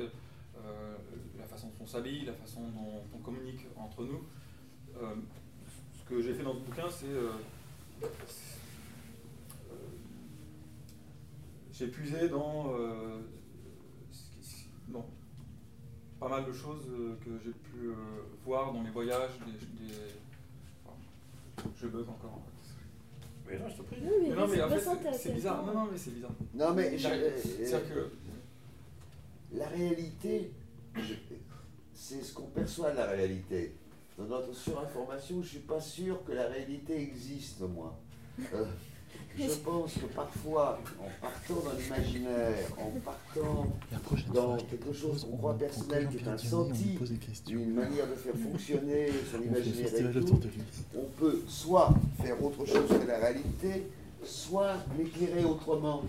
[0.57, 0.97] euh,
[1.39, 4.23] la façon dont on s'habille, la façon dont on communique entre nous.
[4.97, 5.15] Euh,
[5.93, 7.31] ce que j'ai fait dans ce bouquin, c'est euh,
[8.03, 8.07] euh,
[11.73, 13.21] j'ai puisé dans, euh,
[16.21, 17.95] pas mal de choses euh, que j'ai pu euh,
[18.45, 19.33] voir dans mes voyages.
[19.47, 19.95] Des,
[21.77, 22.41] je bug encore.
[23.47, 23.97] Mais non, je te prie.
[24.03, 25.67] Mais, Mais non, mais c'est en fait, bizarre.
[25.67, 26.31] Non, non, mais c'est bizarre.
[26.55, 28.11] non mais je- euh, C'est-à-dire que
[29.57, 30.51] la réalité,
[31.95, 33.75] c'est ce qu'on perçoit de la réalité.
[34.19, 37.99] Dans notre surinformation, je ne suis pas sûr que la réalité existe, moi.
[38.55, 38.65] Euh,
[39.39, 43.67] je pense que parfois, en partant dans l'imaginaire, en partant
[44.33, 46.99] dans quelque chose qu'on croit personnel, qui est un senti,
[47.47, 50.41] d'une manière de faire fonctionner son imaginaire et tout,
[50.97, 53.87] on peut soit faire autre chose que la réalité,
[54.25, 56.03] soit l'éclairer autrement.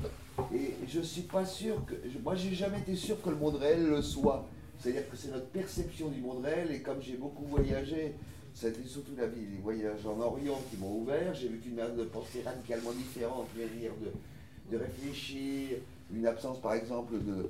[0.54, 1.94] Et je suis pas sûr que.
[2.10, 4.46] je- Moi, j'ai jamais été sûr que le monde réel le soit.
[4.80, 8.14] C'est-à-dire que c'est notre perception du monde réel, et comme j'ai beaucoup voyagé,
[8.56, 11.34] ça a été surtout la vie, les voyages en Orient qui m'ont ouvert.
[11.36, 15.78] J'ai vu qu'une manière de penser radicalement différente, une manière de, de réfléchir,
[16.14, 17.50] une absence par exemple de,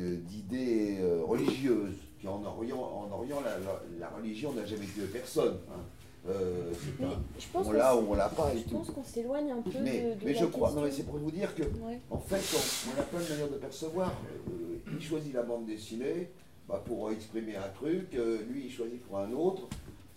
[0.00, 1.96] de- d'idées euh, religieuses.
[2.18, 5.56] Puis en Orient, en Orient la, la- la religion n'a jamais tué personne.
[5.70, 5.80] hein.
[6.28, 7.06] Euh, Mais
[7.40, 8.76] je pense on qu'on l'a s- ou on l'a pas et Je tout.
[8.76, 11.02] pense qu'on s'éloigne un peu Mais, de, de mais la je crois, non mais c'est
[11.02, 11.98] pour vous dire que Ouais.
[12.10, 14.12] en fait, on, on a plein de manières de percevoir.
[14.48, 16.28] Euh, il choisit la bande dessinée
[16.68, 19.62] bah, pour exprimer un truc, euh, lui il choisit pour un autre.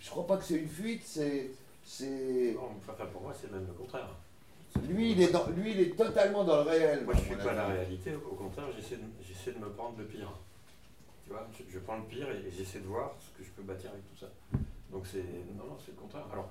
[0.00, 1.50] Je crois pas que c'est une fuite, c'est.
[2.58, 4.08] enfin, pour moi, c'est même le contraire.
[4.88, 7.04] lui, il est dans, lui, il est totalement dans le réel.
[7.04, 10.04] Moi, je suis mon pas la réalité, au contraire, j'essaie de, de me prendre le
[10.04, 10.32] pire.
[11.24, 13.50] Tu vois, je, je prends le pire et, et j'essaie de voir ce que je
[13.50, 14.30] peux bâtir avec tout ça.
[14.92, 15.24] Donc c'est
[15.56, 16.26] non, non, c'est le contraire.
[16.32, 16.50] Alors,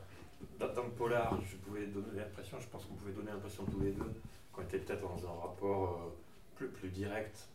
[0.59, 3.79] dans, dans le polar, je pouvais donner l'impression, je pense qu'on pouvait donner l'impression tous
[3.79, 4.11] les deux
[4.51, 6.13] qu'on était peut-être dans un rapport euh,
[6.55, 7.47] plus, plus direct,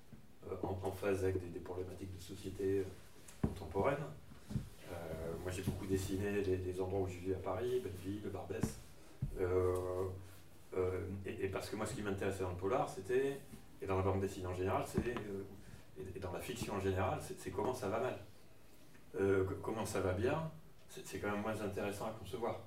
[0.50, 2.84] euh, en, en phase avec des, des problématiques de société euh,
[3.42, 3.96] contemporaine.
[5.10, 8.80] Euh, moi, j'ai beaucoup dessiné les, endroits où je vis à Paris, Belleville, Barbès.
[9.40, 9.74] Euh,
[10.76, 13.40] euh, et, parce que moi, ce qui m'intéressait dans le polar, c'était,
[13.82, 17.50] et dans la bande dessinée en général, c'est, et, dans la fiction en général, c'est,
[17.50, 18.18] comment ça va mal.
[19.62, 20.50] Comment ça va bien,
[20.88, 22.60] c'est, quand même moins intéressant à concevoir.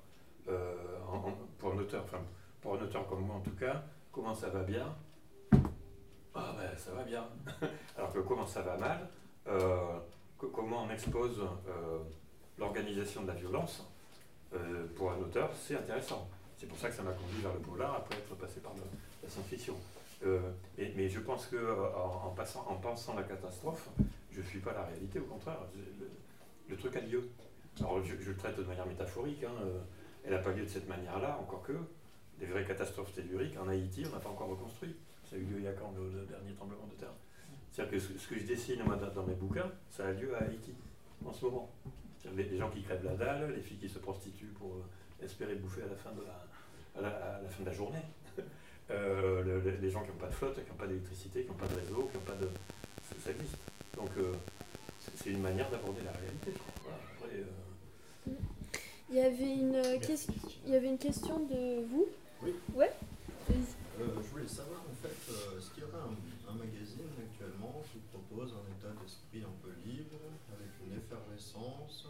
[1.58, 2.20] Pour un auteur, enfin,
[2.60, 4.94] pour un auteur comme moi en tout cas, comment ça va bien
[6.34, 7.24] Ah ben, ça va bien.
[7.96, 9.08] Alors que comment ça va mal,
[10.38, 11.40] comment on expose
[12.58, 13.86] l'organisation de la violence,
[14.54, 16.28] euh, pour un auteur, c'est intéressant.
[16.56, 18.72] C'est pour ça que ça m'a conduit vers le polar après être passé par
[19.22, 19.74] la science-fiction.
[20.24, 20.40] Euh,
[20.78, 23.88] mais, mais je pense que euh, en, passant, en pensant la catastrophe,
[24.30, 25.58] je ne suis pas la réalité, au contraire.
[26.68, 27.28] Le, truc a lieu.
[27.80, 29.44] Alors je, le traite de manière métaphorique.
[29.44, 29.52] hein,
[30.24, 31.76] elle n'a pas lieu de cette manière-là, encore que
[32.38, 34.96] des vraies catastrophes telluriques en Haïti, on n'a pas encore reconstruit.
[35.28, 37.12] Ça a eu lieu il y a quand le, le dernier tremblement de terre?
[37.70, 38.82] C'est-à-dire que ce, que je dessine
[39.14, 40.72] dans mes bouquins, ça a lieu à Haïti
[41.26, 41.70] en ce moment.
[42.36, 45.54] Les, les gens qui crèvent la dalle, les filles qui se prostituent pour euh, espérer
[45.56, 48.02] bouffer à la fin de la, à la, à la fin de la journée.
[48.90, 51.48] Euh, le- le- les gens qui n'ont pas de flotte, qui n'ont pas d'électricité, qui
[51.48, 52.44] n'ont pas de réseau, qui n'ont pas de.
[53.08, 53.56] Ça, ça existe.
[53.96, 54.34] Donc, euh,
[55.16, 56.52] c'est une manière d'aborder la réalité.
[56.82, 58.34] Voilà, après, euh,
[59.08, 60.28] Il y avait une, euh, ques-
[60.66, 62.06] il y avait une question de vous
[62.42, 62.52] Oui.
[62.74, 62.92] Ouais.
[63.50, 63.54] Euh,
[64.20, 68.00] je voulais savoir en fait, euh, est-ce qu'il y aurait un, un magazine actuellement qui
[68.12, 70.20] propose un état d'esprit un peu libre,
[70.52, 72.04] avec une effervescence,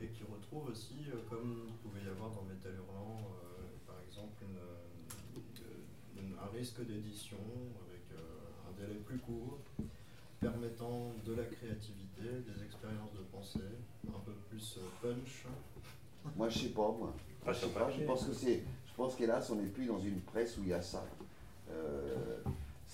[0.00, 3.96] et qui retrouve aussi, euh, comme il pouvait y avoir dans Métal Hurlant, euh, par
[4.06, 7.36] exemple, une, euh, une- un risque d'édition
[7.88, 8.18] avec euh,
[8.68, 9.58] un délai plus court,
[10.40, 13.60] permettant de la créativité, des expériences de pensée,
[14.08, 15.44] un peu plus punch.
[16.36, 17.14] Moi, je sais pas, moi.
[17.46, 18.62] Ah, je sais pas, je pense que c'est.
[18.86, 21.04] Je pense qu'hélas, on n'est plus dans une presse où il y a ça.
[21.70, 22.42] Euh,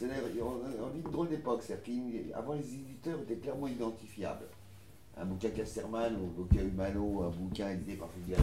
[0.03, 1.63] on, on vit une drôle d'époque.
[1.63, 4.45] c'est-à-dire qu'avant, les éditeurs étaient clairement identifiables.
[5.19, 8.35] Un bouquin Casterman ou un bouquin Humano, un bouquin édité par il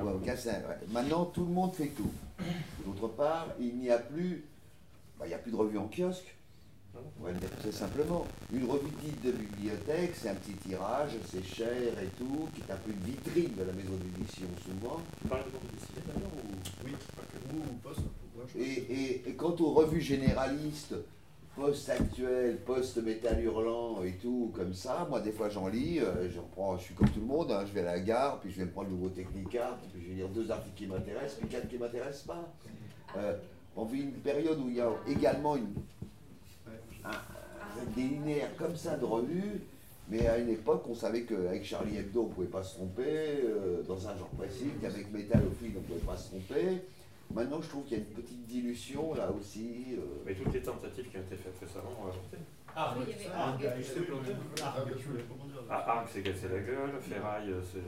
[0.00, 0.34] ou un bouquin.
[0.92, 2.10] Maintenant, tout le monde fait tout.
[2.86, 4.44] D'autre part, il n'y a plus.
[5.18, 6.36] bah, il n'y a plus de revue en kiosque.
[7.20, 8.26] On va dire très simplement.
[8.52, 12.72] Une revue dite de bibliothèque, c'est un petit tirage, c'est cher et tout, qui est
[12.72, 15.00] un peu une vitrine de la maison d'édition souvent.
[15.20, 19.34] Tu parles de d'ailleurs ou Oui, pas que ou post ouais, je Et, et- et
[19.34, 20.94] quant aux revues généralistes,
[21.56, 26.76] post-actuelles, post-métal hurlant et tout, comme ça, moi des fois j'en lis, euh, j'en prends,
[26.78, 28.64] je suis comme tout le monde, hein, je vais à la gare, puis je vais
[28.64, 31.68] me prendre le nouveau Technica, puis je vais lire deux articles qui m'intéressent, puis quatre
[31.68, 32.52] qui ne m'intéressent pas.
[33.18, 33.36] Euh,
[33.76, 35.74] on vit une période où il y a également une,
[36.46, 39.60] je- un- des linéaires comme ça de revues,
[40.08, 43.02] mais à une époque on savait qu'avec Charlie Hebdo on ne pouvait pas se tromper,
[43.44, 46.82] euh, dans un genre précis, qu'avec Metal on ne pouvait pas se tromper.
[47.34, 49.84] Maintenant je trouve qu'il y a une petite dilution là aussi.
[49.96, 52.36] euh, Mais toutes les tentatives qui ont été faites récemment ont avorté.
[52.74, 53.36] Ah, Oui, il y avait
[55.70, 57.80] Arc s'est cassé la gueule, Ferraille, euh, c'est.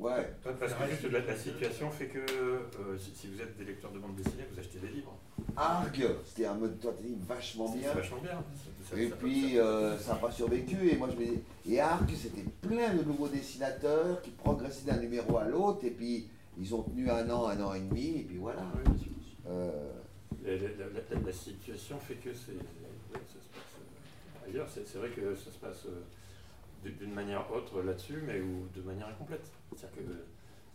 [0.00, 3.64] Ouais, Parce que juste la, la situation fait que euh, si, si vous êtes des
[3.64, 5.14] lecteurs de bande dessinée, vous achetez des livres.
[5.56, 7.92] Arg, c'était un mode tentative vachement bien.
[7.92, 8.32] vachement bien.
[8.32, 10.88] Ça- ça- Et ça- puis ça- euh, ça n'a pas survécu.
[10.90, 14.96] Et moi je me dis, et Arg, c'était plein de nouveaux dessinateurs qui progressaient d'un
[14.98, 15.84] numéro à l'autre.
[15.84, 16.26] Et puis
[16.58, 18.18] ils ont tenu un an, un an et demi.
[18.20, 18.62] Et puis voilà.
[19.46, 19.92] Euh,
[20.44, 22.58] la, la- la- la situation fait que c'est, ouais,
[23.12, 24.68] ça se passe euh, ailleurs.
[24.72, 26.00] C'est, c'est vrai que ça se passe euh,
[26.84, 29.44] d'une d'une manière autre là-dessus, mais ou de manière incomplète.
[29.76, 30.14] C'est-à-dire que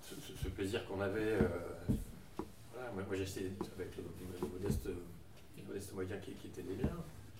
[0.01, 1.47] ce, ce- ce plaisir qu'on avait, euh,
[2.73, 4.03] voilà, moi, moi j'ai acheté avec le,
[4.41, 6.95] le modeste, le modeste moyen qui, qui était les miens,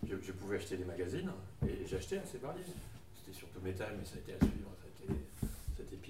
[0.08, 1.32] je, je pouvais acheter des magazines
[1.68, 2.64] et j'ai acheté assez varié.
[3.16, 5.20] C'était surtout métal, mais ça a été à suivre, ça a été,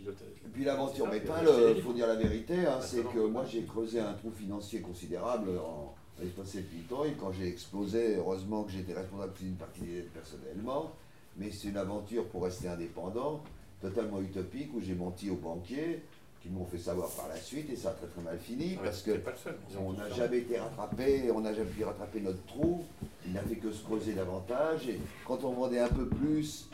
[0.03, 0.25] ça a été piloté.
[0.45, 3.43] et puis l'aventure acheté des il faut dire la vérité, hein, Ah, c'est que moi
[3.49, 7.05] j'ai creusé un trou financier considérable en l'espace de 8 ans.
[7.05, 10.91] Et quand j'ai explosé, heureusement que j'étais responsable d'une partie des dettes personnellement.
[11.37, 13.41] Mais c'est une aventure pour rester indépendant,
[13.81, 16.03] totalement utopique, où j'ai menti aux banquiers,
[16.41, 18.83] qui m'ont fait savoir par la suite, et ça a très très mal fini, Ouais,
[18.83, 19.55] parce que pas le seul.
[19.79, 22.83] On n'a jamais été rattrapé, on n'a jamais pu rattraper notre trou,
[23.25, 26.67] il n'a fait que se creuser davantage, et quand on vendait un peu plus,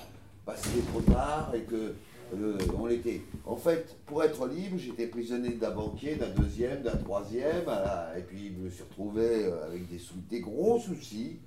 [0.46, 1.94] bah, c'était trop tard, et que
[2.34, 3.22] euh, on l'était.
[3.46, 8.22] En fait, pour être libre, j'étais prisonnier d'un banquier, d'un deuxième, d'un troisième, voilà, et
[8.22, 9.84] puis je me suis retrouvé euh, avec
[10.30, 11.40] des, gros soucis.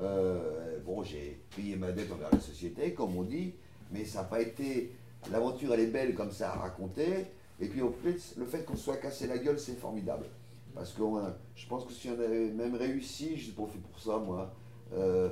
[0.00, 3.54] Euh, bon, j'ai payé ma dette envers la société, comme on dit,
[3.90, 4.92] mais ça n'a pas été.
[5.32, 7.26] L'aventure, elle est belle comme ça à raconter.
[7.60, 10.26] Et puis, au plus, le fait qu'on soit cassé la gueule, c'est formidable.
[10.74, 11.02] Parce que
[11.54, 14.52] je pense que si on avait même réussi, je fait pour ça, moi,
[14.92, 15.30] euh,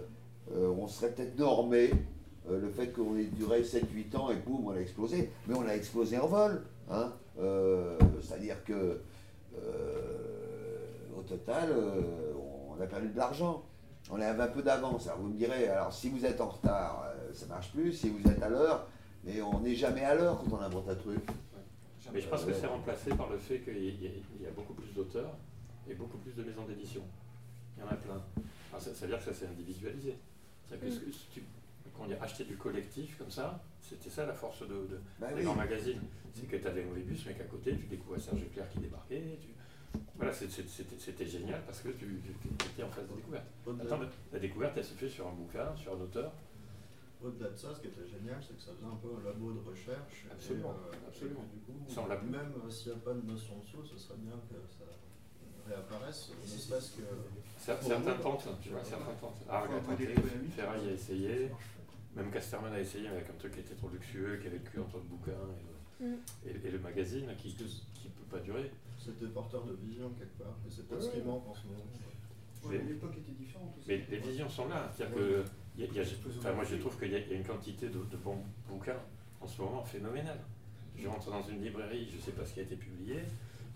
[0.52, 1.90] euh, on serait peut-être normé.
[2.50, 5.30] Euh, le fait qu'on ait duré 7-8 ans et boum, on a explosé.
[5.46, 6.62] Mais on a explosé en vol.
[6.90, 9.00] Hein Euh, C'est-à-dire que,
[9.58, 10.78] euh,
[11.16, 11.70] au total,
[12.76, 13.62] on a perdu de l'argent.
[14.10, 15.06] On avait un peu d'avance.
[15.06, 17.92] Alors vous me direz, alors si vous êtes en retard, ça marche plus.
[17.92, 18.86] Si vous êtes à l'heure,
[19.24, 21.20] mais on n'est jamais à l'heure quand on invente un truc.
[22.12, 24.06] Mais je pense que c'est remplacé par le fait qu'il y,
[24.46, 25.34] a- beaucoup plus d'auteurs
[25.88, 27.00] et beaucoup plus de maisons d'édition.
[27.76, 28.20] Il y en a plein.
[28.70, 30.14] Alors ça, ça veut dire que ça s'est individualisé.
[30.68, 31.42] C'est-à-dire que tu
[31.94, 35.36] comment dire, acheter du collectif comme ça, c'était ça la force de, de, Bah des
[35.40, 35.44] oui.
[35.44, 36.00] grands magazines.
[36.34, 39.38] C'est que tu avais Moebius, mais qu'à côté, tu découvrais Serge Leclerc qui débarquait.
[39.40, 39.48] tu-
[40.16, 42.20] Voilà, c'était génial parce que tu,
[42.66, 43.46] étais en phase de découverte.
[43.80, 46.32] Attends, mais la découverte, elle se fait sur un bouquin, sur un auteur.
[47.22, 49.52] Au-delà de ça, ce qui était génial, c'est que ça faisait un peu un labo
[49.52, 50.26] de recherche.
[50.28, 51.40] et, Absolument, euh, absolument.
[51.48, 51.72] et du coup,
[52.30, 54.84] même euh, s'il n'y a pas de notion dessous, ce serait bien que ça
[55.66, 57.02] réapparaisse, ne serait-ce que.
[57.58, 59.40] Cer- Pour Certains tentent, tu vois, certains tentent.
[60.54, 61.50] Ferraille a essayé,
[62.16, 64.64] même Casterman a essayé mais avec un truc qui était trop luxueux, qui avait le
[64.70, 66.16] cul entre le bouquin et le, Mm.
[66.46, 68.70] et, et le magazine qui qui peut pas durer.
[68.98, 71.24] C'était porteur de vision quelque part, et c'est Ouais, ce qui ouais.
[71.24, 71.84] manque en ce moment.
[72.64, 73.86] Ouais, l'époque était différente aussi.
[73.88, 75.44] Mais les visions sont là, c'est-à-dire que
[75.76, 76.04] il y a- il y a-
[76.38, 78.38] enfin, moi je trouve qu'il y, a il y a une quantité de, de bons
[78.68, 78.98] bouquins
[79.40, 80.40] en ce moment phénoménale.
[80.96, 83.20] Je rentre dans une librairie, je ne sais pas ce qui a été publié.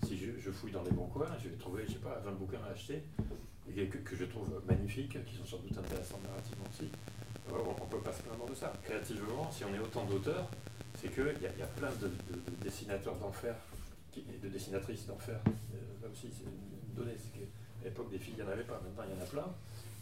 [0.04, 2.32] Si je, je fouille dans les bons coins, je vais trouver, je sais pas, 20
[2.32, 3.02] bouquins à acheter,
[3.76, 6.88] et que, que je trouve magnifiques, qui sont sans doute intéressants narrativement aussi.
[7.52, 8.72] On ne peut pas se plaindre de ça.
[8.82, 10.46] Créativement, si on est autant d'auteurs,
[11.00, 13.54] c'est qu'il y, y a plein de, de- de dessinateurs d'enfer
[14.12, 15.38] qui- et de dessinatrices d'enfer.
[15.46, 15.50] Euh,
[16.02, 17.16] Là aussi, c'est une donnée.
[17.18, 17.46] C'est qu'à
[17.84, 18.80] l'époque, des filles, il n'y en avait pas.
[18.84, 19.52] Maintenant, il y en a plein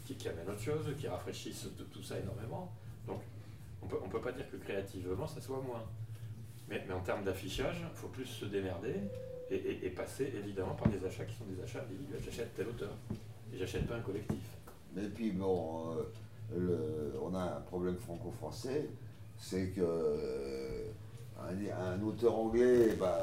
[0.05, 2.71] qui, qui amènent autre chose, qui rafraîchissent de tout ça énormément.
[3.07, 3.21] Donc,
[3.81, 5.83] on peut, ne peut pas dire que créativement, ça soit moins.
[6.69, 8.95] Mais, mais en termes d'affichage, il faut plus se démerder
[9.49, 12.21] et, et- et passer évidemment par des achats qui sont des achats individuels.
[12.23, 12.91] J'achète tel auteur
[13.53, 14.37] et j'achète pas un collectif.
[14.97, 16.03] Et puis bon, euh,
[16.55, 18.89] on a un problème franco-français,
[19.37, 20.83] c'est que euh,
[21.39, 23.19] un, auteur anglais, bah,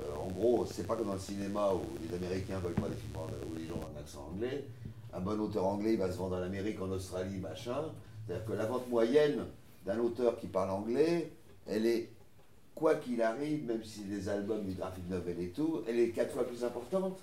[0.00, 2.96] euh, en gros, c'est pas comme dans le cinéma où les Américains veulent pas des
[2.96, 3.16] films
[3.50, 4.64] où les gens ont un accent anglais.
[5.12, 7.84] Un bon auteur anglais il va se vendre en Amérique, en Australie, machin.
[8.26, 9.44] C'est-à-dire que la vente moyenne
[9.84, 11.30] d'un auteur qui parle anglais,
[11.66, 12.10] elle est,
[12.74, 16.32] quoi qu'il arrive, même si des albums, des graphiques novel et tout, elle est quatre
[16.32, 17.18] fois plus importante.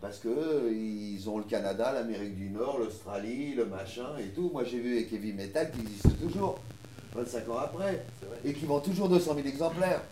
[0.00, 4.50] Parce que euh, ils ont le Canada, l'Amérique du Nord, l'Australie, le machin et tout.
[4.52, 6.60] Moi j'ai vu avec Heavy Metal qui existe toujours,
[7.14, 8.04] 25 ans après,
[8.44, 10.02] et qui vend toujours 200 000 exemplaires.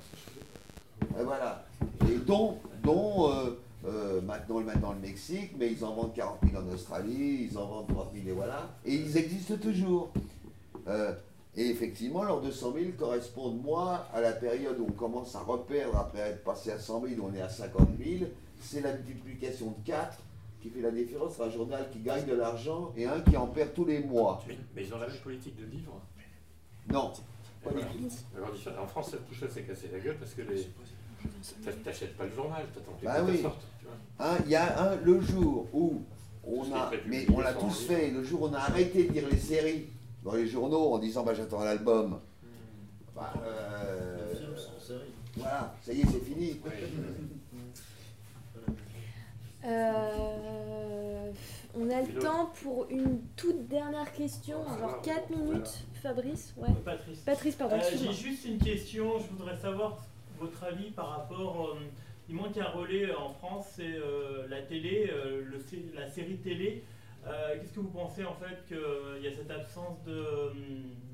[1.19, 1.65] Et voilà.
[2.09, 6.63] Et dont, dont euh, euh, maintenant, maintenant le Mexique, mais ils en vendent 40 000
[6.63, 8.69] en Australie, ils en vendent 30 000 et voilà.
[8.85, 10.13] Et ils existent toujours.
[10.87, 11.15] Euh,
[11.57, 15.97] et effectivement, leurs 200 000 correspondent, moi, à la période où on commence à reperdre
[15.97, 18.31] après être passé à 100 000, où on est à 50 000.
[18.61, 20.19] C'est la multiplication de 4
[20.63, 23.47] qui fait la différence entre un journal qui gagne de l'argent et un qui en
[23.47, 24.43] perd tous les mois.
[24.47, 26.01] Mais, mais ils ont la même politique de livre.
[26.93, 27.13] Non.
[27.65, 27.87] Pas voilà.
[28.37, 28.83] alors.
[28.85, 30.67] En France, cette touche s'est cassé la gueule parce que les.
[31.85, 33.39] T'achètes pas le journal, t'attends que Bah oui.
[33.43, 33.57] vois.
[34.21, 36.03] Hein, Il y a un, le jour où
[36.45, 37.93] on a, mais on l'a tous livre.
[37.93, 39.87] fait, le jour où on a arrêté de lire les séries
[40.25, 42.21] dans les journaux en disant bah j'attends l'album,
[43.15, 45.11] bah, euh, Le film sans série.
[45.37, 46.61] voilà, ça y est c'est fini.
[49.65, 51.31] Euh,
[51.75, 55.03] on a le temps pour une toute dernière question, Ah, genre voilà.
[55.03, 55.85] 4 minutes.
[56.03, 56.69] Fabrice, ouais.
[56.85, 57.19] Patrice.
[57.21, 57.91] Patrice, pardon, Euh.
[57.97, 59.99] J'ai juste une question, je voudrais savoir
[60.39, 61.71] votre avis par rapport.
[61.77, 61.81] euh,
[62.29, 65.59] il manque un relais en France, c'est euh, la télé, euh, le
[65.95, 66.85] la série télé.
[67.27, 70.51] Euh, Qu'est-ce que vous pensez en fait qu'il y a cette absence de, euh,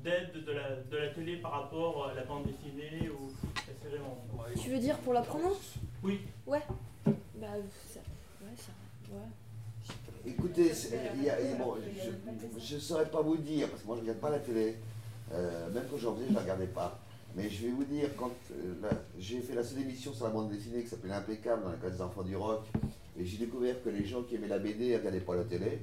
[0.03, 3.99] d'aide de la, de la télé par rapport à la bande dessinée ou la série
[4.01, 4.61] en.
[4.61, 5.49] Tu veux dire pour la promo?
[6.03, 6.21] Oui.
[6.45, 6.61] Ouais.
[7.05, 7.47] Bah,
[7.87, 7.99] ça.
[8.41, 8.71] Ouais, ça.
[8.71, 8.96] Ouais.
[10.25, 11.75] Écoutez, c'est- il y a- il y a- bon,
[12.59, 14.75] je ne saurais pas vous dire, parce que moi je ne regarde pas la télé,
[15.33, 16.97] Euh, même quand j'en faisais, je ne la regardais pas.
[17.35, 18.89] Mais je vais vous dire, quand euh,
[19.19, 21.95] j'ai fait la seule émission sur la bande dessinée qui s'appelait Impeccable dans la classe
[21.97, 22.63] des enfants du rock,
[23.19, 25.79] et j'ai découvert que les gens qui aimaient la BD ne regardaient pas la télé,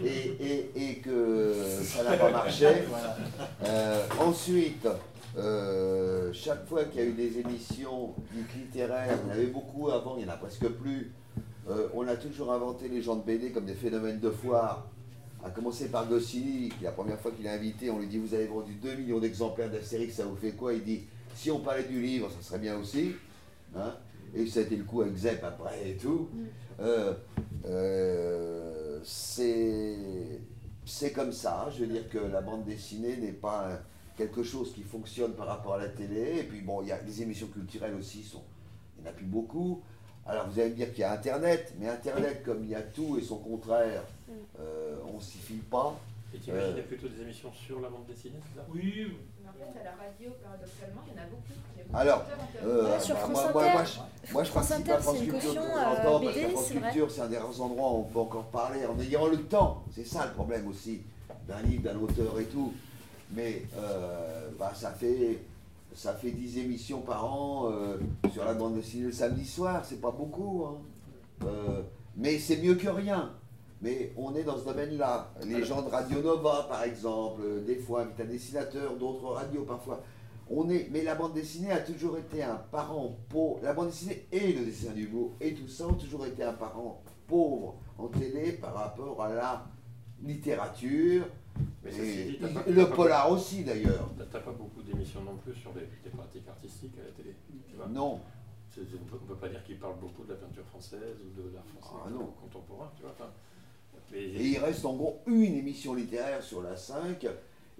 [0.00, 2.66] et, et- et que ça n'a pas marché.
[3.66, 4.86] Euh, ensuite,
[6.32, 9.90] chaque fois qu'il y a eu des émissions dites littéraires, il y en avait beaucoup
[9.90, 11.10] avant, il n'y en a presque plus.
[11.68, 14.86] Euh, on a toujours inventé les gens de BD comme des phénomènes de foire.
[15.42, 18.34] À commencer par Goscinny, qui la première fois qu'il est invité, on lui dit Vous
[18.34, 20.74] avez vendu 2 millions d'exemplaires d'Astérix, ça vous fait quoi?
[20.74, 21.02] Il dit
[21.34, 23.12] Si on parlait du livre, ça serait bien aussi.
[23.76, 23.94] Hein
[24.34, 26.28] et ça a été le coup avec Zep après et tout.
[26.80, 27.14] Euh,
[27.66, 29.00] euh,
[30.84, 31.68] c'est comme ça.
[31.74, 33.78] Je veux dire que la bande dessinée n'est pas un-
[34.16, 36.38] quelque chose qui fonctionne par rapport à la télé.
[36.40, 38.42] Et puis bon, il y a les émissions culturelles aussi, sont,
[38.98, 39.80] il n'y en a plus beaucoup.
[40.26, 42.82] Alors vous allez me dire qu'il y a Internet, mais Internet, comme il y a
[42.82, 44.02] tout et son contraire,
[44.60, 45.96] euh, on ne s'y fie pas.
[46.32, 46.84] Et t'imagines, il y Euh.
[46.84, 48.66] a plutôt des émissions sur la bande dessinée, c'est ça?
[48.72, 51.42] Oui, Mais en fait, à la radio, paradoxalement, il y en a beaucoup.
[51.74, 52.24] Il y a beaucoup Alors.
[52.62, 53.72] Euh, Ouais, sur bah, France moi, moi, Inter.
[53.72, 55.90] moi, je, moi, je France participe Inter, à France c'est une Culture de caution, temps
[55.90, 56.90] en temps, parce BD, que France c'est vrai.
[56.90, 59.82] Culture, c'est un des rares endroits où on peut encore parler en ayant le temps.
[59.92, 61.00] C'est ça le problème aussi
[61.48, 62.72] d'un livre, d'un auteur et tout.
[63.32, 65.38] Mais euh, bah, ça fait
[65.94, 67.98] ça fait 10 émissions par an euh,
[68.32, 70.64] sur la bande dessinée le samedi soir, c'est pas beaucoup.
[70.66, 70.78] hein.
[71.46, 71.82] Euh,
[72.16, 73.32] mais c'est mieux que rien.
[73.82, 75.32] Mais on est dans ce domaine-là.
[75.46, 79.62] Les gens de Radio Nova, par exemple, euh, des fois, invitent un dessinateur, d'autres radios
[79.62, 80.02] parfois.
[80.50, 83.60] On est, mais la bande dessinée a toujours été un parent pauvre.
[83.62, 87.00] La bande dessinée et le dessin beau et tout ça ont toujours été un parent
[87.26, 89.64] pauvre en télé par rapport à la
[90.22, 91.24] littérature
[91.84, 94.10] Mais dit, pas- le pas- polar aussi d'ailleurs.
[94.30, 97.34] T'as pas beaucoup d'émissions non plus sur des, des pratiques artistiques à la télé.
[97.68, 98.20] Tu vois Non,
[98.76, 101.64] on ne peut pas dire qu'ils parlent beaucoup de la peinture française ou de l'art
[101.78, 102.32] français Ah, non.
[102.40, 102.90] contemporain.
[102.96, 103.14] Tu vois,
[104.12, 107.26] mais Et il reste en gros une émission littéraire sur la 5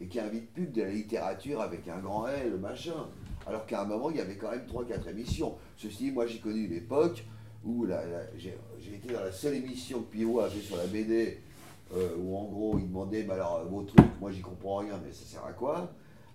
[0.00, 3.06] et qui invite plus que de la littérature avec un grand L, machin.
[3.46, 5.56] Alors qu'à un moment, il y avait quand même 3-4 émissions.
[5.76, 7.24] Ceci dit, moi j'ai connu une époque
[7.64, 7.86] où
[8.38, 11.40] j'ai été dans la seule émission que Pierrot a fait sur la BD,
[11.94, 15.12] euh, où en gros il demandait bah alors, vos trucs, moi j'y comprends rien, mais
[15.12, 15.90] ça sert à quoi?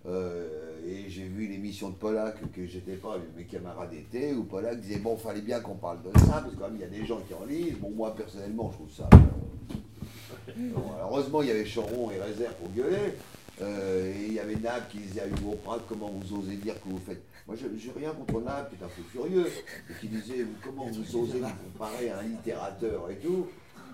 [0.06, 4.44] Euh, Et j'ai vu l'émission de Pollack que j'étais pas, avec mes camarades étaient, où
[4.44, 6.84] Pollack disait bon, fallait bien qu'on parle de ça, parce que quand même il y
[6.84, 7.78] a des gens qui en lisent.
[7.78, 9.08] Bon, moi personnellement, je trouve ça.
[9.14, 13.14] euh, Bon, heureusement, il y avait Choron et Réserve pour gueuler.
[13.62, 16.74] Euh, et il y avait Nab qui disait à Hugo Pratt comment vous osez dire
[16.74, 17.22] que vous faites?
[17.46, 19.46] Moi, je j'ai rien contre Nab qui est un peu furieux
[19.90, 23.46] et qui disait comment vous osez vous comparer à un littérateur et tout?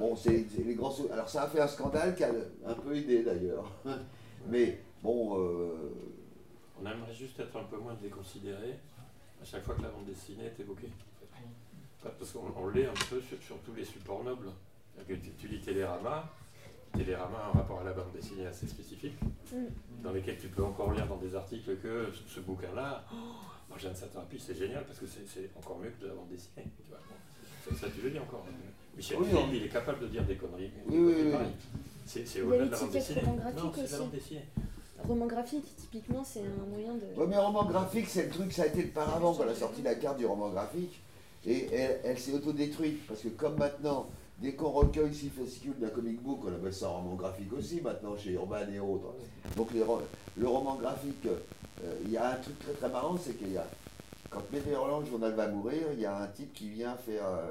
[0.03, 0.93] Bon, c'est les grands.
[1.13, 2.31] Alors, ça a fait un scandale qui a
[2.67, 3.71] un peu aidé d'ailleurs.
[4.49, 5.93] Mais bon, euh,
[6.83, 8.81] On aimerait juste être un peu moins déconsidéré
[9.41, 10.89] à chaque fois que la bande dessinée est évoquée.
[12.03, 14.49] Parce qu'on on l'est un peu sur, sur tous les supports nobles.
[15.07, 16.29] Que tu, tu lis Télérama,
[16.93, 19.15] Télérama a un rapport à la bande dessinée assez spécifique,
[19.53, 20.03] Mm.
[20.03, 23.17] dans lesquels tu peux encore lire dans des articles que ce, ce bouquin-là, oh,
[23.71, 26.67] Marjane Satrapi, c'est génial parce que c'est encore mieux que de la bande dessinée.
[26.83, 26.99] Tu vois.
[27.09, 28.45] Bon, ça, ça, tu le dis encore.
[28.97, 29.49] Michel Oui, non.
[29.53, 30.71] il est capable de dire des conneries.
[30.89, 31.15] Oui, oui,
[32.05, 32.27] C'est oui.
[32.27, 33.21] C'est au-delà de la bande dessinée.
[33.21, 33.99] roman graphique Non, c'est la aussi.
[33.99, 34.45] bande dessinée.
[35.09, 37.21] Roman graphique, typiquement, c'est un moyen de.
[37.21, 39.83] Ouais, mais roman graphique, c'est le truc, ça a été le paravent quand a sorti
[39.83, 41.01] la carte du roman graphique.
[41.45, 43.05] Et elle, elle s'est autodétruite.
[43.09, 44.09] Parce que comme maintenant,
[44.39, 47.81] dès qu'on recueille six fascicules d'un comic book, on appelle ça un roman graphique aussi
[47.81, 49.15] maintenant chez Urban et autres.
[49.57, 49.83] Donc les
[50.37, 53.57] le roman graphique, euh, il y a un truc très très marrant, c'est qu'il y
[53.59, 53.67] a,
[54.31, 57.51] quand Météorland, le journal va mourir, il y a un type qui vient faire, euh,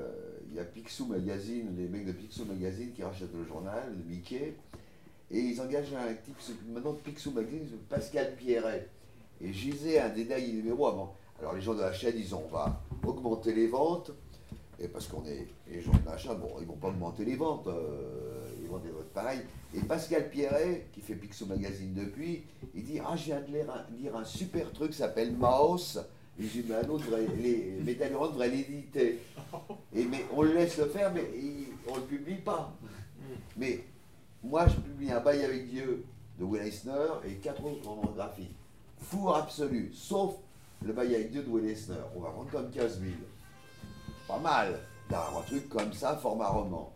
[0.52, 4.04] il y a Picsou Magazine, les mecs de Picsou Magazine qui rachètent le journal, de
[4.04, 4.54] Mickey,
[5.32, 6.38] et ils engagent un type,
[6.68, 8.90] maintenant de Picsou Magazine, Pascal Pierret.
[9.40, 11.16] Et je lisais un derniers numéros avant.
[11.40, 14.12] Alors les gens de la chaîne, ils ont, on va augmenter les ventes,
[14.78, 17.68] et parce qu'on est, les gens de machin, bon, ils vont pas augmenter les ventes,
[17.68, 19.42] euh, ils vont des ventes pareilles.
[19.74, 22.44] Et Pascal Pierret, qui fait Picsou Magazine depuis,
[22.76, 25.98] il dit Ah, je viens de lire un, lire un super truc, s'appelle Maos.
[26.86, 29.20] Un autre, devrait- les Métalluron devrait l'éditer.
[29.96, 31.30] Et mais on le laisse le faire, mais
[31.88, 32.74] on le publie pas.
[33.58, 33.84] Mais
[34.44, 36.04] moi, je publie un bail avec Dieu
[36.40, 38.56] de Will Eisner et quatre autres romans graphiques.
[39.00, 40.36] Four absolu, sauf
[40.84, 41.96] le bail avec Dieu de Will Eisner.
[42.16, 43.12] On va vendre comme 15 000.
[44.28, 44.80] Pas mal
[45.14, 46.94] un truc comme ça, format roman.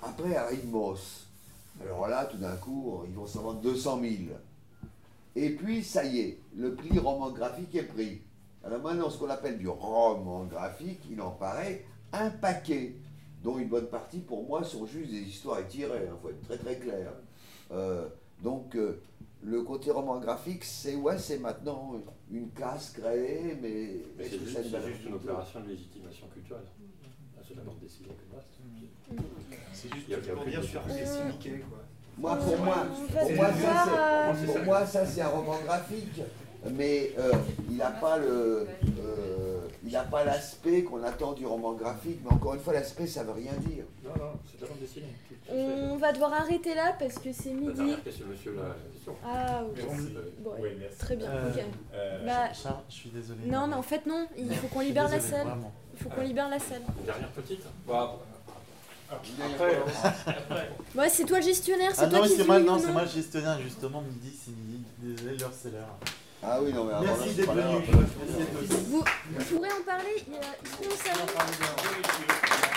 [0.00, 1.26] Après arrive Moss.
[1.82, 4.12] Alors là, tout d'un coup, ils vont s'en vendre 200 000.
[5.34, 8.20] Et puis, ça y est, le pli roman graphique est pris.
[8.66, 12.94] Alors maintenant, ce qu'on appelle du roman graphique, il en paraît un paquet,
[13.44, 16.02] dont une bonne partie, pour moi, sont juste des histoires étirées.
[16.04, 17.12] Il faut être très très clair.
[17.70, 18.08] Euh,
[18.42, 19.00] donc, euh,
[19.44, 21.94] le côté roman graphique, c'est ouais, c'est maintenant
[22.32, 26.64] une classe créée, mais Mais est-ce c'est que juste, juste une opération de légitimation culturelle.
[27.46, 29.28] C'est la dessinée que le reste.
[29.72, 31.78] C'est juste Il y a- pour dire sur Mickey, quoi.
[32.18, 36.22] Moi, pour moi, euh, pour moi, ça, c'est un roman graphique,
[36.74, 37.32] mais euh,
[37.70, 38.66] il n'a pas le,
[39.00, 42.20] euh, il n'a pas l'aspect qu'on attend du roman graphique.
[42.24, 43.84] Mais encore une fois, l'aspect, ça veut rien dire.
[44.04, 44.66] Non, non, c'est de.
[45.48, 47.74] On va devoir arrêter là parce que c'est midi.
[47.74, 49.14] dernière question, monsieur, la la question.
[49.24, 49.84] Ah, ok.
[50.40, 50.98] Bon, Oui, merci.
[50.98, 51.62] très bien, Euh, ok.
[51.94, 53.40] Euh, Bah, Charles, je suis désolé.
[53.46, 55.46] non, mais en fait, non, il faut qu'on libère la salle.
[55.46, 55.72] Vraiment.
[55.94, 56.82] Il faut qu'on libère la salle.
[56.98, 58.16] Une dernière petite Bah,
[59.08, 59.76] Après,
[60.26, 60.68] après.
[60.96, 63.02] Ouais, c'est toi le gestionnaire, c'est Ah toi non, qui c'est moi, non, c'est moi
[63.02, 64.82] le gestionnaire, justement, midi, c'est midi.
[64.98, 65.96] Désolé, l'heure c'est l'heure.
[66.48, 67.84] Ah oui, non, mais avant, là, Merci d'être venu.
[68.88, 71.26] Vous, vous pourrez en parler il y a- ici au salon.
[71.26, 71.42] Oui,
[71.90, 72.75] oui, oui.